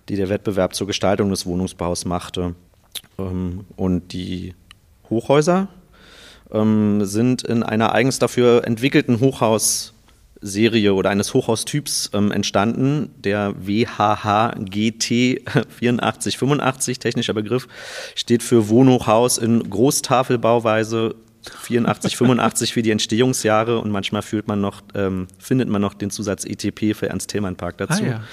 die 0.10 0.16
der 0.16 0.30
Wettbewerb 0.30 0.74
zur 0.74 0.88
Gestaltung 0.88 1.30
des 1.30 1.46
Wohnungsbaus 1.46 2.06
machte. 2.06 2.56
Ähm, 3.20 3.66
und 3.76 4.12
die 4.12 4.56
Hochhäuser 5.12 5.68
ähm, 6.52 7.06
sind 7.06 7.44
in 7.44 7.62
einer 7.62 7.94
eigens 7.94 8.18
dafür 8.18 8.66
entwickelten 8.66 9.20
Hochhaus- 9.20 9.94
Serie 10.42 10.94
oder 10.94 11.10
eines 11.10 11.34
Hochhaustyps 11.34 12.12
ähm, 12.14 12.32
entstanden, 12.32 13.12
der 13.18 13.54
WHHGT 13.58 15.42
8485, 15.46 17.00
technischer 17.00 17.34
Begriff, 17.34 17.68
steht 18.16 18.44
für 18.44 18.70
Wohnhochhaus 18.70 19.38
in 19.38 19.70
Großtafelbauweise 19.70 21.16
84, 21.42 22.18
85 22.18 22.74
für 22.74 22.82
die 22.82 22.92
Entstehungsjahre 22.92 23.80
und 23.80 23.92
manchmal 23.92 24.22
man 24.48 24.62
noch, 24.62 24.82
ähm, 24.94 25.28
findet 25.38 25.70
man 25.70 25.82
noch 25.82 25.94
den 25.94 26.12
Zusatz 26.12 26.46
ETP 26.46 26.94
für 26.94 27.10
Ernst-Thälmann-Park 27.10 27.78
dazu. 27.78 28.04
Ah, 28.04 28.08
ja. 28.08 28.24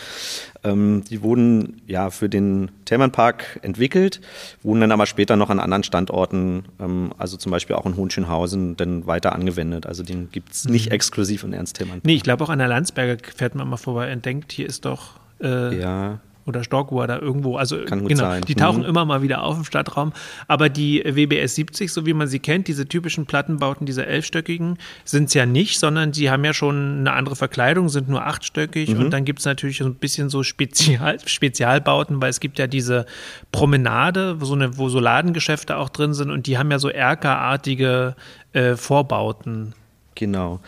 Ähm, 0.66 1.04
die 1.08 1.22
wurden 1.22 1.80
ja 1.86 2.10
für 2.10 2.28
den 2.28 2.70
Thälmann-Park 2.84 3.60
entwickelt, 3.62 4.20
wurden 4.62 4.80
dann 4.80 4.92
aber 4.92 5.06
später 5.06 5.36
noch 5.36 5.50
an 5.50 5.60
anderen 5.60 5.84
Standorten, 5.84 6.64
ähm, 6.80 7.12
also 7.18 7.36
zum 7.36 7.52
Beispiel 7.52 7.76
auch 7.76 7.86
in 7.86 7.96
Hohenschönhausen, 7.96 8.76
dann 8.76 9.06
weiter 9.06 9.32
angewendet. 9.32 9.86
Also 9.86 10.02
den 10.02 10.30
gibt 10.30 10.52
es 10.52 10.64
nicht 10.66 10.86
mhm. 10.86 10.92
exklusiv 10.92 11.44
in 11.44 11.52
Ernst-Thälmann-Park. 11.52 12.04
Nee, 12.04 12.14
ich 12.14 12.22
glaube 12.22 12.44
auch 12.44 12.50
an 12.50 12.58
der 12.58 12.68
Landsberger 12.68 13.16
fährt 13.34 13.54
man 13.54 13.68
mal 13.68 13.76
vorbei 13.76 14.12
und 14.12 14.24
denkt, 14.24 14.52
hier 14.52 14.66
ist 14.66 14.84
doch 14.84 15.20
äh, 15.40 15.78
ja 15.78 16.20
oder 16.46 16.62
Storkower 16.62 17.06
da 17.06 17.18
irgendwo. 17.18 17.56
Also 17.56 17.76
genau, 17.84 18.16
sein. 18.16 18.42
die 18.42 18.54
tauchen 18.54 18.82
mhm. 18.82 18.88
immer 18.88 19.04
mal 19.04 19.22
wieder 19.22 19.42
auf 19.42 19.56
im 19.56 19.64
Stadtraum. 19.64 20.12
Aber 20.46 20.68
die 20.68 21.02
WBS 21.04 21.56
70, 21.56 21.92
so 21.92 22.06
wie 22.06 22.14
man 22.14 22.28
sie 22.28 22.38
kennt, 22.38 22.68
diese 22.68 22.86
typischen 22.86 23.26
Plattenbauten, 23.26 23.84
diese 23.84 24.06
elfstöckigen, 24.06 24.78
sind 25.04 25.24
es 25.24 25.34
ja 25.34 25.44
nicht, 25.44 25.78
sondern 25.78 26.12
sie 26.12 26.30
haben 26.30 26.44
ja 26.44 26.54
schon 26.54 27.00
eine 27.00 27.12
andere 27.12 27.36
Verkleidung, 27.36 27.88
sind 27.88 28.08
nur 28.08 28.24
achtstöckig. 28.24 28.94
Mhm. 28.94 29.00
Und 29.00 29.10
dann 29.10 29.24
gibt 29.24 29.40
es 29.40 29.44
natürlich 29.44 29.78
so 29.78 29.84
ein 29.84 29.96
bisschen 29.96 30.30
so 30.30 30.42
Spezial, 30.44 31.18
Spezialbauten, 31.26 32.22
weil 32.22 32.30
es 32.30 32.40
gibt 32.40 32.58
ja 32.58 32.68
diese 32.68 33.06
Promenade, 33.50 34.40
wo 34.40 34.44
so, 34.44 34.54
eine, 34.54 34.78
wo 34.78 34.88
so 34.88 35.00
Ladengeschäfte 35.00 35.76
auch 35.76 35.88
drin 35.88 36.14
sind 36.14 36.30
und 36.30 36.46
die 36.46 36.58
haben 36.58 36.70
ja 36.70 36.78
so 36.78 36.88
erkerartige 36.88 38.14
äh, 38.52 38.76
Vorbauten. 38.76 39.74
Genau. 40.14 40.60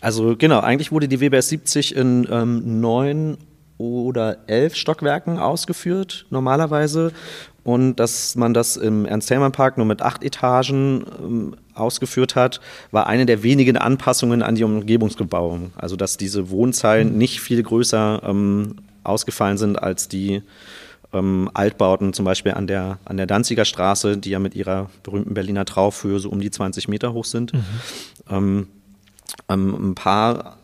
Also 0.00 0.36
genau, 0.36 0.60
eigentlich 0.60 0.92
wurde 0.92 1.08
die 1.08 1.20
WBS 1.20 1.48
70 1.48 1.96
in 1.96 2.26
ähm, 2.30 2.80
neun 2.80 3.36
oder 3.82 4.38
elf 4.46 4.74
Stockwerken 4.74 5.38
ausgeführt, 5.38 6.26
normalerweise. 6.30 7.12
Und 7.64 7.96
dass 7.96 8.34
man 8.34 8.54
das 8.54 8.76
im 8.76 9.06
Ernst-Thälmann-Park 9.06 9.76
nur 9.76 9.86
mit 9.86 10.02
acht 10.02 10.24
Etagen 10.24 11.04
ähm, 11.20 11.56
ausgeführt 11.74 12.34
hat, 12.34 12.60
war 12.90 13.06
eine 13.06 13.24
der 13.24 13.42
wenigen 13.42 13.76
Anpassungen 13.76 14.42
an 14.42 14.56
die 14.56 14.64
Umgebungsgebauung. 14.64 15.72
Also 15.76 15.96
dass 15.96 16.16
diese 16.16 16.50
Wohnzeilen 16.50 17.16
nicht 17.16 17.40
viel 17.40 17.62
größer 17.62 18.22
ähm, 18.24 18.76
ausgefallen 19.04 19.58
sind 19.58 19.80
als 19.80 20.08
die 20.08 20.42
ähm, 21.12 21.50
Altbauten, 21.54 22.12
zum 22.12 22.24
Beispiel 22.24 22.52
an 22.52 22.66
der, 22.66 22.98
an 23.04 23.16
der 23.16 23.26
Danziger 23.26 23.64
Straße, 23.64 24.16
die 24.16 24.30
ja 24.30 24.38
mit 24.38 24.54
ihrer 24.54 24.90
berühmten 25.02 25.34
Berliner 25.34 25.64
Traufhöhe 25.64 26.18
so 26.18 26.30
um 26.30 26.40
die 26.40 26.50
20 26.50 26.88
Meter 26.88 27.12
hoch 27.12 27.24
sind. 27.24 27.52
Mhm. 27.52 27.64
Ähm, 28.28 28.66
ähm 29.48 29.90
ein 29.90 29.94
paar 29.94 30.56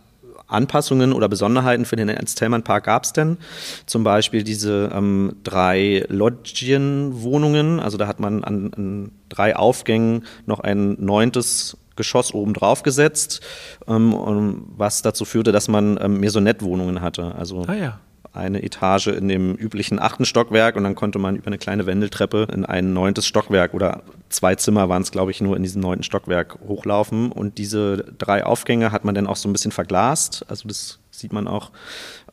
Anpassungen 0.48 1.12
oder 1.12 1.28
Besonderheiten 1.28 1.84
für 1.84 1.96
den 1.96 2.08
Ernst-Thälmann-Park 2.08 2.84
gab 2.84 3.04
es 3.04 3.12
denn? 3.12 3.38
Zum 3.86 4.02
Beispiel 4.02 4.42
diese 4.42 4.90
ähm, 4.92 5.36
drei 5.44 6.04
Loggienwohnungen. 6.08 7.80
Also 7.80 7.98
da 7.98 8.06
hat 8.06 8.18
man 8.18 8.44
an, 8.44 8.72
an 8.74 9.12
drei 9.28 9.54
Aufgängen 9.54 10.24
noch 10.46 10.60
ein 10.60 10.96
neuntes 10.98 11.76
Geschoss 11.96 12.32
oben 12.32 12.54
drauf 12.54 12.82
gesetzt, 12.82 13.40
ähm, 13.86 14.64
was 14.76 15.02
dazu 15.02 15.24
führte, 15.24 15.52
dass 15.52 15.68
man 15.68 15.98
ähm, 16.00 16.20
Maisonette-Wohnungen 16.20 17.00
hatte. 17.00 17.34
Also 17.34 17.64
ah, 17.66 17.74
ja 17.74 18.00
eine 18.32 18.62
Etage 18.62 19.08
in 19.08 19.28
dem 19.28 19.54
üblichen 19.54 19.98
achten 19.98 20.24
Stockwerk 20.24 20.76
und 20.76 20.84
dann 20.84 20.94
konnte 20.94 21.18
man 21.18 21.36
über 21.36 21.48
eine 21.48 21.58
kleine 21.58 21.86
Wendeltreppe 21.86 22.48
in 22.52 22.64
ein 22.64 22.92
neuntes 22.92 23.26
Stockwerk 23.26 23.74
oder 23.74 24.02
zwei 24.28 24.54
Zimmer 24.54 24.88
waren 24.88 25.02
es, 25.02 25.10
glaube 25.10 25.30
ich, 25.30 25.40
nur 25.40 25.56
in 25.56 25.62
diesem 25.62 25.82
neunten 25.82 26.02
Stockwerk 26.02 26.58
hochlaufen. 26.66 27.32
Und 27.32 27.58
diese 27.58 28.04
drei 28.18 28.44
Aufgänge 28.44 28.92
hat 28.92 29.04
man 29.04 29.14
dann 29.14 29.26
auch 29.26 29.36
so 29.36 29.48
ein 29.48 29.52
bisschen 29.52 29.72
verglast. 29.72 30.44
Also 30.48 30.68
das 30.68 30.98
sieht 31.10 31.32
man 31.32 31.48
auch. 31.48 31.70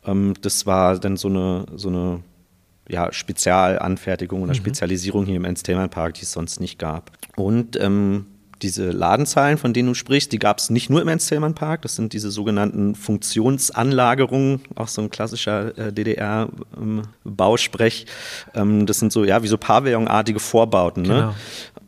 Ähm, 0.04 0.34
das 0.40 0.66
war 0.66 0.98
dann 0.98 1.16
so 1.16 1.28
eine, 1.28 1.66
so 1.74 1.88
eine 1.88 2.20
ja, 2.88 3.12
Spezialanfertigung 3.12 4.42
oder 4.42 4.52
mhm. 4.52 4.56
Spezialisierung 4.56 5.26
hier 5.26 5.36
im 5.36 5.44
Entertainment 5.44 5.90
Park, 5.90 6.14
die 6.14 6.22
es 6.22 6.32
sonst 6.32 6.60
nicht 6.60 6.78
gab. 6.78 7.10
Und 7.36 7.80
ähm, 7.80 8.26
diese 8.62 8.90
Ladenzahlen, 8.90 9.58
von 9.58 9.72
denen 9.72 9.88
du 9.88 9.94
sprichst, 9.94 10.32
die 10.32 10.38
gab 10.38 10.58
es 10.58 10.70
nicht 10.70 10.88
nur 10.88 11.02
im 11.02 11.08
Ernst-Thälmann 11.08 11.54
Park. 11.54 11.82
Das 11.82 11.96
sind 11.96 12.12
diese 12.12 12.30
sogenannten 12.30 12.94
Funktionsanlagerungen, 12.94 14.60
auch 14.74 14.88
so 14.88 15.02
ein 15.02 15.10
klassischer 15.10 15.76
äh, 15.78 15.92
DDR-Bausprech. 15.92 18.06
Ähm, 18.54 18.62
ähm, 18.62 18.86
das 18.86 18.98
sind 18.98 19.12
so, 19.12 19.24
ja, 19.24 19.42
wie 19.42 19.48
so 19.48 19.58
Pavillonartige 19.58 20.40
Vorbauten. 20.40 21.02
Ne? 21.02 21.08
Genau. 21.08 21.34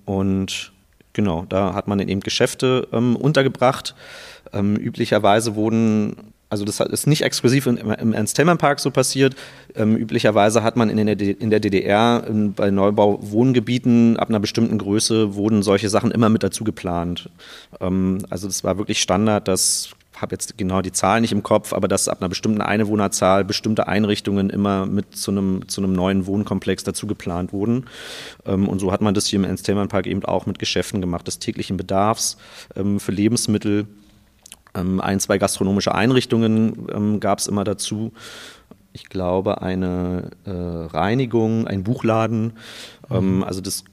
Und 0.04 0.72
genau, 1.12 1.46
da 1.48 1.74
hat 1.74 1.88
man 1.88 2.00
eben 2.00 2.20
Geschäfte 2.20 2.88
ähm, 2.92 3.16
untergebracht. 3.16 3.94
Ähm, 4.52 4.76
üblicherweise 4.76 5.54
wurden 5.54 6.34
also 6.50 6.64
das 6.64 6.80
ist 6.80 7.06
nicht 7.06 7.22
exklusiv 7.22 7.66
im 7.66 8.12
Ernst-Thälmann-Park 8.12 8.80
so 8.80 8.90
passiert. 8.90 9.36
Ähm, 9.74 9.96
üblicherweise 9.96 10.62
hat 10.62 10.76
man 10.76 10.88
in 10.88 11.06
der, 11.06 11.20
in 11.20 11.50
der 11.50 11.60
DDR 11.60 12.24
in, 12.26 12.54
bei 12.54 12.70
Neubau-Wohngebieten 12.70 14.16
ab 14.16 14.28
einer 14.28 14.40
bestimmten 14.40 14.78
Größe 14.78 15.34
wurden 15.34 15.62
solche 15.62 15.90
Sachen 15.90 16.10
immer 16.10 16.28
mit 16.28 16.42
dazu 16.42 16.64
geplant. 16.64 17.30
Ähm, 17.80 18.18
also 18.30 18.46
das 18.46 18.64
war 18.64 18.78
wirklich 18.78 19.02
Standard, 19.02 19.46
dass 19.46 19.90
habe 20.20 20.34
jetzt 20.34 20.58
genau 20.58 20.82
die 20.82 20.92
Zahl 20.92 21.20
nicht 21.20 21.32
im 21.32 21.42
Kopf, 21.42 21.72
aber 21.72 21.88
dass 21.88 22.08
ab 22.08 22.20
einer 22.20 22.28
bestimmten 22.28 22.60
Einwohnerzahl 22.60 23.44
bestimmte 23.44 23.86
Einrichtungen 23.86 24.50
immer 24.50 24.86
mit 24.86 25.16
zu 25.16 25.30
einem, 25.30 25.68
zu 25.68 25.80
einem 25.80 25.92
neuen 25.92 26.26
Wohnkomplex 26.26 26.84
dazu 26.84 27.06
geplant 27.06 27.52
wurden. 27.52 27.86
Ähm, 28.44 28.68
und 28.68 28.78
so 28.78 28.92
hat 28.92 29.00
man 29.00 29.14
das 29.14 29.26
hier 29.26 29.38
im 29.38 29.44
Ernst-Thälmann 29.44 29.88
Park 29.88 30.06
eben 30.06 30.24
auch 30.24 30.46
mit 30.46 30.58
Geschäften 30.58 31.00
gemacht, 31.00 31.26
des 31.26 31.38
täglichen 31.38 31.76
Bedarfs 31.76 32.36
ähm, 32.76 33.00
für 33.00 33.12
Lebensmittel. 33.12 33.86
Ähm, 34.78 35.00
ein, 35.00 35.20
zwei 35.20 35.38
gastronomische 35.38 35.94
Einrichtungen 35.94 37.20
gab 37.20 37.38
es 37.38 37.46
immer 37.46 37.64
dazu. 37.64 38.12
Ich 38.92 39.08
glaube, 39.08 39.62
eine 39.62 40.30
äh, 40.44 40.50
Reinigung, 40.50 41.66
ein 41.66 41.84
Buchladen. 41.84 42.54
Mhm. 43.08 43.42
also 43.44 43.60
das 43.60 43.84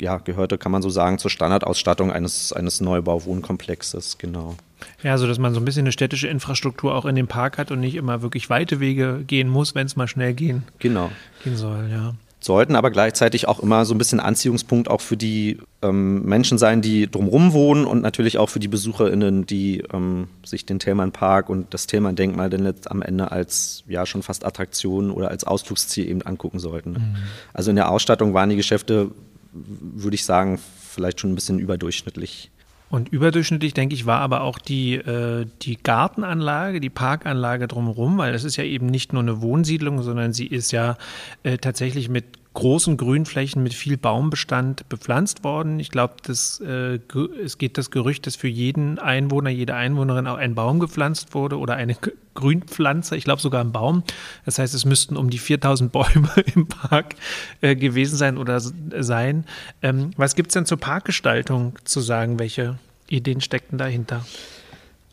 ja, 0.00 0.18
gehörte, 0.18 0.58
kann 0.58 0.72
man 0.72 0.82
so 0.82 0.90
sagen, 0.90 1.18
zur 1.18 1.30
Standardausstattung 1.30 2.10
eines, 2.10 2.52
eines 2.52 2.80
Neubau-Wohnkomplexes, 2.80 4.18
genau. 4.18 4.56
Ja, 5.02 5.16
so 5.18 5.26
dass 5.26 5.38
man 5.38 5.54
so 5.54 5.60
ein 5.60 5.64
bisschen 5.64 5.84
eine 5.84 5.92
städtische 5.92 6.28
Infrastruktur 6.28 6.94
auch 6.94 7.06
in 7.06 7.14
dem 7.14 7.28
Park 7.28 7.58
hat 7.58 7.70
und 7.70 7.80
nicht 7.80 7.94
immer 7.94 8.22
wirklich 8.22 8.50
weite 8.50 8.80
Wege 8.80 9.22
gehen 9.26 9.48
muss, 9.48 9.74
wenn 9.74 9.86
es 9.86 9.96
mal 9.96 10.08
schnell 10.08 10.34
gehen, 10.34 10.64
genau. 10.78 11.10
gehen 11.42 11.56
soll, 11.56 11.88
ja. 11.90 12.14
Sollten 12.44 12.76
aber 12.76 12.90
gleichzeitig 12.90 13.48
auch 13.48 13.58
immer 13.60 13.86
so 13.86 13.94
ein 13.94 13.98
bisschen 13.98 14.20
Anziehungspunkt 14.20 14.90
auch 14.90 15.00
für 15.00 15.16
die 15.16 15.56
ähm, 15.80 16.24
Menschen 16.24 16.58
sein, 16.58 16.82
die 16.82 17.10
drumherum 17.10 17.54
wohnen 17.54 17.86
und 17.86 18.02
natürlich 18.02 18.36
auch 18.36 18.50
für 18.50 18.58
die 18.60 18.68
BesucherInnen, 18.68 19.46
die 19.46 19.82
ähm, 19.94 20.28
sich 20.44 20.66
den 20.66 20.78
Thälmann 20.78 21.10
Park 21.10 21.48
und 21.48 21.72
das 21.72 21.86
Thälmann 21.86 22.16
Denkmal 22.16 22.50
dann 22.50 22.70
am 22.84 23.00
Ende 23.00 23.32
als 23.32 23.82
ja 23.88 24.04
schon 24.04 24.22
fast 24.22 24.44
Attraktion 24.44 25.10
oder 25.10 25.30
als 25.30 25.44
Ausflugsziel 25.44 26.06
eben 26.06 26.20
angucken 26.20 26.58
sollten. 26.58 26.90
Mhm. 26.90 27.16
Also 27.54 27.70
in 27.70 27.76
der 27.76 27.90
Ausstattung 27.90 28.34
waren 28.34 28.50
die 28.50 28.56
Geschäfte 28.56 29.10
würde 29.54 30.14
ich 30.14 30.24
sagen, 30.26 30.58
vielleicht 30.90 31.20
schon 31.20 31.32
ein 31.32 31.34
bisschen 31.36 31.58
überdurchschnittlich. 31.58 32.50
Und 32.94 33.08
überdurchschnittlich, 33.08 33.74
denke 33.74 33.92
ich, 33.96 34.06
war 34.06 34.20
aber 34.20 34.42
auch 34.42 34.56
die, 34.56 34.94
äh, 34.94 35.46
die 35.62 35.76
Gartenanlage, 35.82 36.78
die 36.78 36.90
Parkanlage 36.90 37.66
drumherum, 37.66 38.18
weil 38.18 38.32
das 38.32 38.44
ist 38.44 38.54
ja 38.54 38.62
eben 38.62 38.86
nicht 38.86 39.12
nur 39.12 39.20
eine 39.20 39.42
Wohnsiedlung, 39.42 40.00
sondern 40.00 40.32
sie 40.32 40.46
ist 40.46 40.70
ja 40.70 40.96
äh, 41.42 41.58
tatsächlich 41.58 42.08
mit 42.08 42.24
großen 42.54 42.96
Grünflächen 42.96 43.62
mit 43.62 43.74
viel 43.74 43.96
Baumbestand 43.96 44.88
bepflanzt 44.88 45.44
worden. 45.44 45.80
Ich 45.80 45.90
glaube, 45.90 46.14
äh, 46.28 46.98
es 47.42 47.58
geht 47.58 47.76
das 47.76 47.90
Gerücht, 47.90 48.26
dass 48.26 48.36
für 48.36 48.48
jeden 48.48 48.98
Einwohner, 48.98 49.50
jede 49.50 49.74
Einwohnerin 49.74 50.26
auch 50.26 50.38
ein 50.38 50.54
Baum 50.54 50.78
gepflanzt 50.78 51.34
wurde 51.34 51.58
oder 51.58 51.74
eine 51.74 51.96
Grünpflanze, 52.34 53.16
ich 53.16 53.24
glaube 53.24 53.42
sogar 53.42 53.62
ein 53.62 53.72
Baum. 53.72 54.04
Das 54.44 54.58
heißt, 54.58 54.72
es 54.72 54.84
müssten 54.84 55.16
um 55.16 55.30
die 55.30 55.38
4000 55.38 55.92
Bäume 55.92 56.30
im 56.54 56.66
Park 56.66 57.16
äh, 57.60 57.74
gewesen 57.76 58.16
sein 58.16 58.38
oder 58.38 58.60
sein. 58.60 59.44
Ähm, 59.82 60.12
was 60.16 60.36
gibt 60.36 60.50
es 60.50 60.54
denn 60.54 60.66
zur 60.66 60.78
Parkgestaltung 60.78 61.78
zu 61.84 62.00
sagen? 62.00 62.38
Welche 62.38 62.78
Ideen 63.08 63.40
steckten 63.40 63.78
dahinter? 63.78 64.24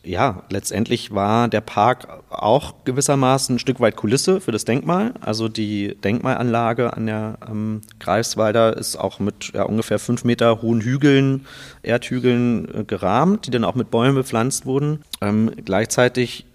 Ja, 0.03 0.43
letztendlich 0.49 1.13
war 1.13 1.47
der 1.47 1.61
Park 1.61 2.07
auch 2.29 2.73
gewissermaßen 2.85 3.55
ein 3.55 3.59
Stück 3.59 3.79
weit 3.79 3.95
Kulisse 3.95 4.41
für 4.41 4.51
das 4.51 4.65
Denkmal. 4.65 5.13
Also 5.21 5.47
die 5.47 5.95
Denkmalanlage 6.03 6.93
an 6.93 7.05
der 7.05 7.37
ähm, 7.47 7.81
Greifswalder 7.99 8.75
ist 8.77 8.95
auch 8.95 9.19
mit 9.19 9.51
ja, 9.53 9.63
ungefähr 9.63 9.99
fünf 9.99 10.23
Meter 10.23 10.63
hohen 10.63 10.81
Hügeln, 10.81 11.45
Erdhügeln 11.83 12.67
äh, 12.73 12.83
gerahmt, 12.83 13.45
die 13.45 13.51
dann 13.51 13.63
auch 13.63 13.75
mit 13.75 13.91
Bäumen 13.91 14.15
bepflanzt 14.15 14.65
wurden. 14.65 15.03
Ähm, 15.21 15.51
gleichzeitig 15.63 16.45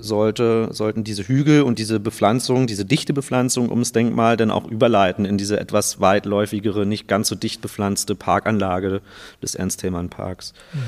sollte, 0.00 0.68
sollten 0.72 1.04
diese 1.04 1.22
Hügel 1.22 1.62
und 1.62 1.78
diese 1.78 2.00
Bepflanzung, 2.00 2.66
diese 2.66 2.84
dichte 2.84 3.12
Bepflanzung 3.12 3.70
ums 3.70 3.92
Denkmal 3.92 4.36
dann 4.36 4.50
auch 4.50 4.68
überleiten 4.68 5.24
in 5.24 5.38
diese 5.38 5.58
etwas 5.60 6.00
weitläufigere, 6.00 6.84
nicht 6.84 7.06
ganz 7.06 7.28
so 7.28 7.34
dicht 7.36 7.60
bepflanzte 7.60 8.14
Parkanlage 8.14 9.02
des 9.42 9.54
Ernst-Thälmann-Parks. 9.54 10.52
Mhm. 10.72 10.78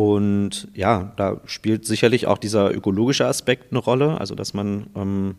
Und 0.00 0.68
ja, 0.72 1.12
da 1.18 1.42
spielt 1.44 1.84
sicherlich 1.84 2.26
auch 2.26 2.38
dieser 2.38 2.74
ökologische 2.74 3.26
Aspekt 3.26 3.70
eine 3.70 3.80
Rolle, 3.80 4.18
also 4.18 4.34
dass 4.34 4.54
man 4.54 4.86
ähm, 4.96 5.34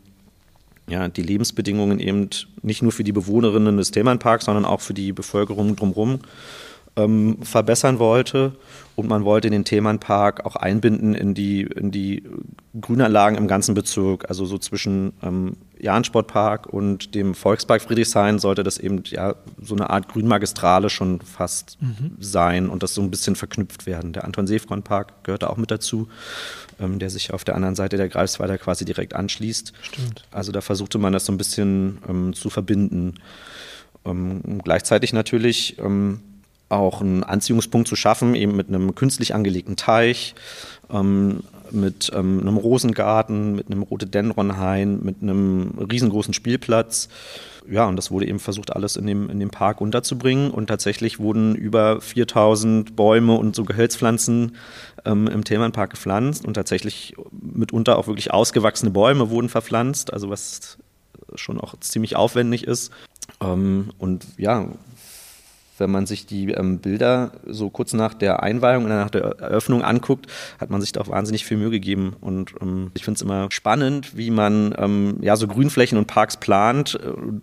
ja, 0.88 1.08
die 1.08 1.24
Lebensbedingungen 1.24 2.00
eben 2.00 2.30
nicht 2.62 2.84
nur 2.84 2.92
für 2.92 3.04
die 3.04 3.12
Bewohnerinnen 3.12 3.78
des 3.78 3.90
Thälmannparks, 3.90 4.46
sondern 4.46 4.66
auch 4.66 4.82
für 4.82 4.94
die 4.94 5.14
Bevölkerung 5.14 5.76
drumherum 5.76 6.20
ähm, 6.96 7.38
verbessern 7.42 8.00
wollte. 8.00 8.54
Und 8.96 9.08
man 9.08 9.24
wollte 9.24 9.50
den 9.50 9.64
Thälmannpark 9.64 10.46
auch 10.46 10.56
einbinden 10.56 11.16
in 11.16 11.34
die, 11.34 11.62
in 11.62 11.92
die 11.92 12.24
Grünanlagen 12.80 13.38
im 13.38 13.48
ganzen 13.48 13.74
Bezirk. 13.74 14.30
Also 14.30 14.46
so 14.46 14.58
zwischen 14.58 15.14
ähm, 15.24 15.56
Jahn-Sportpark 15.80 16.68
und 16.68 17.16
dem 17.16 17.34
Volkspark 17.34 17.82
Friedrichshain 17.82 18.38
sollte 18.38 18.64
das 18.64 18.78
eben 18.78 19.02
ja 19.08 19.36
so 19.60 19.76
eine 19.76 19.90
Art 19.90 20.10
Grünmagistrale 20.10 20.90
schon 20.90 21.22
fast 21.22 21.78
mhm. 21.82 22.18
sein 22.20 22.70
und 22.70 22.84
das 22.84 22.94
so 22.94 23.02
ein 23.02 23.10
bisschen 23.10 23.36
verknüpft 23.36 23.86
werden. 23.86 24.14
Der 24.14 24.26
Anton-Seefron-Park 24.26 25.24
gehörte 25.24 25.50
auch 25.50 25.58
mit 25.58 25.72
dazu, 25.72 26.10
ähm, 26.80 27.00
der 27.00 27.10
sich 27.10 27.34
auf 27.34 27.44
der 27.44 27.56
anderen 27.56 27.76
Seite 27.76 27.98
der 27.98 28.10
Greifswalder 28.10 28.58
quasi 28.58 28.86
direkt 28.86 29.16
anschließt. 29.16 29.74
Stimmt. 29.82 30.26
Also 30.32 30.52
da 30.52 30.62
versuchte 30.62 30.98
man 30.98 31.14
das 31.14 31.26
so 31.26 31.32
ein 31.32 31.38
bisschen 31.38 32.00
ähm, 32.08 32.34
zu 32.34 32.50
verbinden. 32.50 33.16
Ähm, 34.06 34.62
gleichzeitig 34.64 35.14
natürlich 35.14 35.80
ähm, 35.80 36.20
auch 36.72 37.02
einen 37.02 37.24
Anziehungspunkt 37.24 37.88
zu 37.88 37.96
schaffen, 37.96 38.36
eben 38.36 38.56
mit 38.56 38.68
einem 38.68 38.96
künstlich 38.96 39.36
angelegten 39.36 39.76
Teich, 39.76 40.36
ähm, 40.92 41.42
mit 41.72 42.12
ähm, 42.14 42.40
einem 42.42 42.58
Rosengarten, 42.58 43.56
mit 43.56 43.68
einem 43.68 43.84
Rhododendronhain, 43.84 45.04
mit 45.04 45.22
einem 45.22 45.74
riesengroßen 45.92 46.34
Spielplatz. 46.34 47.10
Ja, 47.70 47.86
und 47.86 47.96
das 47.96 48.12
wurde 48.12 48.28
eben 48.28 48.40
versucht, 48.40 48.76
alles 48.76 48.96
in 48.96 49.06
dem, 49.06 49.30
in 49.30 49.40
dem 49.40 49.52
Park 49.52 49.82
unterzubringen. 49.82 50.52
Und 50.52 50.68
tatsächlich 50.68 51.20
wurden 51.20 51.56
über 51.56 52.02
4000 52.02 52.96
Bäume 52.96 53.36
und 53.36 53.56
so 53.56 53.64
Gehölzpflanzen 53.64 54.56
ähm, 55.06 55.28
im 55.28 55.44
Thälmannpark 55.44 55.92
gepflanzt. 55.92 56.46
Und 56.46 56.56
tatsächlich 56.56 57.16
mitunter 57.32 57.98
auch 57.98 58.08
wirklich 58.08 58.34
ausgewachsene 58.34 58.92
Bäume 58.92 59.30
wurden 59.30 59.50
verpflanzt, 59.50 60.12
also 60.12 60.30
was 60.30 60.78
schon 61.36 61.62
auch 61.62 61.80
ziemlich 61.80 62.16
aufwendig 62.16 62.66
ist. 62.66 62.92
Ähm, 63.42 63.92
und 63.98 64.26
ja, 64.38 64.68
wenn 65.82 65.92
man 65.92 66.06
sich 66.06 66.26
die 66.26 66.52
ähm, 66.52 66.80
Bilder 66.80 67.34
so 67.46 67.70
kurz 67.70 67.92
nach 67.92 68.14
der 68.14 68.42
Einweihung 68.42 68.86
oder 68.86 68.96
nach 68.96 69.10
der 69.10 69.24
Eröffnung 69.40 69.84
anguckt, 69.84 70.28
hat 70.60 70.70
man 70.70 70.80
sich 70.80 70.94
da 70.94 71.02
auch 71.02 71.10
wahnsinnig 71.10 71.44
viel 71.46 71.58
Mühe 71.58 71.72
gegeben. 71.72 72.16
Und 72.22 72.54
ähm, 72.62 72.92
ich 72.94 73.04
finde 73.04 73.18
es 73.18 73.22
immer 73.22 73.48
spannend, 73.52 74.16
wie 74.16 74.32
man 74.32 74.74
ähm, 74.78 75.18
ja 75.22 75.36
so 75.36 75.48
Grünflächen 75.48 75.98
und 75.98 76.06
Parks 76.06 76.38
plant, 76.38 76.98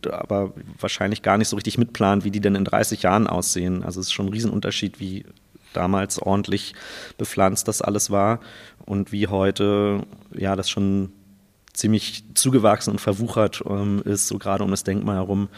äh, 0.06 0.10
aber 0.10 0.54
wahrscheinlich 0.80 1.20
gar 1.20 1.36
nicht 1.36 1.48
so 1.48 1.56
richtig 1.56 1.76
mitplant, 1.76 2.24
wie 2.24 2.30
die 2.30 2.40
denn 2.40 2.54
in 2.54 2.64
30 2.64 3.02
Jahren 3.02 3.26
aussehen. 3.26 3.82
Also 3.82 4.00
es 4.00 4.06
ist 4.06 4.12
schon 4.12 4.26
ein 4.26 4.32
Riesenunterschied, 4.32 5.00
wie 5.00 5.26
damals 5.74 6.20
ordentlich 6.20 6.74
bepflanzt 7.18 7.68
das 7.68 7.82
alles 7.82 8.10
war 8.10 8.40
und 8.86 9.12
wie 9.12 9.26
heute 9.26 10.06
ja 10.32 10.56
das 10.56 10.70
schon 10.70 11.12
ziemlich 11.72 12.24
zugewachsen 12.34 12.90
und 12.90 13.00
verwuchert 13.00 13.62
ähm, 13.68 14.02
ist, 14.04 14.26
so 14.26 14.38
gerade 14.38 14.64
um 14.64 14.70
das 14.70 14.84
Denkmal 14.84 15.16
herum. 15.16 15.48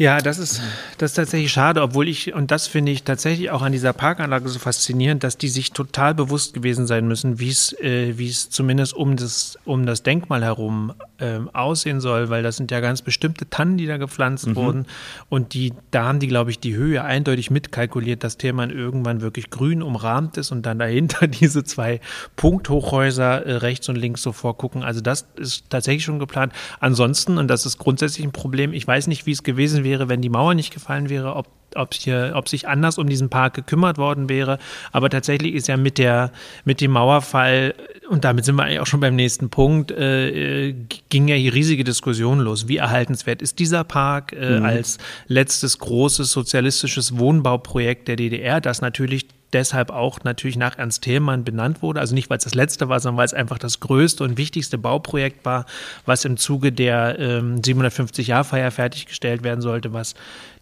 Ja, 0.00 0.18
das 0.18 0.38
ist, 0.38 0.62
das 0.98 1.10
ist 1.10 1.16
tatsächlich 1.16 1.50
schade, 1.50 1.82
obwohl 1.82 2.06
ich, 2.06 2.32
und 2.32 2.52
das 2.52 2.68
finde 2.68 2.92
ich 2.92 3.02
tatsächlich 3.02 3.50
auch 3.50 3.62
an 3.62 3.72
dieser 3.72 3.92
Parkanlage 3.92 4.48
so 4.48 4.60
faszinierend, 4.60 5.24
dass 5.24 5.38
die 5.38 5.48
sich 5.48 5.72
total 5.72 6.14
bewusst 6.14 6.54
gewesen 6.54 6.86
sein 6.86 7.08
müssen, 7.08 7.40
wie 7.40 7.48
es, 7.48 7.72
äh, 7.80 8.16
wie 8.16 8.28
es 8.28 8.48
zumindest 8.48 8.94
um 8.94 9.16
das, 9.16 9.58
um 9.64 9.86
das 9.86 10.04
Denkmal 10.04 10.44
herum 10.44 10.92
äh, 11.18 11.40
aussehen 11.52 12.00
soll, 12.00 12.30
weil 12.30 12.44
das 12.44 12.58
sind 12.58 12.70
ja 12.70 12.78
ganz 12.78 13.02
bestimmte 13.02 13.50
Tannen, 13.50 13.76
die 13.76 13.86
da 13.86 13.96
gepflanzt 13.96 14.46
mhm. 14.46 14.54
wurden. 14.54 14.86
Und 15.30 15.52
die, 15.52 15.72
da 15.90 16.04
haben 16.04 16.20
die, 16.20 16.28
glaube 16.28 16.52
ich, 16.52 16.60
die 16.60 16.76
Höhe 16.76 17.02
eindeutig 17.02 17.50
mitkalkuliert, 17.50 18.22
dass 18.22 18.38
man 18.52 18.70
irgendwann 18.70 19.20
wirklich 19.20 19.50
grün 19.50 19.82
umrahmt 19.82 20.36
ist 20.36 20.52
und 20.52 20.62
dann 20.64 20.78
dahinter 20.78 21.26
diese 21.26 21.64
zwei 21.64 22.00
Punkthochhäuser 22.36 23.44
äh, 23.44 23.52
rechts 23.56 23.88
und 23.88 23.96
links 23.96 24.22
so 24.22 24.30
vorgucken. 24.30 24.84
Also 24.84 25.00
das 25.00 25.26
ist 25.34 25.64
tatsächlich 25.70 26.04
schon 26.04 26.20
geplant. 26.20 26.52
Ansonsten, 26.78 27.36
und 27.36 27.48
das 27.48 27.66
ist 27.66 27.78
grundsätzlich 27.78 28.24
ein 28.24 28.30
Problem, 28.30 28.72
ich 28.72 28.86
weiß 28.86 29.08
nicht, 29.08 29.26
wie 29.26 29.32
es 29.32 29.42
gewesen 29.42 29.82
wäre, 29.82 29.87
wäre, 29.88 30.08
wenn 30.08 30.20
die 30.20 30.28
Mauer 30.28 30.54
nicht 30.54 30.72
gefallen 30.72 31.08
wäre, 31.08 31.34
ob 31.34 31.46
ob, 31.74 31.94
hier, 31.94 32.32
ob 32.34 32.48
sich 32.48 32.68
anders 32.68 32.98
um 32.98 33.08
diesen 33.08 33.28
Park 33.28 33.54
gekümmert 33.54 33.98
worden 33.98 34.28
wäre. 34.28 34.58
Aber 34.92 35.10
tatsächlich 35.10 35.54
ist 35.54 35.68
ja 35.68 35.76
mit, 35.76 35.98
der, 35.98 36.32
mit 36.64 36.80
dem 36.80 36.92
Mauerfall, 36.92 37.74
und 38.08 38.24
damit 38.24 38.44
sind 38.44 38.56
wir 38.56 38.64
eigentlich 38.64 38.80
auch 38.80 38.86
schon 38.86 39.00
beim 39.00 39.16
nächsten 39.16 39.50
Punkt, 39.50 39.90
äh, 39.90 40.74
ging 41.08 41.28
ja 41.28 41.36
die 41.36 41.48
riesige 41.48 41.84
Diskussion 41.84 42.40
los. 42.40 42.68
Wie 42.68 42.78
erhaltenswert 42.78 43.42
ist 43.42 43.58
dieser 43.58 43.84
Park 43.84 44.32
äh, 44.32 44.58
mhm. 44.58 44.64
als 44.64 44.98
letztes 45.26 45.78
großes 45.78 46.30
sozialistisches 46.30 47.18
Wohnbauprojekt 47.18 48.08
der 48.08 48.16
DDR, 48.16 48.60
das 48.60 48.80
natürlich 48.80 49.26
deshalb 49.52 49.90
auch 49.90 50.24
natürlich 50.24 50.56
nach 50.56 50.78
Ernst 50.78 51.02
Thälmann 51.02 51.44
benannt 51.44 51.82
wurde. 51.82 52.00
Also 52.00 52.14
nicht, 52.14 52.30
weil 52.30 52.38
es 52.38 52.44
das 52.44 52.54
letzte 52.54 52.88
war, 52.88 53.00
sondern 53.00 53.18
weil 53.18 53.26
es 53.26 53.34
einfach 53.34 53.58
das 53.58 53.80
größte 53.80 54.24
und 54.24 54.36
wichtigste 54.36 54.78
Bauprojekt 54.78 55.44
war, 55.44 55.66
was 56.06 56.24
im 56.24 56.36
Zuge 56.36 56.72
der 56.72 57.18
ähm, 57.18 57.62
750-Jahr-Feier 57.62 58.70
fertiggestellt 58.70 59.42
werden 59.42 59.60
sollte, 59.60 59.92
was 59.92 60.14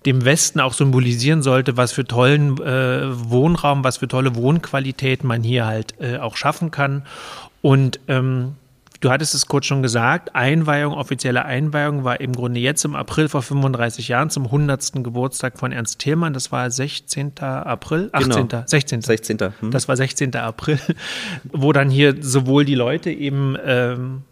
dem 0.04 0.24
Westen 0.24 0.60
auch 0.60 0.72
symbolisieren 0.72 1.42
sollte, 1.42 1.76
was 1.76 1.92
für 1.92 2.04
tollen 2.04 2.60
äh, 2.60 3.30
Wohnraum, 3.30 3.82
was 3.82 3.98
für 3.98 4.08
tolle 4.08 4.36
Wohnqualität 4.36 5.24
man 5.24 5.42
hier 5.42 5.66
halt 5.66 5.94
äh, 6.00 6.18
auch 6.18 6.36
schaffen 6.36 6.70
kann. 6.70 7.02
Und 7.62 7.98
ähm, 8.06 8.54
Du 9.06 9.12
hattest 9.12 9.36
es 9.36 9.46
kurz 9.46 9.66
schon 9.66 9.84
gesagt, 9.84 10.34
Einweihung, 10.34 10.92
offizielle 10.92 11.44
Einweihung 11.44 12.02
war 12.02 12.20
im 12.20 12.32
Grunde 12.32 12.58
jetzt 12.58 12.84
im 12.84 12.96
April 12.96 13.28
vor 13.28 13.40
35 13.40 14.08
Jahren 14.08 14.30
zum 14.30 14.46
100. 14.46 14.94
Geburtstag 15.04 15.60
von 15.60 15.70
Ernst 15.70 16.00
Thälmann. 16.00 16.32
Das 16.32 16.50
war 16.50 16.68
16. 16.68 17.38
April, 17.38 18.10
18. 18.10 18.48
Genau. 18.48 18.64
16. 18.66 19.02
16. 19.02 19.38
Hm. 19.60 19.70
Das 19.70 19.86
war 19.86 19.96
16. 19.96 20.34
April, 20.34 20.80
wo 21.44 21.72
dann 21.72 21.88
hier 21.88 22.16
sowohl 22.20 22.64
die 22.64 22.74
Leute 22.74 23.12
eben 23.12 23.56
ähm, 23.64 24.24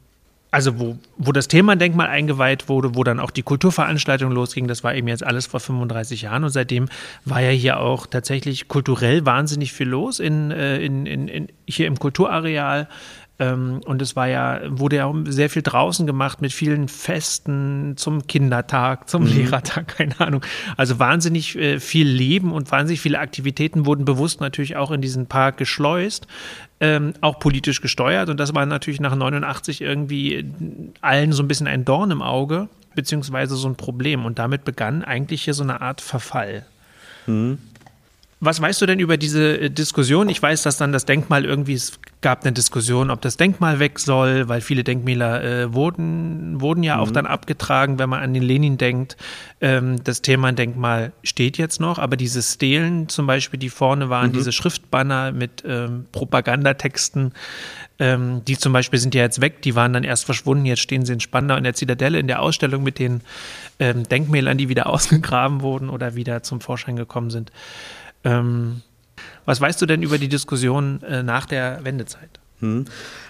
also 0.54 0.78
wo, 0.78 0.96
wo 1.18 1.32
das 1.32 1.48
Thema-Denkmal 1.48 2.06
eingeweiht 2.06 2.68
wurde, 2.68 2.94
wo 2.94 3.02
dann 3.02 3.18
auch 3.18 3.32
die 3.32 3.42
Kulturveranstaltung 3.42 4.30
losging, 4.30 4.68
das 4.68 4.84
war 4.84 4.94
eben 4.94 5.08
jetzt 5.08 5.26
alles 5.26 5.46
vor 5.46 5.58
35 5.58 6.22
Jahren 6.22 6.44
und 6.44 6.50
seitdem 6.50 6.88
war 7.24 7.40
ja 7.40 7.50
hier 7.50 7.80
auch 7.80 8.06
tatsächlich 8.06 8.68
kulturell 8.68 9.26
wahnsinnig 9.26 9.72
viel 9.72 9.88
los 9.88 10.20
in, 10.20 10.52
äh, 10.52 10.78
in, 10.78 11.06
in, 11.06 11.26
in 11.26 11.48
hier 11.66 11.88
im 11.88 11.98
Kulturareal. 11.98 12.88
Ähm, 13.40 13.80
und 13.84 14.00
es 14.00 14.14
war 14.14 14.28
ja, 14.28 14.60
wurde 14.68 14.96
ja 14.96 15.12
sehr 15.26 15.50
viel 15.50 15.62
draußen 15.62 16.06
gemacht 16.06 16.40
mit 16.40 16.52
vielen 16.52 16.86
Festen 16.86 17.94
zum 17.96 18.28
Kindertag, 18.28 19.08
zum 19.08 19.24
mhm. 19.24 19.30
Lehrertag, 19.30 19.88
keine 19.98 20.20
Ahnung. 20.20 20.42
Also 20.76 21.00
wahnsinnig 21.00 21.56
äh, 21.58 21.80
viel 21.80 22.06
Leben 22.06 22.52
und 22.52 22.70
wahnsinnig 22.70 23.00
viele 23.00 23.18
Aktivitäten 23.18 23.86
wurden 23.86 24.04
bewusst 24.04 24.40
natürlich 24.40 24.76
auch 24.76 24.92
in 24.92 25.00
diesen 25.00 25.26
Park 25.26 25.56
geschleust, 25.56 26.28
ähm, 26.78 27.14
auch 27.22 27.40
politisch 27.40 27.80
gesteuert. 27.80 28.28
Und 28.28 28.38
das 28.38 28.54
war 28.54 28.66
natürlich 28.66 29.00
nach 29.00 29.16
89 29.16 29.80
irgendwie 29.80 30.44
allen 31.00 31.32
so 31.32 31.42
ein 31.42 31.48
bisschen 31.48 31.66
ein 31.66 31.84
Dorn 31.84 32.12
im 32.12 32.22
Auge, 32.22 32.68
beziehungsweise 32.94 33.56
so 33.56 33.68
ein 33.68 33.74
Problem. 33.74 34.26
Und 34.26 34.38
damit 34.38 34.64
begann 34.64 35.02
eigentlich 35.02 35.42
hier 35.42 35.54
so 35.54 35.64
eine 35.64 35.80
Art 35.80 36.00
Verfall. 36.00 36.66
Mhm. 37.26 37.58
Was 38.44 38.60
weißt 38.60 38.82
du 38.82 38.86
denn 38.86 38.98
über 38.98 39.16
diese 39.16 39.58
äh, 39.58 39.70
Diskussion? 39.70 40.28
Ich 40.28 40.42
weiß, 40.42 40.62
dass 40.62 40.76
dann 40.76 40.92
das 40.92 41.06
Denkmal 41.06 41.44
irgendwie, 41.44 41.74
es 41.74 41.98
gab 42.20 42.42
eine 42.42 42.52
Diskussion, 42.52 43.10
ob 43.10 43.20
das 43.22 43.36
Denkmal 43.36 43.78
weg 43.78 43.98
soll, 43.98 44.48
weil 44.48 44.60
viele 44.60 44.84
Denkmäler 44.84 45.42
äh, 45.42 45.74
wurden, 45.74 46.60
wurden 46.60 46.82
ja 46.82 46.96
mhm. 46.96 47.02
auch 47.02 47.10
dann 47.10 47.26
abgetragen, 47.26 47.98
wenn 47.98 48.08
man 48.08 48.22
an 48.22 48.34
den 48.34 48.42
Lenin 48.42 48.76
denkt. 48.76 49.16
Ähm, 49.60 50.02
das 50.04 50.20
Thema 50.20 50.52
Denkmal 50.52 51.12
steht 51.22 51.56
jetzt 51.56 51.80
noch, 51.80 51.98
aber 51.98 52.16
diese 52.16 52.42
Stelen 52.42 53.08
zum 53.08 53.26
Beispiel, 53.26 53.58
die 53.58 53.70
vorne 53.70 54.10
waren, 54.10 54.28
mhm. 54.28 54.34
diese 54.34 54.52
Schriftbanner 54.52 55.32
mit 55.32 55.64
ähm, 55.66 56.06
Propagandatexten, 56.12 57.32
ähm, 57.98 58.44
die 58.44 58.58
zum 58.58 58.72
Beispiel 58.72 58.98
sind 58.98 59.14
ja 59.14 59.22
jetzt 59.22 59.40
weg, 59.40 59.62
die 59.62 59.74
waren 59.74 59.92
dann 59.92 60.04
erst 60.04 60.24
verschwunden, 60.24 60.66
jetzt 60.66 60.80
stehen 60.80 61.06
sie 61.06 61.14
in 61.14 61.20
Spandau 61.20 61.56
in 61.56 61.64
der 61.64 61.74
Zitadelle 61.74 62.18
in 62.18 62.26
der 62.26 62.42
Ausstellung 62.42 62.82
mit 62.82 62.98
den 62.98 63.20
ähm, 63.78 64.08
Denkmälern, 64.08 64.58
die 64.58 64.68
wieder 64.68 64.86
ausgegraben 64.90 65.62
wurden 65.62 65.88
oder 65.88 66.14
wieder 66.14 66.42
zum 66.42 66.60
Vorschein 66.60 66.96
gekommen 66.96 67.30
sind. 67.30 67.52
Ähm, 68.24 68.82
was 69.44 69.60
weißt 69.60 69.80
du 69.80 69.86
denn 69.86 70.02
über 70.02 70.18
die 70.18 70.28
Diskussion 70.28 71.02
äh, 71.02 71.22
nach 71.22 71.46
der 71.46 71.84
Wendezeit? 71.84 72.40
Hm. 72.60 72.86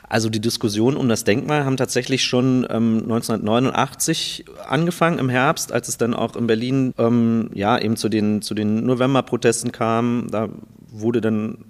Also 0.09 0.28
die 0.28 0.40
Diskussionen 0.40 0.97
um 0.97 1.09
das 1.09 1.24
Denkmal 1.24 1.64
haben 1.64 1.76
tatsächlich 1.76 2.24
schon 2.24 2.66
ähm, 2.70 2.99
1989 3.03 4.45
angefangen 4.68 5.18
im 5.18 5.28
Herbst, 5.28 5.72
als 5.72 5.88
es 5.88 5.97
dann 5.97 6.14
auch 6.14 6.36
in 6.36 6.47
Berlin 6.47 6.95
ähm, 6.99 7.51
ja 7.55 7.78
eben 7.78 7.97
zu 7.97 8.09
den, 8.09 8.42
zu 8.42 8.55
den 8.55 8.86
Novemberprotesten 8.86 9.72
kam. 9.72 10.28
Da 10.30 10.49
wurde 10.90 11.20
dann 11.20 11.64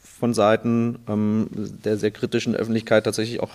von 0.00 0.32
Seiten 0.32 0.98
ähm, 1.08 1.48
der 1.52 1.98
sehr 1.98 2.10
kritischen 2.10 2.56
Öffentlichkeit 2.56 3.04
tatsächlich 3.04 3.40
auch 3.40 3.50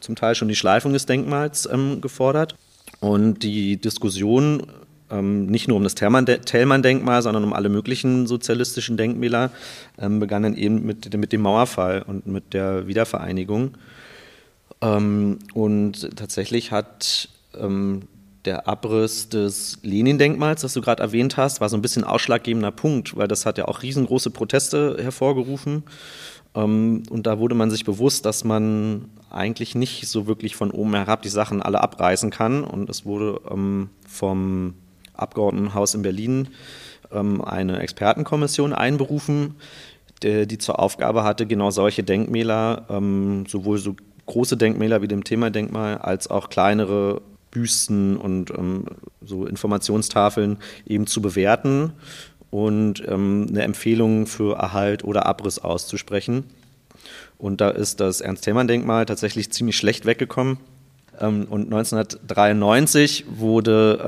zum 0.00 0.14
Teil 0.14 0.34
schon 0.34 0.48
die 0.48 0.54
Schleifung 0.54 0.92
des 0.92 1.06
Denkmals 1.06 1.68
ähm, 1.70 2.00
gefordert. 2.00 2.56
Und 3.00 3.42
die 3.42 3.76
Diskussion 3.76 4.62
ähm, 5.10 5.46
nicht 5.46 5.68
nur 5.68 5.76
um 5.76 5.84
das 5.84 5.94
Thälmann-Denkmal, 5.94 7.22
sondern 7.22 7.44
um 7.44 7.52
alle 7.52 7.68
möglichen 7.68 8.26
sozialistischen 8.26 8.96
Denkmäler, 8.96 9.50
ähm, 9.98 10.18
begann 10.18 10.42
dann 10.42 10.56
eben 10.56 10.84
mit, 10.84 11.14
mit, 11.16 11.32
dem 11.32 11.42
Mauerfall 11.42 12.02
und 12.02 12.26
mit 12.26 12.54
der 12.54 12.86
Wiedervereinigung. 12.86 13.72
Ähm, 14.80 15.38
und 15.52 16.16
tatsächlich 16.16 16.72
hat 16.72 17.28
ähm, 17.58 18.02
der 18.44 18.68
Abriss 18.68 19.28
des 19.28 19.78
Lenin-Denkmals, 19.82 20.62
das 20.62 20.74
du 20.74 20.80
gerade 20.80 21.02
erwähnt 21.02 21.36
hast, 21.36 21.60
war 21.60 21.68
so 21.68 21.76
ein 21.76 21.82
bisschen 21.82 22.04
ausschlaggebender 22.04 22.70
Punkt, 22.70 23.16
weil 23.16 23.28
das 23.28 23.46
hat 23.46 23.58
ja 23.58 23.66
auch 23.66 23.82
riesengroße 23.82 24.30
Proteste 24.30 24.98
hervorgerufen. 25.00 25.84
Ähm, 26.54 27.02
und 27.10 27.26
da 27.26 27.38
wurde 27.38 27.54
man 27.54 27.70
sich 27.70 27.84
bewusst, 27.84 28.26
dass 28.26 28.44
man 28.44 29.10
eigentlich 29.30 29.74
nicht 29.74 30.08
so 30.08 30.26
wirklich 30.26 30.56
von 30.56 30.70
oben 30.70 30.94
herab 30.94 31.22
die 31.22 31.28
Sachen 31.28 31.60
alle 31.60 31.82
abreißen 31.82 32.30
kann. 32.30 32.64
Und 32.64 32.88
es 32.88 33.04
wurde 33.04 33.40
ähm, 33.50 33.90
vom 34.06 34.74
Abgeordnetenhaus 35.14 35.94
in 35.94 36.02
Berlin 36.02 36.48
ähm, 37.12 37.42
eine 37.42 37.80
Expertenkommission 37.80 38.72
einberufen, 38.72 39.54
die, 40.22 40.58
zur 40.58 40.78
Aufgabe 40.78 41.22
hatte, 41.22 41.46
genau 41.46 41.70
solche 41.70 42.02
Denkmäler, 42.02 42.86
ähm, 42.88 43.44
sowohl 43.46 43.76
so 43.78 43.94
große 44.26 44.56
Denkmäler 44.56 45.02
wie 45.02 45.08
dem 45.08 45.22
Themadenkmal, 45.22 45.98
als 45.98 46.30
auch 46.30 46.48
kleinere 46.48 47.20
Büsten 47.50 48.16
und 48.16 48.50
ähm, 48.50 48.86
so 49.22 49.44
Informationstafeln 49.44 50.56
eben 50.86 51.06
zu 51.06 51.20
bewerten 51.20 51.92
und 52.50 53.06
eine 53.06 53.62
Empfehlung 53.62 54.28
für 54.28 54.56
Erhalt 54.56 55.02
oder 55.02 55.26
Abriss 55.26 55.58
auszusprechen. 55.58 56.44
Und 57.36 57.60
da 57.60 57.68
ist 57.70 57.98
das 57.98 58.20
Ernst-Thälmann-Denkmal 58.20 59.06
tatsächlich 59.06 59.50
ziemlich 59.50 59.76
schlecht 59.76 60.06
weggekommen. 60.06 60.58
Und 61.20 61.72
1993 61.72 63.24
wurde 63.28 64.04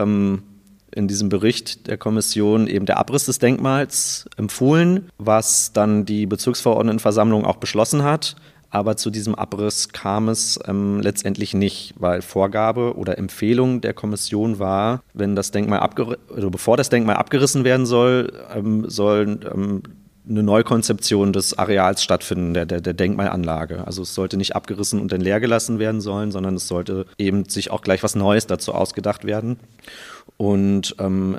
in 0.94 1.08
diesem 1.08 1.28
Bericht 1.28 1.88
der 1.88 1.96
Kommission 1.96 2.66
eben 2.66 2.86
der 2.86 2.98
Abriss 2.98 3.26
des 3.26 3.38
Denkmals 3.38 4.26
empfohlen, 4.36 5.10
was 5.18 5.72
dann 5.72 6.04
die 6.04 6.26
Bezirksverordnetenversammlung 6.26 7.44
auch 7.44 7.56
beschlossen 7.56 8.02
hat. 8.02 8.36
Aber 8.70 8.96
zu 8.96 9.10
diesem 9.10 9.34
Abriss 9.34 9.90
kam 9.90 10.28
es 10.28 10.58
ähm, 10.66 11.00
letztendlich 11.00 11.54
nicht, 11.54 11.94
weil 11.98 12.20
Vorgabe 12.20 12.96
oder 12.96 13.16
Empfehlung 13.16 13.80
der 13.80 13.94
Kommission 13.94 14.58
war, 14.58 15.02
wenn 15.14 15.36
das 15.36 15.50
Denkmal 15.50 15.78
also 15.78 16.50
bevor 16.50 16.76
das 16.76 16.88
Denkmal 16.88 17.16
abgerissen 17.16 17.64
werden 17.64 17.86
soll, 17.86 18.32
ähm, 18.54 18.88
sollen 18.88 19.40
ähm, 19.52 19.82
eine 20.28 20.42
Neukonzeption 20.42 21.32
des 21.32 21.56
Areals 21.56 22.02
stattfinden, 22.02 22.52
der, 22.52 22.66
der, 22.66 22.80
der, 22.80 22.94
Denkmalanlage. 22.94 23.86
Also 23.86 24.02
es 24.02 24.14
sollte 24.14 24.36
nicht 24.36 24.56
abgerissen 24.56 25.00
und 25.00 25.12
dann 25.12 25.20
leer 25.20 25.38
gelassen 25.40 25.78
werden 25.78 26.00
sollen, 26.00 26.32
sondern 26.32 26.56
es 26.56 26.66
sollte 26.66 27.06
eben 27.16 27.48
sich 27.48 27.70
auch 27.70 27.80
gleich 27.80 28.02
was 28.02 28.16
Neues 28.16 28.46
dazu 28.46 28.74
ausgedacht 28.74 29.24
werden. 29.24 29.58
Und 30.36 30.94
ähm, 30.98 31.38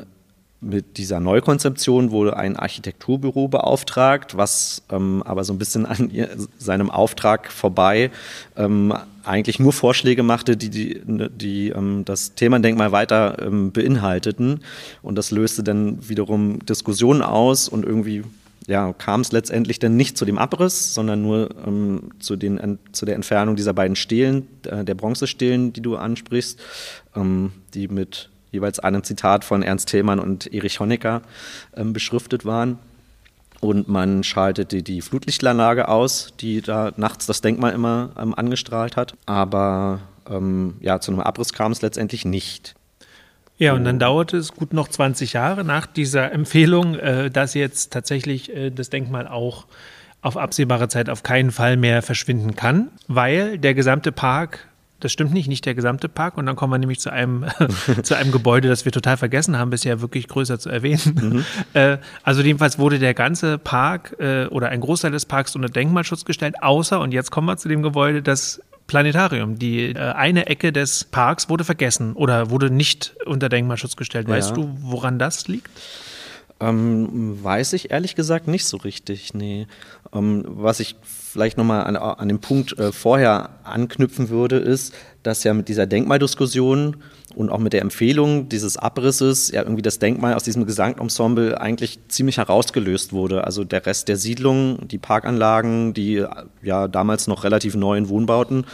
mit 0.59 0.97
dieser 0.97 1.19
Neukonzeption 1.19 2.09
wurde 2.09 2.35
ein 2.35 2.55
Architekturbüro 2.55 3.47
beauftragt, 3.47 4.35
was 4.37 4.81
ähm, 4.89 5.21
aber 5.23 5.43
so 5.43 5.53
ein 5.53 5.59
bisschen 5.59 5.85
an 5.85 6.09
ihr, 6.09 6.29
seinem 6.57 6.89
Auftrag 6.89 7.51
vorbei 7.51 8.09
ähm, 8.55 8.93
eigentlich 9.23 9.59
nur 9.59 9.71
Vorschläge 9.71 10.23
machte, 10.23 10.57
die, 10.57 10.69
die, 10.69 11.01
die 11.29 11.69
ähm, 11.69 12.05
das 12.05 12.33
Themendenkmal 12.33 12.91
weiter 12.91 13.37
ähm, 13.45 13.71
beinhalteten. 13.71 14.61
Und 15.03 15.15
das 15.15 15.29
löste 15.29 15.61
dann 15.61 16.09
wiederum 16.09 16.65
Diskussionen 16.65 17.21
aus 17.21 17.69
und 17.69 17.85
irgendwie 17.85 18.23
ja, 18.65 18.93
kam 18.93 19.21
es 19.21 19.31
letztendlich 19.31 19.79
dann 19.79 19.95
nicht 19.95 20.17
zu 20.17 20.25
dem 20.25 20.37
Abriss, 20.37 20.93
sondern 20.93 21.21
nur 21.21 21.49
ähm, 21.65 22.11
zu, 22.19 22.35
den, 22.35 22.79
zu 22.91 23.05
der 23.05 23.15
Entfernung 23.15 23.55
dieser 23.55 23.73
beiden 23.73 23.95
Stelen, 23.95 24.47
äh, 24.65 24.83
der 24.83 24.95
Bronzestelen, 24.95 25.71
die 25.71 25.81
du 25.81 25.95
ansprichst, 25.95 26.59
ähm, 27.15 27.51
die 27.73 27.87
mit 27.87 28.29
jeweils 28.57 28.79
einem 28.79 29.03
Zitat 29.03 29.45
von 29.45 29.63
Ernst 29.63 29.89
Thälmann 29.89 30.19
und 30.19 30.51
Erich 30.53 30.79
Honecker 30.79 31.21
ähm, 31.75 31.93
beschriftet 31.93 32.45
waren. 32.45 32.79
Und 33.59 33.87
man 33.87 34.23
schaltete 34.23 34.83
die 34.83 35.01
Flutlichtanlage 35.01 35.87
aus, 35.87 36.33
die 36.39 36.61
da 36.61 36.91
nachts 36.95 37.25
das 37.25 37.41
Denkmal 37.41 37.73
immer 37.73 38.11
ähm, 38.19 38.35
angestrahlt 38.35 38.95
hat. 38.95 39.15
Aber 39.25 39.99
ähm, 40.29 40.75
ja, 40.79 40.99
zu 40.99 41.11
einem 41.11 41.21
Abriss 41.21 41.53
kam 41.53 41.71
es 41.71 41.81
letztendlich 41.81 42.25
nicht. 42.25 42.75
Ja, 43.57 43.73
und 43.73 43.85
dann 43.85 43.97
dauerte 43.97 44.37
es 44.37 44.53
gut 44.53 44.73
noch 44.73 44.87
20 44.87 45.33
Jahre 45.33 45.63
nach 45.63 45.87
dieser 45.87 46.31
Empfehlung, 46.31 46.95
äh, 46.95 47.31
dass 47.31 47.55
jetzt 47.55 47.91
tatsächlich 47.91 48.55
äh, 48.55 48.69
das 48.69 48.91
Denkmal 48.91 49.27
auch 49.27 49.65
auf 50.21 50.37
absehbare 50.37 50.87
Zeit 50.89 51.09
auf 51.09 51.23
keinen 51.23 51.51
Fall 51.51 51.77
mehr 51.77 52.01
verschwinden 52.01 52.55
kann, 52.55 52.89
weil 53.07 53.57
der 53.57 53.73
gesamte 53.73 54.11
Park 54.11 54.67
das 54.99 55.11
stimmt 55.11 55.33
nicht, 55.33 55.47
nicht 55.47 55.65
der 55.65 55.75
gesamte 55.75 56.09
Park. 56.09 56.37
Und 56.37 56.45
dann 56.45 56.55
kommen 56.55 56.73
wir 56.73 56.77
nämlich 56.77 56.99
zu 56.99 57.11
einem, 57.11 57.45
zu 58.03 58.15
einem 58.15 58.31
Gebäude, 58.31 58.67
das 58.67 58.85
wir 58.85 58.91
total 58.91 59.17
vergessen 59.17 59.57
haben, 59.57 59.69
bisher 59.69 60.01
wirklich 60.01 60.27
größer 60.27 60.59
zu 60.59 60.69
erwähnen. 60.69 61.19
Mhm. 61.21 61.45
Äh, 61.73 61.97
also 62.23 62.41
jedenfalls 62.41 62.79
wurde 62.79 62.97
der 62.97 63.13
ganze 63.13 63.57
Park 63.57 64.15
äh, 64.19 64.45
oder 64.45 64.69
ein 64.69 64.79
Großteil 64.79 65.11
des 65.11 65.25
Parks 65.25 65.55
unter 65.55 65.67
Denkmalschutz 65.67 66.23
gestellt, 66.23 66.55
außer, 66.61 66.99
und 66.99 67.13
jetzt 67.13 67.29
kommen 67.29 67.47
wir 67.47 67.57
zu 67.57 67.67
dem 67.67 67.83
Gebäude, 67.83 68.21
das 68.21 68.61
Planetarium. 68.87 69.59
Die 69.59 69.91
äh, 69.91 69.97
eine 69.97 70.47
Ecke 70.47 70.71
des 70.71 71.03
Parks 71.03 71.49
wurde 71.49 71.63
vergessen 71.63 72.13
oder 72.13 72.49
wurde 72.49 72.69
nicht 72.71 73.15
unter 73.25 73.49
Denkmalschutz 73.49 73.95
gestellt. 73.95 74.27
Weißt 74.27 74.51
ja. 74.51 74.55
du, 74.55 74.77
woran 74.79 75.19
das 75.19 75.47
liegt? 75.47 75.69
Ähm, 76.59 77.43
weiß 77.43 77.73
ich 77.73 77.91
ehrlich 77.91 78.15
gesagt 78.15 78.47
nicht 78.47 78.65
so 78.65 78.77
richtig, 78.77 79.33
nee. 79.33 79.67
Ähm, 80.13 80.43
was 80.47 80.79
ich 80.79 80.95
vielleicht 81.37 81.59
nochmal 81.59 81.83
an, 81.83 81.95
an 81.95 82.27
dem 82.29 82.39
Punkt 82.39 82.79
äh, 82.79 82.91
vorher 82.91 83.49
anknüpfen 83.63 84.29
würde, 84.29 84.55
ist, 84.55 84.91
dass 85.21 85.43
ja 85.43 85.53
mit 85.53 85.67
dieser 85.67 85.85
Denkmaldiskussion 85.85 86.95
und 87.35 87.51
auch 87.51 87.59
mit 87.59 87.73
der 87.73 87.81
Empfehlung 87.81 88.49
dieses 88.49 88.75
Abrisses 88.75 89.51
ja 89.51 89.61
irgendwie 89.61 89.83
das 89.83 89.99
Denkmal 89.99 90.33
aus 90.33 90.41
diesem 90.41 90.65
Gesamtensemble 90.65 91.61
eigentlich 91.61 91.99
ziemlich 92.07 92.39
herausgelöst 92.39 93.13
wurde. 93.13 93.43
Also 93.43 93.63
der 93.63 93.85
Rest 93.85 94.07
der 94.07 94.17
Siedlung, 94.17 94.87
die 94.87 94.97
Parkanlagen, 94.97 95.93
die 95.93 96.25
ja 96.63 96.87
damals 96.87 97.27
noch 97.27 97.43
relativ 97.43 97.75
neuen 97.75 98.09
Wohnbauten, 98.09 98.65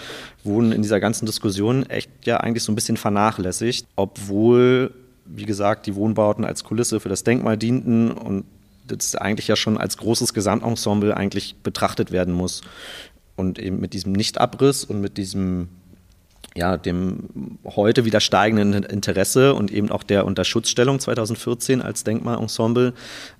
wurden 0.45 0.71
in 0.71 0.83
dieser 0.83 1.01
ganzen 1.01 1.25
Diskussion 1.25 1.85
echt 1.89 2.11
ja 2.23 2.37
eigentlich 2.37 2.63
so 2.63 2.71
ein 2.71 2.75
bisschen 2.75 2.95
vernachlässigt, 2.95 3.87
obwohl, 3.97 4.93
wie 5.25 5.45
gesagt, 5.45 5.85
die 5.85 5.95
Wohnbauten 5.95 6.45
als 6.45 6.63
Kulisse 6.63 7.01
für 7.01 7.09
das 7.09 7.25
Denkmal 7.25 7.57
dienten 7.57 8.11
und 8.11 8.45
das 8.87 9.15
eigentlich 9.15 9.47
ja 9.47 9.55
schon 9.55 9.77
als 9.77 9.97
großes 9.97 10.33
Gesamtensemble 10.33 11.15
eigentlich 11.15 11.55
betrachtet 11.63 12.11
werden 12.11 12.33
muss. 12.33 12.61
Und 13.35 13.57
eben 13.57 13.79
mit 13.79 13.93
diesem 13.93 14.11
Nichtabriss 14.11 14.83
und 14.83 15.01
mit 15.01 15.17
diesem 15.17 15.69
ja, 16.55 16.77
dem 16.77 17.57
heute 17.65 18.05
wieder 18.05 18.19
steigenden 18.19 18.83
Interesse 18.83 19.55
und 19.55 19.71
eben 19.71 19.89
auch 19.89 20.03
der 20.03 20.25
Unterschutzstellung 20.25 20.99
2014 20.99 21.81
als 21.81 22.03
Denkmalensemble 22.03 22.93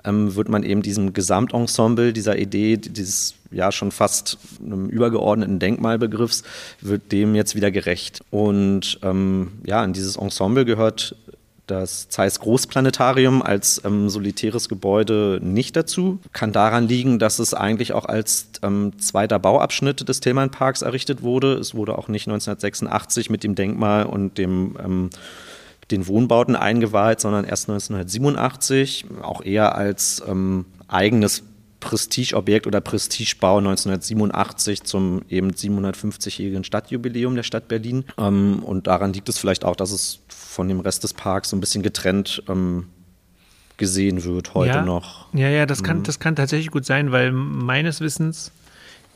ähm, 0.03 0.35
wird 0.35 0.49
man 0.49 0.63
eben 0.63 0.81
diesem 0.81 1.13
Gesamtensemble, 1.13 2.11
dieser 2.11 2.37
Idee, 2.39 2.77
dieses 2.77 3.35
ja 3.51 3.71
schon 3.71 3.91
fast 3.91 4.39
einem 4.59 4.89
übergeordneten 4.89 5.59
Denkmalbegriffs, 5.59 6.43
wird 6.81 7.11
dem 7.11 7.35
jetzt 7.35 7.55
wieder 7.55 7.69
gerecht. 7.69 8.21
Und 8.31 8.99
ähm, 9.03 9.51
ja, 9.63 9.83
in 9.83 9.93
dieses 9.93 10.15
Ensemble 10.15 10.65
gehört 10.65 11.15
das 11.67 12.09
Zeiss 12.09 12.39
Großplanetarium 12.39 13.41
als 13.41 13.81
ähm, 13.85 14.09
solitäres 14.09 14.67
Gebäude 14.67 15.39
nicht 15.41 15.75
dazu. 15.75 16.19
Kann 16.33 16.51
daran 16.51 16.87
liegen, 16.87 17.19
dass 17.19 17.39
es 17.39 17.53
eigentlich 17.53 17.93
auch 17.93 18.05
als 18.05 18.47
ähm, 18.61 18.99
zweiter 18.99 19.39
Bauabschnitt 19.39 20.07
des 20.07 20.19
Tillmann-Parks 20.19 20.81
errichtet 20.81 21.21
wurde. 21.21 21.53
Es 21.53 21.73
wurde 21.73 21.97
auch 21.97 22.09
nicht 22.09 22.27
1986 22.27 23.29
mit 23.29 23.43
dem 23.43 23.55
Denkmal 23.55 24.05
und 24.05 24.37
dem 24.37 24.75
ähm, 24.83 25.09
den 25.91 26.07
Wohnbauten 26.07 26.55
eingeweiht, 26.55 27.19
sondern 27.19 27.45
erst 27.45 27.69
1987, 27.69 29.05
auch 29.21 29.43
eher 29.43 29.75
als 29.75 30.23
ähm, 30.27 30.65
eigenes 30.87 31.43
Prestigeobjekt 31.83 32.65
oder 32.65 32.81
Prestigebau 32.81 33.57
1987 33.57 34.83
zum 34.83 35.21
eben 35.29 35.51
750-jährigen 35.51 36.63
Stadtjubiläum 36.63 37.35
der 37.35 37.43
Stadt 37.43 37.67
Berlin. 37.67 38.05
Ähm, 38.17 38.63
und 38.63 38.87
daran 38.87 39.13
liegt 39.13 39.29
es 39.29 39.37
vielleicht 39.37 39.65
auch, 39.65 39.75
dass 39.75 39.91
es 39.91 40.19
von 40.29 40.67
dem 40.67 40.79
Rest 40.79 41.03
des 41.03 41.13
Parks 41.13 41.49
so 41.49 41.57
ein 41.57 41.59
bisschen 41.59 41.83
getrennt 41.83 42.43
ähm, 42.47 42.87
gesehen 43.77 44.23
wird 44.23 44.53
heute 44.53 44.75
ja, 44.75 44.85
noch. 44.85 45.27
Ja, 45.33 45.49
ja, 45.49 45.65
das 45.65 45.83
kann, 45.83 45.99
mhm. 45.99 46.03
das 46.03 46.19
kann 46.19 46.35
tatsächlich 46.35 46.71
gut 46.71 46.85
sein, 46.85 47.11
weil 47.11 47.31
meines 47.31 48.01
Wissens 48.01 48.51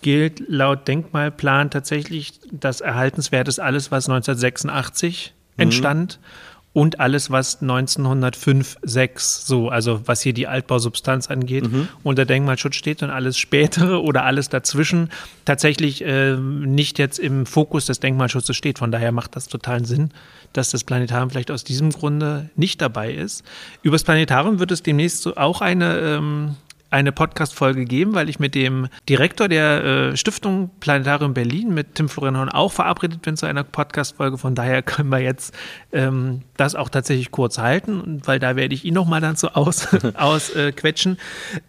gilt 0.01 0.43
laut 0.47 0.87
Denkmalplan 0.87 1.71
tatsächlich, 1.71 2.39
das 2.51 2.81
Erhaltenswert 2.81 3.47
ist 3.47 3.59
alles, 3.59 3.91
was 3.91 4.07
1986 4.09 5.33
mhm. 5.57 5.61
Und 6.77 6.99
alles, 6.99 7.31
was 7.31 7.59
1905, 7.63 8.77
6, 8.83 9.47
so, 9.47 9.69
also 9.69 10.01
was 10.05 10.21
hier 10.21 10.33
die 10.33 10.45
Altbausubstanz 10.45 11.27
angeht, 11.27 11.67
mhm. 11.67 11.87
unter 12.03 12.23
Denkmalschutz 12.23 12.75
steht 12.75 13.01
und 13.01 13.09
alles 13.09 13.35
spätere 13.39 14.03
oder 14.03 14.25
alles 14.25 14.49
dazwischen 14.49 15.09
tatsächlich 15.43 16.05
äh, 16.05 16.35
nicht 16.37 16.99
jetzt 16.99 17.17
im 17.17 17.47
Fokus 17.47 17.87
des 17.87 17.99
Denkmalschutzes 17.99 18.55
steht. 18.55 18.77
Von 18.77 18.91
daher 18.91 19.11
macht 19.11 19.35
das 19.35 19.47
totalen 19.47 19.85
Sinn, 19.85 20.11
dass 20.53 20.69
das 20.69 20.83
Planetarium 20.83 21.31
vielleicht 21.31 21.49
aus 21.49 21.63
diesem 21.63 21.89
Grunde 21.89 22.51
nicht 22.55 22.79
dabei 22.79 23.11
ist. 23.11 23.43
Übers 23.81 24.03
Planetarium 24.03 24.59
wird 24.59 24.71
es 24.71 24.83
demnächst 24.83 25.23
so 25.23 25.35
auch 25.35 25.61
eine 25.61 25.97
ähm, 25.97 26.57
eine 26.89 27.11
Podcast-Folge 27.11 27.85
geben, 27.85 28.13
weil 28.15 28.29
ich 28.29 28.39
mit 28.39 28.55
dem 28.55 28.87
Direktor 29.09 29.47
der 29.47 29.83
äh, 29.83 30.17
Stiftung 30.17 30.69
Planetarium 30.79 31.33
Berlin, 31.33 31.73
mit 31.73 31.95
Tim 31.95 32.09
Florian 32.09 32.49
auch 32.49 32.71
verabredet 32.71 33.21
bin 33.21 33.35
zu 33.35 33.45
einer 33.45 33.63
Podcast-Folge. 33.63 34.37
Von 34.37 34.55
daher 34.55 34.81
können 34.81 35.09
wir 35.09 35.19
jetzt 35.19 35.53
ähm, 35.91 36.41
das 36.55 36.75
auch 36.75 36.89
tatsächlich 36.89 37.31
kurz 37.31 37.57
halten, 37.57 38.21
weil 38.25 38.39
da 38.39 38.55
werde 38.55 38.73
ich 38.73 38.85
ihn 38.85 38.93
nochmal 38.93 39.21
dann 39.21 39.35
so 39.35 39.49
ausquetschen. 39.49 40.15
Aus, 40.15 40.49
äh, 40.49 40.73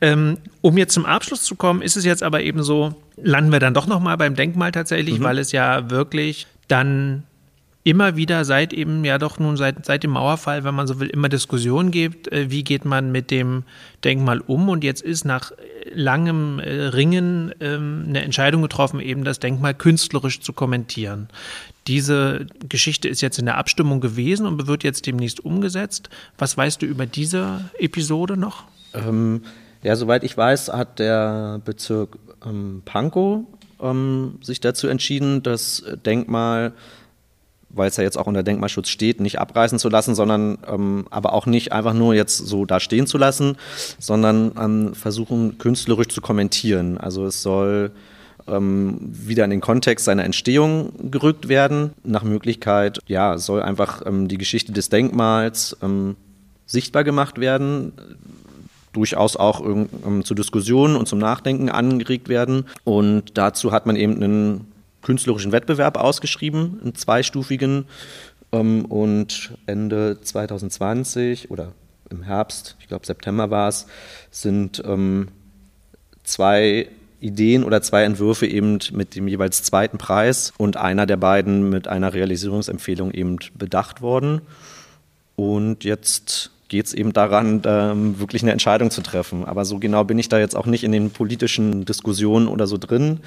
ähm, 0.01 0.39
um 0.61 0.77
jetzt 0.79 0.95
zum 0.95 1.07
Abschluss 1.07 1.43
zu 1.43 1.57
kommen, 1.57 1.83
ist 1.83 1.97
es 1.97 2.05
jetzt 2.05 2.23
aber 2.23 2.43
eben 2.43 2.63
so, 2.63 2.95
landen 3.17 3.53
wir 3.53 3.61
dann 3.61 3.75
doch 3.75 3.87
nochmal 3.87 4.17
beim 4.17 4.35
Denkmal 4.35 4.73
tatsächlich, 4.73 5.19
mhm. 5.19 5.25
weil 5.25 5.39
es 5.39 5.53
ja 5.53 5.91
wirklich 5.91 6.47
dann 6.69 7.25
immer 7.85 8.17
wieder 8.17 8.45
seit 8.45 8.73
eben, 8.73 9.05
ja 9.05 9.19
doch 9.19 9.39
nun 9.39 9.57
seit, 9.57 9.87
seit 9.87 10.03
dem 10.03 10.11
Mauerfall, 10.11 10.65
wenn 10.65 10.75
man 10.75 10.87
so 10.87 11.01
will, 11.01 11.09
immer 11.09 11.29
Diskussionen 11.29 11.91
gibt, 11.91 12.31
äh, 12.31 12.51
wie 12.51 12.65
geht 12.65 12.85
man 12.85 13.13
mit 13.13 13.31
dem 13.31 13.65
Denkmal 14.05 14.41
um. 14.41 14.69
Und 14.69 14.85
jetzt 14.85 15.03
ist 15.03 15.25
nach 15.25 15.53
langem 15.93 16.59
äh, 16.59 16.69
Ringen 16.69 17.55
ähm, 17.61 18.05
eine 18.09 18.23
Entscheidung 18.23 18.63
getroffen, 18.63 19.01
eben 19.01 19.25
das 19.25 19.39
Denkmal 19.39 19.75
künstlerisch 19.75 20.41
zu 20.41 20.53
kommentieren. 20.53 21.29
Diese 21.87 22.47
Geschichte 22.69 23.09
ist 23.09 23.23
jetzt 23.23 23.39
in 23.39 23.47
der 23.47 23.57
Abstimmung 23.57 24.01
gewesen 24.01 24.47
und 24.47 24.67
wird 24.67 24.85
jetzt 24.85 25.07
demnächst 25.07 25.45
umgesetzt. 25.45 26.11
Was 26.37 26.57
weißt 26.57 26.83
du 26.83 26.87
über 26.87 27.07
diese 27.07 27.71
Episode 27.79 28.37
noch? 28.37 28.65
Ähm, 28.93 29.43
ja, 29.83 29.97
soweit 29.97 30.25
ich 30.25 30.37
weiß, 30.37 30.69
hat 30.69 30.99
der 30.99 31.61
Bezirk 31.65 32.19
ähm, 32.45 32.83
Pankow 32.85 33.45
ähm, 33.81 34.39
sich 34.43 34.61
dazu 34.61 34.89
entschieden, 34.89 35.43
das 35.43 35.85
Denkmal 36.05 36.73
weil 37.71 37.89
es 37.89 37.97
ja 37.97 38.05
jetzt 38.05 38.19
auch 38.19 38.27
unter 38.27 38.43
Denkmalschutz 38.43 38.89
steht, 38.89 39.21
nicht 39.21 39.39
abreißen 39.39 39.79
zu 39.79 39.89
lassen, 39.89 40.15
sondern 40.15 40.59
ähm, 40.67 41.07
aber 41.11 41.33
auch 41.33 41.47
nicht 41.47 41.73
einfach 41.73 41.95
nur 41.95 42.15
jetzt 42.15 42.39
so 42.39 42.65
da 42.65 42.81
stehen 42.81 43.07
zu 43.07 43.19
lassen, 43.19 43.57
sondern 43.99 44.53
ähm, 44.59 44.95
versuchen 44.95 45.59
künstlerisch 45.59 46.09
zu 46.09 46.21
kommentieren. 46.21 46.99
Also 46.99 47.27
es 47.27 47.43
soll 47.43 47.91
ähm, 48.47 48.99
wieder 49.01 49.45
in 49.45 49.51
den 49.51 49.61
Kontext 49.61 50.05
seiner 50.05 50.25
Entstehung 50.25 51.11
gerückt 51.11 51.49
werden. 51.49 51.93
Nach 52.05 52.23
Möglichkeit, 52.23 53.01
ja, 53.07 53.39
soll 53.39 53.63
einfach 53.63 54.03
ähm, 54.07 54.29
die 54.29 54.39
Geschichte 54.39 54.73
des 54.73 54.89
Denkmals 54.89 55.77
ähm, 55.83 56.17
sichtbar 56.67 57.05
gemacht 57.05 57.39
werden 57.39 57.93
durchaus 58.93 59.37
auch 59.37 59.61
ähm, 59.65 60.25
zu 60.25 60.35
Diskussionen 60.35 60.97
und 60.97 61.07
zum 61.07 61.19
Nachdenken 61.19 61.69
angeregt 61.69 62.29
werden. 62.29 62.65
Und 62.85 63.37
dazu 63.39 63.71
hat 63.71 63.87
man 63.87 63.97
eben 63.97 64.17
einen 64.17 64.68
künstlerischen 65.09 65.53
Wettbewerb 65.53 65.97
ausgeschrieben, 65.97 66.81
einen 66.83 66.95
zweistufigen. 66.95 67.87
Ähm, 68.53 68.85
und 68.85 69.55
Ende 69.65 70.21
2020 70.21 71.51
oder 71.51 71.73
im 72.11 72.23
Herbst, 72.23 72.77
ich 72.79 72.89
glaube 72.89 73.07
September 73.07 73.51
war 73.51 73.71
es, 73.71 73.87
sind 74.31 74.83
ähm, 74.85 75.29
zwei 76.25 76.89
Ideen 77.21 77.65
oder 77.65 77.81
zwei 77.81 78.05
Entwürfe 78.05 78.47
eben 78.47 78.81
mit 78.93 79.15
dem 79.15 79.29
jeweils 79.29 79.63
zweiten 79.63 79.97
Preis 79.97 80.53
und 80.59 80.77
einer 80.77 81.07
der 81.07 81.17
beiden 81.17 81.71
mit 81.71 81.89
einer 81.89 82.13
Realisierungsempfehlung 82.13 83.11
eben 83.13 83.39
bedacht 83.55 84.03
worden. 84.03 84.43
Und 85.37 85.85
jetzt 85.85 86.51
geht 86.69 86.85
es 86.85 86.93
eben 86.93 87.15
daran, 87.15 87.63
ähm, 87.65 88.21
wirklich 88.21 88.43
eine 88.43 88.53
Entscheidung 88.53 88.91
zu 88.91 89.01
treffen. 89.01 89.47
Aber 89.47 89.65
so 89.65 89.79
genau 89.79 90.05
bin 90.05 90.19
ich 90.19 90.29
da 90.29 90.39
jetzt 90.39 90.55
auch 90.55 90.67
nicht 90.67 90.85
in 90.85 90.93
den 90.93 91.11
politischen 91.13 91.87
Diskussionen 91.87 92.47
oder 92.47 92.67
so 92.67 92.77
drin. 92.77 93.21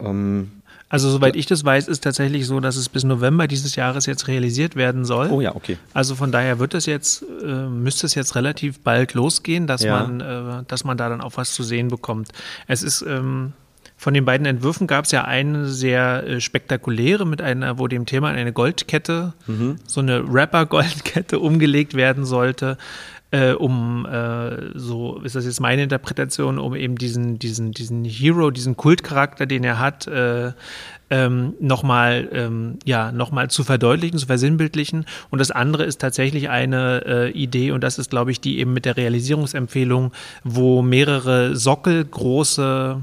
Ähm, 0.00 0.50
also 0.88 1.10
soweit 1.10 1.34
ich 1.34 1.46
das 1.46 1.64
weiß, 1.64 1.88
ist 1.88 2.04
tatsächlich 2.04 2.46
so, 2.46 2.60
dass 2.60 2.76
es 2.76 2.88
bis 2.88 3.04
November 3.04 3.46
dieses 3.46 3.74
Jahres 3.76 4.06
jetzt 4.06 4.28
realisiert 4.28 4.76
werden 4.76 5.04
soll. 5.04 5.28
Oh 5.30 5.40
ja, 5.40 5.54
okay. 5.54 5.78
Also 5.92 6.14
von 6.14 6.30
daher 6.30 6.58
wird 6.58 6.74
es 6.74 6.86
jetzt, 6.86 7.24
äh, 7.42 7.46
müsste 7.46 8.06
es 8.06 8.14
jetzt 8.14 8.36
relativ 8.36 8.80
bald 8.80 9.14
losgehen, 9.14 9.66
dass 9.66 9.82
ja. 9.82 10.06
man, 10.06 10.20
äh, 10.20 10.64
dass 10.68 10.84
man 10.84 10.96
da 10.96 11.08
dann 11.08 11.20
auch 11.20 11.36
was 11.36 11.54
zu 11.54 11.62
sehen 11.62 11.88
bekommt. 11.88 12.28
Es 12.66 12.82
ist 12.82 13.02
ähm, 13.02 13.54
von 13.96 14.12
den 14.12 14.24
beiden 14.24 14.46
Entwürfen 14.46 14.86
gab 14.86 15.06
es 15.06 15.12
ja 15.12 15.24
eine 15.24 15.66
sehr 15.66 16.26
äh, 16.26 16.40
spektakuläre 16.40 17.26
mit 17.26 17.40
einer, 17.40 17.78
wo 17.78 17.88
dem 17.88 18.06
Thema 18.06 18.28
eine 18.28 18.52
Goldkette, 18.52 19.32
mhm. 19.46 19.76
so 19.86 20.00
eine 20.00 20.22
Rapper-Goldkette 20.26 21.38
umgelegt 21.40 21.94
werden 21.94 22.24
sollte 22.24 22.76
äh, 23.34 23.52
um 23.52 24.06
äh, 24.06 24.78
so 24.78 25.18
ist 25.24 25.34
das 25.34 25.44
jetzt 25.44 25.60
meine 25.60 25.82
Interpretation, 25.82 26.60
um 26.60 26.76
eben 26.76 26.94
diesen, 26.94 27.40
diesen, 27.40 27.72
diesen 27.72 28.04
Hero, 28.04 28.52
diesen 28.52 28.76
Kultcharakter, 28.76 29.46
den 29.46 29.64
er 29.64 29.80
hat, 29.80 30.06
äh, 30.06 30.52
ähm, 31.10 31.54
nochmal 31.58 32.28
ähm, 32.30 32.78
ja, 32.84 33.10
noch 33.10 33.32
zu 33.48 33.64
verdeutlichen, 33.64 34.18
zu 34.18 34.26
versinnbildlichen. 34.26 35.04
Und 35.30 35.40
das 35.40 35.50
andere 35.50 35.82
ist 35.82 36.00
tatsächlich 36.00 36.48
eine 36.48 37.02
äh, 37.06 37.30
Idee, 37.32 37.72
und 37.72 37.82
das 37.82 37.98
ist, 37.98 38.08
glaube 38.08 38.30
ich, 38.30 38.40
die 38.40 38.60
eben 38.60 38.72
mit 38.72 38.84
der 38.84 38.96
Realisierungsempfehlung, 38.96 40.12
wo 40.44 40.82
mehrere 40.82 41.56
Sockel 41.56 42.04
große 42.04 43.00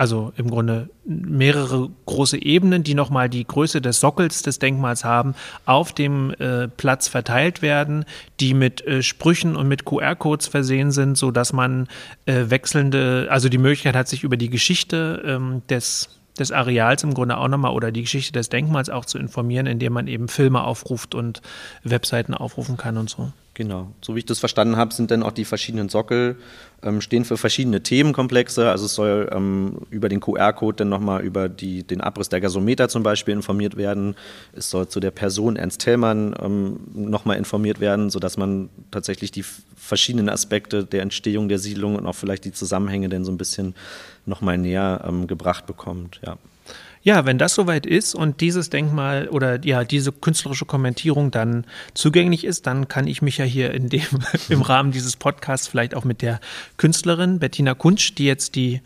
also 0.00 0.32
im 0.38 0.48
Grunde 0.48 0.88
mehrere 1.04 1.90
große 2.06 2.40
Ebenen, 2.40 2.82
die 2.82 2.94
nochmal 2.94 3.28
die 3.28 3.46
Größe 3.46 3.82
des 3.82 4.00
Sockels 4.00 4.40
des 4.40 4.58
Denkmals 4.58 5.04
haben, 5.04 5.34
auf 5.66 5.92
dem 5.92 6.30
äh, 6.38 6.68
Platz 6.68 7.06
verteilt 7.06 7.60
werden, 7.60 8.06
die 8.40 8.54
mit 8.54 8.80
äh, 8.86 9.02
Sprüchen 9.02 9.56
und 9.56 9.68
mit 9.68 9.84
QR-Codes 9.84 10.46
versehen 10.46 10.90
sind, 10.90 11.18
sodass 11.18 11.52
man 11.52 11.86
äh, 12.24 12.44
wechselnde, 12.48 13.28
also 13.30 13.50
die 13.50 13.58
Möglichkeit 13.58 13.94
hat, 13.94 14.08
sich 14.08 14.24
über 14.24 14.38
die 14.38 14.48
Geschichte 14.48 15.22
ähm, 15.26 15.60
des 15.68 16.16
des 16.38 16.50
Areals 16.52 17.02
im 17.02 17.12
Grunde 17.12 17.36
auch 17.36 17.48
nochmal 17.48 17.72
oder 17.72 17.92
die 17.92 18.00
Geschichte 18.00 18.32
des 18.32 18.48
Denkmals 18.48 18.88
auch 18.88 19.04
zu 19.04 19.18
informieren, 19.18 19.66
indem 19.66 19.92
man 19.92 20.06
eben 20.06 20.28
Filme 20.28 20.64
aufruft 20.64 21.14
und 21.14 21.42
Webseiten 21.84 22.32
aufrufen 22.32 22.78
kann 22.78 22.96
und 22.96 23.10
so. 23.10 23.30
Genau. 23.60 23.92
So 24.00 24.14
wie 24.14 24.20
ich 24.20 24.24
das 24.24 24.38
verstanden 24.38 24.78
habe, 24.78 24.94
sind 24.94 25.10
dann 25.10 25.22
auch 25.22 25.32
die 25.32 25.44
verschiedenen 25.44 25.90
Sockel, 25.90 26.36
ähm, 26.82 27.02
stehen 27.02 27.26
für 27.26 27.36
verschiedene 27.36 27.82
Themenkomplexe. 27.82 28.70
Also 28.70 28.86
es 28.86 28.94
soll 28.94 29.28
ähm, 29.30 29.82
über 29.90 30.08
den 30.08 30.20
QR-Code 30.20 30.76
dann 30.76 30.88
nochmal 30.88 31.20
über 31.20 31.50
die, 31.50 31.82
den 31.82 32.00
Abriss 32.00 32.30
der 32.30 32.40
Gasometer 32.40 32.88
zum 32.88 33.02
Beispiel 33.02 33.34
informiert 33.34 33.76
werden. 33.76 34.16
Es 34.54 34.70
soll 34.70 34.88
zu 34.88 34.98
der 34.98 35.10
Person 35.10 35.56
Ernst 35.56 35.82
Tellmann 35.82 36.34
ähm, 36.40 36.80
nochmal 36.94 37.36
informiert 37.36 37.80
werden, 37.80 38.08
sodass 38.08 38.38
man 38.38 38.70
tatsächlich 38.90 39.30
die 39.30 39.44
verschiedenen 39.76 40.30
Aspekte 40.30 40.86
der 40.86 41.02
Entstehung 41.02 41.50
der 41.50 41.58
Siedlung 41.58 41.96
und 41.96 42.06
auch 42.06 42.14
vielleicht 42.14 42.46
die 42.46 42.52
Zusammenhänge 42.52 43.10
dann 43.10 43.26
so 43.26 43.30
ein 43.30 43.36
bisschen 43.36 43.74
nochmal 44.24 44.56
näher 44.56 45.04
ähm, 45.06 45.26
gebracht 45.26 45.66
bekommt. 45.66 46.18
Ja. 46.24 46.38
Ja, 47.02 47.24
wenn 47.24 47.38
das 47.38 47.54
soweit 47.54 47.86
ist 47.86 48.14
und 48.14 48.42
dieses 48.42 48.68
Denkmal 48.68 49.28
oder 49.28 49.64
ja, 49.64 49.84
diese 49.84 50.12
künstlerische 50.12 50.66
Kommentierung 50.66 51.30
dann 51.30 51.64
zugänglich 51.94 52.44
ist, 52.44 52.66
dann 52.66 52.88
kann 52.88 53.06
ich 53.06 53.22
mich 53.22 53.38
ja 53.38 53.44
hier 53.46 53.72
in 53.72 53.88
dem, 53.88 54.02
im 54.50 54.60
Rahmen 54.60 54.92
dieses 54.92 55.16
Podcasts 55.16 55.66
vielleicht 55.66 55.94
auch 55.94 56.04
mit 56.04 56.20
der 56.20 56.40
Künstlerin 56.76 57.38
Bettina 57.38 57.72
Kunsch, 57.74 58.14
die 58.14 58.26
jetzt 58.26 58.54
die 58.54 58.82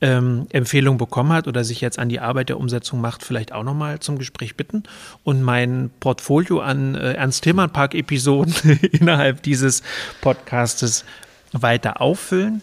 ähm, 0.00 0.46
Empfehlung 0.50 0.96
bekommen 0.96 1.32
hat 1.32 1.46
oder 1.46 1.64
sich 1.64 1.80
jetzt 1.80 1.98
an 1.98 2.08
die 2.08 2.20
Arbeit 2.20 2.48
der 2.48 2.58
Umsetzung 2.58 3.00
macht, 3.00 3.22
vielleicht 3.22 3.52
auch 3.52 3.64
nochmal 3.64 4.00
zum 4.00 4.18
Gespräch 4.18 4.56
bitten 4.56 4.84
und 5.24 5.42
mein 5.42 5.90
Portfolio 6.00 6.60
an 6.60 6.94
äh, 6.94 7.14
Ernst 7.14 7.42
Tillmann 7.42 7.70
Park 7.70 7.94
Episoden 7.94 8.54
innerhalb 8.92 9.42
dieses 9.42 9.82
Podcastes 10.20 11.04
weiter 11.52 12.00
auffüllen. 12.00 12.62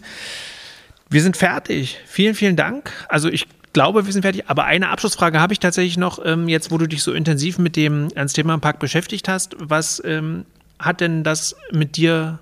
Wir 1.08 1.22
sind 1.22 1.36
fertig. 1.36 1.98
Vielen, 2.06 2.34
vielen 2.34 2.56
Dank. 2.56 2.90
Also 3.08 3.28
ich 3.28 3.46
glaube, 3.76 4.06
wir 4.06 4.12
sind 4.14 4.22
fertig. 4.22 4.44
Aber 4.48 4.64
eine 4.64 4.88
Abschlussfrage 4.88 5.38
habe 5.38 5.52
ich 5.52 5.60
tatsächlich 5.60 5.98
noch, 5.98 6.18
ähm, 6.24 6.48
jetzt 6.48 6.70
wo 6.70 6.78
du 6.78 6.86
dich 6.86 7.02
so 7.02 7.12
intensiv 7.12 7.58
mit 7.58 7.76
dem 7.76 8.08
Ernst-Thema-Park 8.14 8.78
beschäftigt 8.78 9.28
hast. 9.28 9.54
Was 9.58 10.02
ähm, 10.02 10.46
hat 10.78 11.02
denn 11.02 11.24
das 11.24 11.54
mit 11.72 11.98
dir 11.98 12.38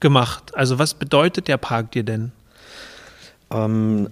gemacht? 0.00 0.56
Also 0.56 0.80
was 0.80 0.94
bedeutet 0.94 1.46
der 1.46 1.56
Park 1.56 1.92
dir 1.92 2.02
denn? 2.02 2.32
Ähm, 3.52 4.08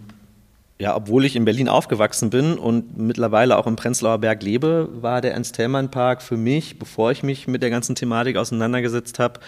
ja, 0.78 0.94
obwohl 0.94 1.24
ich 1.24 1.34
in 1.34 1.44
Berlin 1.44 1.68
aufgewachsen 1.68 2.30
bin 2.30 2.56
und 2.56 2.96
mittlerweile 2.98 3.58
auch 3.58 3.66
im 3.66 3.74
Prenzlauer 3.74 4.18
Berg 4.18 4.40
lebe, 4.44 4.88
war 5.00 5.20
der 5.20 5.32
Ernst-Thälmann-Park 5.32 6.22
für 6.22 6.36
mich, 6.36 6.78
bevor 6.78 7.10
ich 7.10 7.24
mich 7.24 7.48
mit 7.48 7.64
der 7.64 7.70
ganzen 7.70 7.96
Thematik 7.96 8.36
auseinandergesetzt 8.36 9.18
habe, 9.18 9.40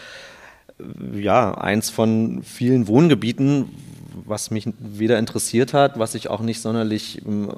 ja, 1.15 1.57
eins 1.57 1.89
von 1.89 2.43
vielen 2.43 2.89
Wohngebieten, 2.89 3.69
was 4.25 4.51
mich 4.51 4.69
weder 4.79 5.19
interessiert 5.19 5.75
hat, 5.75 5.99
was 5.99 6.15
ich 6.15 6.29
auch 6.29 6.41
nicht 6.41 6.61
sonderlich 6.61 7.25
ähm, 7.27 7.53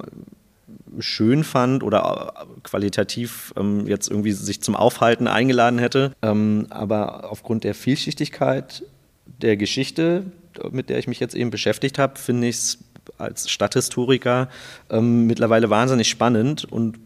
schön 0.99 1.43
fand 1.43 1.83
oder 1.83 2.33
äh, 2.35 2.61
qualitativ 2.63 3.53
ähm, 3.57 3.87
jetzt 3.87 4.09
irgendwie 4.09 4.31
sich 4.31 4.61
zum 4.61 4.75
Aufhalten 4.75 5.27
eingeladen 5.27 5.79
hätte. 5.79 6.13
Ähm, 6.21 6.67
aber 6.69 7.31
aufgrund 7.31 7.63
der 7.63 7.75
Vielschichtigkeit 7.75 8.83
der 9.25 9.57
Geschichte, 9.57 10.23
mit 10.71 10.89
der 10.89 10.99
ich 10.99 11.07
mich 11.07 11.19
jetzt 11.19 11.35
eben 11.35 11.51
beschäftigt 11.51 11.97
habe, 11.97 12.19
finde 12.19 12.47
ich 12.47 12.55
es 12.57 12.77
als 13.17 13.49
Stadthistoriker 13.49 14.49
ähm, 14.89 15.25
mittlerweile 15.25 15.69
wahnsinnig 15.69 16.09
spannend 16.09 16.65
und 16.65 16.99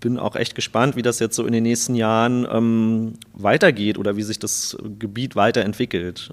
bin 0.00 0.18
auch 0.18 0.36
echt 0.36 0.54
gespannt, 0.54 0.96
wie 0.96 1.02
das 1.02 1.20
jetzt 1.20 1.36
so 1.36 1.46
in 1.46 1.52
den 1.52 1.62
nächsten 1.62 1.94
Jahren 1.94 2.46
ähm, 2.50 3.14
weitergeht 3.32 3.98
oder 3.98 4.16
wie 4.16 4.22
sich 4.22 4.38
das 4.38 4.76
Gebiet 4.98 5.36
weiterentwickelt. 5.36 6.32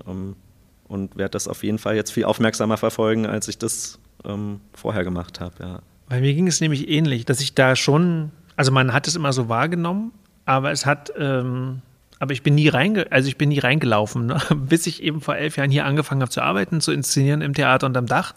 Und 0.90 1.16
werde 1.16 1.32
das 1.32 1.48
auf 1.48 1.64
jeden 1.64 1.78
Fall 1.78 1.96
jetzt 1.96 2.12
viel 2.12 2.26
aufmerksamer 2.26 2.76
verfolgen, 2.76 3.26
als 3.26 3.48
ich 3.48 3.58
das 3.58 4.00
ähm, 4.26 4.60
vorher 4.74 5.04
gemacht 5.04 5.40
habe. 5.40 5.54
Ja. 5.60 5.80
Bei 6.10 6.20
mir 6.20 6.34
ging 6.34 6.48
es 6.48 6.60
nämlich 6.60 6.90
ähnlich, 6.90 7.26
dass 7.26 7.40
ich 7.40 7.54
da 7.54 7.76
schon, 7.76 8.32
also 8.56 8.72
man 8.72 8.92
hat 8.92 9.08
es 9.08 9.16
immer 9.16 9.32
so 9.32 9.48
wahrgenommen, 9.48 10.12
aber 10.46 10.72
es 10.72 10.88
hat, 10.88 11.14
ähm, 11.18 11.84
aber 12.18 12.34
ich 12.34 12.42
bin 12.42 12.56
nie 12.56 12.68
reinge, 12.68 13.06
also 13.12 13.28
ich 13.28 13.38
bin 13.38 13.50
nie 13.50 13.60
reingelaufen, 13.60 14.26
ne? 14.26 14.42
bis 14.56 14.88
ich 14.88 15.04
eben 15.04 15.22
vor 15.22 15.36
elf 15.36 15.58
Jahren 15.58 15.70
hier 15.70 15.86
angefangen 15.86 16.22
habe 16.22 16.32
zu 16.32 16.42
arbeiten, 16.42 16.82
zu 16.82 16.92
inszenieren 16.92 17.42
im 17.42 17.54
Theater 17.54 17.86
und 17.86 17.96
am 17.96 18.08
Dach. 18.08 18.34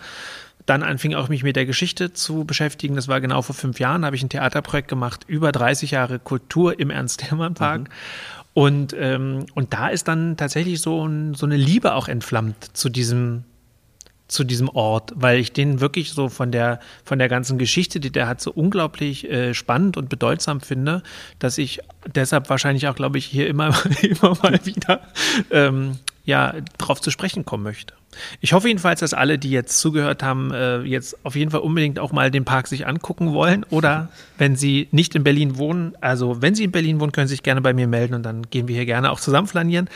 Dann 0.66 0.84
anfing 0.84 1.14
auch 1.14 1.28
mich 1.28 1.42
mit 1.42 1.57
der 1.57 1.66
Geschichte 1.66 2.12
zu 2.12 2.44
beschäftigen. 2.44 2.94
Das 2.94 3.09
war 3.09 3.20
genau 3.20 3.42
vor 3.42 3.55
fünf 3.55 3.80
Jahren, 3.80 4.05
habe 4.05 4.14
ich 4.14 4.22
ein 4.22 4.28
Theaterprojekt 4.28 4.86
gemacht, 4.86 5.24
über 5.26 5.50
30 5.50 5.90
Jahre 5.90 6.20
Kultur 6.20 6.78
im 6.78 6.90
Ernst-Hermann-Park. 6.90 7.80
Mhm. 7.80 8.41
Und, 8.55 8.94
ähm, 8.98 9.46
und 9.55 9.72
da 9.72 9.88
ist 9.88 10.09
dann 10.09 10.36
tatsächlich 10.36 10.80
so, 10.80 11.07
ein, 11.07 11.34
so 11.34 11.46
eine 11.46 11.57
Liebe 11.57 11.94
auch 11.94 12.09
entflammt 12.09 12.76
zu 12.76 12.90
diesem, 12.90 13.44
zu 14.28 14.44
diesem 14.44 14.68
Ort, 14.68 15.12
weil 15.14 15.38
ich 15.38 15.53
den 15.53 15.80
wirklich 15.80 16.12
so 16.12 16.28
von 16.28 16.53
der, 16.53 16.80
von 17.05 17.18
der 17.18 17.28
ganzen 17.28 17.59
Geschichte, 17.59 18.00
die 18.00 18.11
der 18.11 18.28
hat, 18.28 18.40
so 18.40 18.50
unglaublich 18.50 19.30
äh, 19.30 19.55
spannend 19.55 19.96
und 19.96 20.09
bedeutsam 20.09 20.61
finde, 20.61 21.03
dass 21.38 21.59
ich 21.59 21.80
deshalb 22.14 22.50
wahrscheinlich 22.50 22.88
auch, 22.88 22.94
glaube 22.94 23.18
ich, 23.18 23.24
hier 23.24 23.46
immer, 23.46 23.74
immer 24.03 24.36
mal 24.42 24.61
wieder 24.64 25.00
ähm, 25.50 25.98
ja, 26.24 26.55
drauf 26.78 27.00
zu 27.00 27.11
sprechen 27.11 27.44
kommen 27.44 27.62
möchte. 27.62 27.94
Ich 28.40 28.52
hoffe 28.52 28.68
jedenfalls, 28.68 29.00
dass 29.00 29.14
alle, 29.14 29.38
die 29.38 29.50
jetzt 29.50 29.78
zugehört 29.78 30.22
haben, 30.22 30.52
äh, 30.52 30.80
jetzt 30.82 31.24
auf 31.24 31.36
jeden 31.36 31.50
Fall 31.50 31.60
unbedingt 31.60 31.98
auch 31.98 32.12
mal 32.12 32.30
den 32.30 32.44
Park 32.44 32.68
sich 32.68 32.86
angucken 32.86 33.32
wollen. 33.32 33.64
Oder 33.70 34.08
wenn 34.38 34.56
sie 34.56 34.88
nicht 34.90 35.14
in 35.14 35.24
Berlin 35.24 35.56
wohnen, 35.56 35.94
also 36.00 36.42
wenn 36.42 36.54
sie 36.54 36.64
in 36.64 36.72
Berlin 36.72 37.00
wohnen, 37.00 37.12
können 37.12 37.28
sie 37.28 37.34
sich 37.34 37.42
gerne 37.42 37.60
bei 37.60 37.72
mir 37.72 37.86
melden 37.86 38.14
und 38.14 38.22
dann 38.22 38.42
gehen 38.50 38.68
wir 38.68 38.76
hier 38.76 38.86
gerne 38.86 39.10
auch 39.10 39.20
zusammen 39.20 39.46
flanieren. 39.46 39.88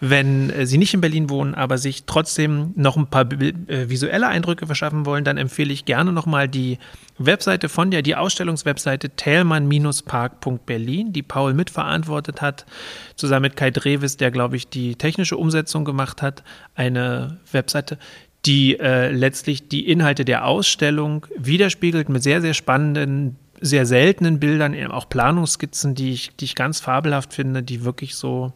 Wenn 0.00 0.50
äh, 0.50 0.66
sie 0.66 0.78
nicht 0.78 0.94
in 0.94 1.00
Berlin 1.00 1.30
wohnen, 1.30 1.54
aber 1.54 1.78
sich 1.78 2.04
trotzdem 2.04 2.72
noch 2.76 2.96
ein 2.96 3.06
paar 3.06 3.30
äh, 3.32 3.88
visuelle 3.88 4.28
Eindrücke 4.28 4.66
verschaffen 4.66 5.06
wollen, 5.06 5.24
dann 5.24 5.36
empfehle 5.36 5.72
ich 5.72 5.84
gerne 5.84 6.12
nochmal 6.12 6.48
die 6.48 6.78
Webseite 7.18 7.68
von 7.68 7.92
der, 7.92 8.02
die 8.02 8.16
Ausstellungswebseite 8.16 9.10
Thälmann-Park.berlin, 9.10 11.12
die 11.12 11.22
Paul 11.22 11.54
mitverantwortet 11.54 12.42
hat, 12.42 12.66
zusammen 13.14 13.42
mit 13.42 13.54
Kai 13.56 13.70
Drevis, 13.70 14.16
der, 14.16 14.32
glaube 14.32 14.56
ich, 14.56 14.68
die 14.68 14.96
technische 14.96 15.36
Umsetzung 15.36 15.84
gemacht 15.84 16.22
hat. 16.22 16.42
Eine 16.74 17.38
Webseite, 17.54 17.98
die 18.44 18.78
äh, 18.78 19.10
letztlich 19.10 19.68
die 19.68 19.88
Inhalte 19.88 20.24
der 20.24 20.44
Ausstellung 20.46 21.26
widerspiegelt 21.36 22.08
mit 22.08 22.22
sehr, 22.22 22.40
sehr 22.40 22.54
spannenden, 22.54 23.36
sehr 23.60 23.86
seltenen 23.86 24.38
Bildern, 24.38 24.74
eben 24.74 24.90
auch 24.90 25.08
Planungsskizzen, 25.08 25.94
die 25.94 26.12
ich, 26.12 26.36
die 26.36 26.44
ich 26.44 26.54
ganz 26.54 26.80
fabelhaft 26.80 27.32
finde, 27.32 27.62
die 27.62 27.84
wirklich 27.84 28.16
so 28.16 28.52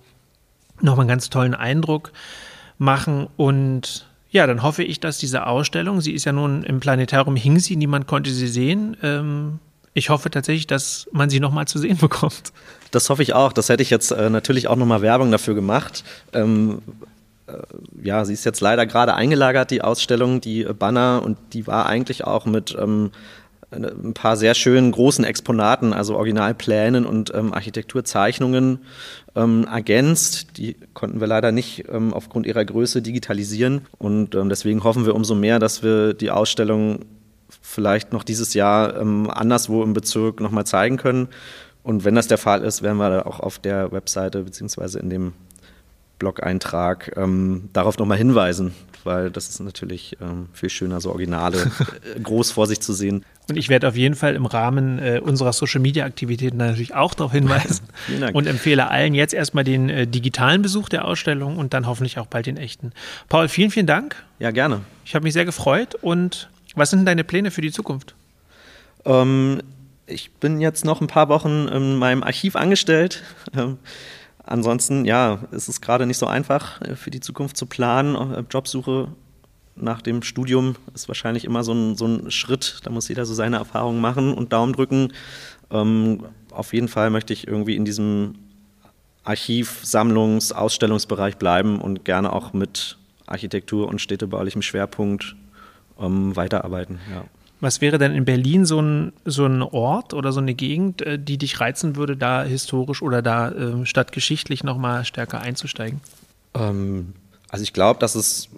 nochmal 0.81 1.05
einen 1.05 1.09
ganz 1.09 1.31
tollen 1.31 1.55
Eindruck 1.55 2.13
machen. 2.77 3.29
Und 3.37 4.07
ja, 4.31 4.47
dann 4.47 4.63
hoffe 4.63 4.85
ich, 4.85 5.01
dass 5.01 5.19
diese 5.19 5.47
Ausstellung, 5.47 6.01
sie 6.01 6.13
ist 6.13 6.25
ja 6.25 6.33
nun 6.33 6.63
im 6.63 6.81
Planetarium 6.81 7.37
hing 7.37 7.59
sie, 7.59 7.77
niemand 7.77 8.07
konnte 8.07 8.31
sie 8.31 8.49
sehen. 8.49 8.97
Ähm, 9.03 9.59
ich 9.95 10.11
hoffe 10.11 10.31
tatsächlich, 10.31 10.67
dass 10.67 11.09
man 11.13 11.31
sie 11.31 11.41
nochmal 11.41 11.67
zu 11.67 11.79
sehen 11.79 11.97
bekommt. 12.01 12.53
Das 12.91 13.11
hoffe 13.11 13.23
ich 13.23 13.35
auch. 13.35 13.53
Das 13.53 13.69
hätte 13.69 13.83
ich 13.83 13.91
jetzt 13.91 14.11
äh, 14.11 14.31
natürlich 14.31 14.69
auch 14.69 14.77
nochmal 14.77 15.03
Werbung 15.03 15.31
dafür 15.31 15.55
gemacht. 15.55 16.05
Ähm, 16.33 16.79
äh, 16.79 17.18
ja, 18.03 18.25
sie 18.25 18.33
ist 18.33 18.45
jetzt 18.45 18.61
leider 18.61 18.87
gerade 18.87 19.15
eingelagert, 19.15 19.71
die 19.71 19.83
Ausstellung, 19.83 20.41
die 20.41 20.65
Banner, 20.65 21.23
und 21.25 21.39
die 21.53 21.67
war 21.67 21.87
eigentlich 21.87 22.25
auch 22.25 22.47
mit 22.47 22.77
ähm, 22.79 23.11
ein 23.71 24.15
paar 24.15 24.37
sehr 24.37 24.55
schönen 24.55 24.93
großen 24.93 25.25
Exponaten, 25.25 25.93
also 25.93 26.17
Originalplänen 26.17 27.05
und 27.05 27.33
ähm, 27.35 27.53
Architekturzeichnungen 27.53 28.81
ähm, 29.37 29.67
ergänzt. 29.71 30.57
Die 30.57 30.77
konnten 30.95 31.21
wir 31.21 31.27
leider 31.27 31.53
nicht 31.53 31.85
ähm, 31.91 32.15
aufgrund 32.15 32.47
ihrer 32.47 32.65
Größe 32.65 33.03
digitalisieren 33.03 33.87
und 33.99 34.35
ähm, 34.35 34.49
deswegen 34.49 34.85
hoffen 34.85 35.05
wir 35.05 35.15
umso 35.15 35.35
mehr, 35.35 35.59
dass 35.59 35.83
wir 35.83 36.15
die 36.15 36.31
Ausstellung 36.31 37.01
vielleicht 37.61 38.13
noch 38.13 38.25
dieses 38.25 38.55
Jahr 38.55 38.99
ähm, 38.99 39.31
anderswo 39.31 39.83
im 39.83 39.93
Bezirk 39.93 40.41
nochmal 40.41 40.65
zeigen 40.65 40.97
können. 40.97 41.29
Und 41.83 42.05
wenn 42.05 42.15
das 42.15 42.27
der 42.27 42.39
Fall 42.39 42.63
ist, 42.63 42.83
werden 42.83 42.99
wir 42.99 43.27
auch 43.27 43.41
auf 43.41 43.59
der 43.59 43.93
Webseite 43.93 44.43
beziehungsweise 44.43 44.99
in 44.99 45.11
dem 45.11 45.33
Blog-Eintrag 46.19 47.13
ähm, 47.17 47.71
darauf 47.73 47.99
nochmal 47.99 48.19
hinweisen, 48.19 48.75
weil 49.05 49.31
das 49.31 49.49
ist 49.49 49.61
natürlich 49.61 50.17
ähm, 50.21 50.49
viel 50.53 50.71
schöner, 50.71 51.01
so 51.01 51.11
Originale 51.11 51.59
äh, 52.17 52.21
groß 52.21 52.51
vor 52.51 52.67
sich 52.67 52.81
zu 52.81 52.93
sehen. 52.93 53.25
Und 53.49 53.57
ich 53.57 53.69
werde 53.69 53.89
auf 53.89 53.97
jeden 53.97 54.15
Fall 54.15 54.35
im 54.35 54.47
Rahmen 54.47 54.99
äh, 54.99 55.21
unserer 55.23 55.53
Social-Media-Aktivitäten 55.53 56.59
natürlich 56.59 56.95
auch 56.95 57.15
darauf 57.15 57.33
hinweisen 57.33 57.87
und 58.33 58.47
empfehle 58.47 58.91
allen 58.91 59.15
jetzt 59.15 59.33
erstmal 59.35 59.65
den 59.65 59.89
äh, 59.89 60.07
digitalen 60.07 60.63
Besuch 60.63 60.89
der 60.89 61.05
Ausstellung 61.05 61.57
und 61.57 61.75
dann 61.75 61.87
hoffentlich 61.87 62.19
auch 62.19 62.27
bald 62.27 62.47
den 62.47 62.57
echten. 62.57 62.93
Paul, 63.29 63.49
vielen, 63.49 63.71
vielen 63.71 63.87
Dank. 63.87 64.17
Ja, 64.39 64.51
gerne. 64.51 64.83
Ich 65.05 65.15
habe 65.15 65.23
mich 65.25 65.33
sehr 65.33 65.45
gefreut 65.45 65.95
und 65.95 66.51
was 66.75 66.91
sind 66.91 67.01
denn 67.01 67.07
deine 67.07 67.25
Pläne 67.25 67.51
für 67.51 67.63
die 67.63 67.73
Zukunft? 67.73 68.15
Ähm, 69.05 69.63
ich 70.07 70.31
bin 70.33 70.61
jetzt 70.61 70.85
noch 70.85 71.01
ein 71.01 71.07
paar 71.07 71.29
Wochen 71.29 71.69
in 71.69 71.97
meinem 71.97 72.23
Archiv 72.23 72.57
angestellt. 72.57 73.23
Ähm, 73.57 73.79
ansonsten, 74.49 75.05
ja, 75.05 75.41
ist 75.51 75.69
es 75.69 75.81
gerade 75.81 76.07
nicht 76.07 76.19
so 76.19 76.27
einfach 76.27 76.81
äh, 76.83 76.97
für 76.97 77.11
die 77.11 77.21
Zukunft 77.21 77.57
zu 77.57 77.67
planen. 77.67 78.15
Äh, 78.15 78.45
Jobsuche 78.51 79.09
nach 79.77 80.03
dem 80.03 80.23
Studium 80.23 80.75
ist 80.95 81.09
wahrscheinlich 81.09 81.45
immer 81.45 81.63
so 81.63 81.73
ein, 81.73 81.97
so 81.97 82.07
ein 82.07 82.31
Schritt. 82.31 82.81
Da 82.83 82.91
muss 82.91 83.09
jeder 83.09 83.25
so 83.27 83.35
seine 83.35 83.57
Erfahrungen 83.57 84.01
machen 84.01 84.35
und 84.35 84.53
Daumen 84.53 84.73
drücken. 84.73 85.13
Ähm, 85.71 86.25
auf 86.51 86.73
jeden 86.73 86.89
Fall 86.89 87.11
möchte 87.11 87.33
ich 87.33 87.47
irgendwie 87.47 87.77
in 87.77 87.85
diesem 87.85 88.35
Archiv-, 89.25 89.83
Sammlungs-, 89.85 90.53
Ausstellungsbereich 90.53 91.37
bleiben 91.37 91.81
und 91.81 92.05
gerne 92.05 92.33
auch 92.33 92.53
mit 92.53 92.99
Architektur 93.27 93.89
und 93.89 94.01
städtebaulichem 94.01 94.63
Schwerpunkt 94.63 95.37
ähm, 96.01 96.35
weiterarbeiten. 96.35 96.99
Ja. 97.13 97.25
Was 97.61 97.81
wäre 97.81 97.99
denn 97.99 98.15
in 98.15 98.25
Berlin 98.25 98.65
so 98.65 98.81
ein, 98.81 99.13
so 99.25 99.45
ein 99.45 99.63
Ort 99.63 100.15
oder 100.15 100.31
so 100.33 100.39
eine 100.41 100.55
Gegend, 100.55 101.03
äh, 101.03 101.19
die 101.19 101.39
dich 101.39 101.59
reizen 101.61 101.97
würde, 101.97 102.17
da 102.17 102.45
historisch 102.45 103.03
oder 103.03 103.21
da 103.21 103.51
äh, 103.51 103.85
stadtgeschichtlich 103.85 104.63
nochmal 104.63 105.05
stärker 105.05 105.41
einzusteigen? 105.41 106.01
Ähm, 106.55 107.15
also 107.49 107.65
ich 107.65 107.73
glaube, 107.73 107.99
dass 108.01 108.15
es 108.15 108.49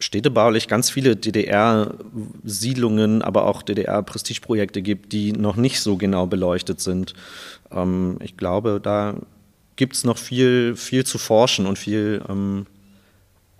städtebaulich 0.00 0.66
ganz 0.68 0.90
viele 0.90 1.16
DDR-Siedlungen, 1.16 3.22
aber 3.22 3.46
auch 3.46 3.62
DDR-Prestigeprojekte 3.62 4.82
gibt, 4.82 5.12
die 5.12 5.32
noch 5.32 5.56
nicht 5.56 5.80
so 5.80 5.96
genau 5.96 6.26
beleuchtet 6.26 6.80
sind. 6.80 7.14
Ähm, 7.70 8.16
ich 8.20 8.36
glaube, 8.36 8.80
da 8.82 9.14
gibt 9.76 9.94
es 9.94 10.02
noch 10.04 10.18
viel, 10.18 10.76
viel 10.76 11.04
zu 11.04 11.18
forschen 11.18 11.66
und 11.66 11.78
viel 11.78 12.22
ähm, 12.28 12.66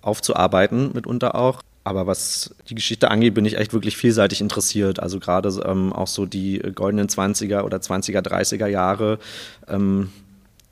aufzuarbeiten, 0.03 0.91
mitunter 0.93 1.37
auch. 1.37 1.63
Aber 1.85 2.07
was 2.07 2.55
die 2.69 2.77
Geschichte 2.77 3.11
angeht, 3.11 3.35
bin 3.35 3.45
ich 3.45 3.57
echt 3.57 3.73
wirklich 3.73 3.97
vielseitig 3.97 4.41
interessiert. 4.41 5.01
Also 5.01 5.19
gerade 5.19 5.49
ähm, 5.67 5.93
auch 5.93 6.07
so 6.07 6.27
die 6.27 6.59
goldenen 6.75 7.09
20er 7.09 7.63
oder 7.63 7.79
20er, 7.79 8.21
30er 8.21 8.67
Jahre, 8.69 9.19
ähm, 9.67 10.11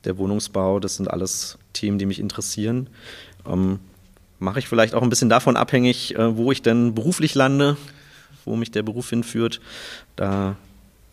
der 0.05 0.19
Wohnungsbau, 0.19 0.79
das 0.79 0.97
sind 0.97 1.11
alles 1.11 1.59
Themen, 1.73 1.99
die 1.99 2.07
mich 2.07 2.21
interessieren. 2.21 2.89
Ähm, 3.47 3.81
Mache 4.43 4.59
ich 4.59 4.69
vielleicht 4.69 4.95
auch 4.95 5.03
ein 5.03 5.11
bisschen 5.11 5.29
davon 5.29 5.55
abhängig, 5.55 6.15
äh, 6.17 6.35
wo 6.35 6.51
ich 6.51 6.63
denn 6.63 6.95
beruflich 6.95 7.35
lande, 7.35 7.77
wo 8.47 8.57
mich 8.57 8.71
der 8.71 8.83
Beruf 8.83 9.11
hinführt. 9.11 9.61
Da 10.17 10.57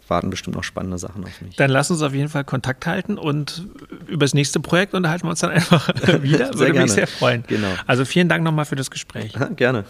warten 0.10 0.30
bestimmt 0.30 0.56
noch 0.56 0.64
spannende 0.64 0.98
Sachen 0.98 1.24
auf 1.24 1.42
mich. 1.42 1.56
Dann 1.56 1.70
lass 1.70 1.92
uns 1.92 2.02
auf 2.02 2.14
jeden 2.14 2.30
Fall 2.30 2.44
Kontakt 2.44 2.86
halten 2.86 3.18
und 3.18 3.68
über 4.08 4.26
das 4.26 4.34
nächste 4.34 4.60
Projekt 4.60 4.94
unterhalten 4.94 5.26
wir 5.26 5.32
uns 5.32 5.40
dann 5.40 5.52
einfach 5.52 5.90
wieder. 6.22 6.54
Würde 6.54 6.72
gerne. 6.72 6.82
mich 6.82 6.92
sehr 6.92 7.08
freuen. 7.08 7.44
Genau. 7.48 7.70
Also 7.86 8.06
vielen 8.06 8.30
Dank 8.30 8.44
nochmal 8.44 8.66
für 8.66 8.76
das 8.76 8.92
Gespräch. 8.92 9.34
Gerne. 9.56 9.86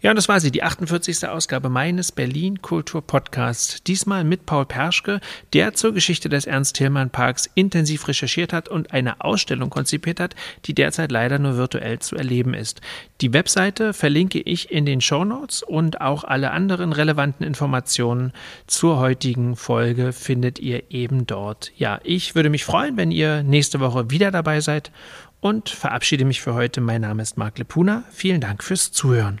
Ja, 0.00 0.10
und 0.10 0.16
das 0.16 0.28
war 0.28 0.38
sie, 0.38 0.52
die 0.52 0.62
48. 0.62 1.26
Ausgabe 1.26 1.68
meines 1.68 2.12
Berlin 2.12 2.62
Kultur 2.62 3.02
Podcasts. 3.04 3.82
Diesmal 3.82 4.22
mit 4.22 4.46
Paul 4.46 4.64
Perschke, 4.64 5.20
der 5.54 5.74
zur 5.74 5.92
Geschichte 5.92 6.28
des 6.28 6.46
Ernst-Thälmann-Parks 6.46 7.50
intensiv 7.54 8.06
recherchiert 8.06 8.52
hat 8.52 8.68
und 8.68 8.92
eine 8.92 9.20
Ausstellung 9.22 9.70
konzipiert 9.70 10.20
hat, 10.20 10.36
die 10.66 10.74
derzeit 10.74 11.10
leider 11.10 11.40
nur 11.40 11.56
virtuell 11.56 11.98
zu 11.98 12.14
erleben 12.14 12.54
ist. 12.54 12.80
Die 13.20 13.32
Webseite 13.32 13.92
verlinke 13.92 14.38
ich 14.38 14.70
in 14.70 14.86
den 14.86 15.00
Show 15.00 15.24
Notes 15.24 15.64
und 15.64 16.00
auch 16.00 16.22
alle 16.22 16.52
anderen 16.52 16.92
relevanten 16.92 17.44
Informationen 17.44 18.32
zur 18.68 19.00
heutigen 19.00 19.56
Folge 19.56 20.12
findet 20.12 20.60
ihr 20.60 20.92
eben 20.92 21.26
dort. 21.26 21.72
Ja, 21.76 21.98
ich 22.04 22.36
würde 22.36 22.50
mich 22.50 22.64
freuen, 22.64 22.96
wenn 22.96 23.10
ihr 23.10 23.42
nächste 23.42 23.80
Woche 23.80 24.12
wieder 24.12 24.30
dabei 24.30 24.60
seid 24.60 24.92
und 25.40 25.68
verabschiede 25.68 26.24
mich 26.24 26.40
für 26.40 26.54
heute. 26.54 26.80
Mein 26.80 27.00
Name 27.00 27.20
ist 27.20 27.36
Marc 27.36 27.58
Lepuna. 27.58 28.04
Vielen 28.12 28.40
Dank 28.40 28.62
fürs 28.62 28.92
Zuhören. 28.92 29.40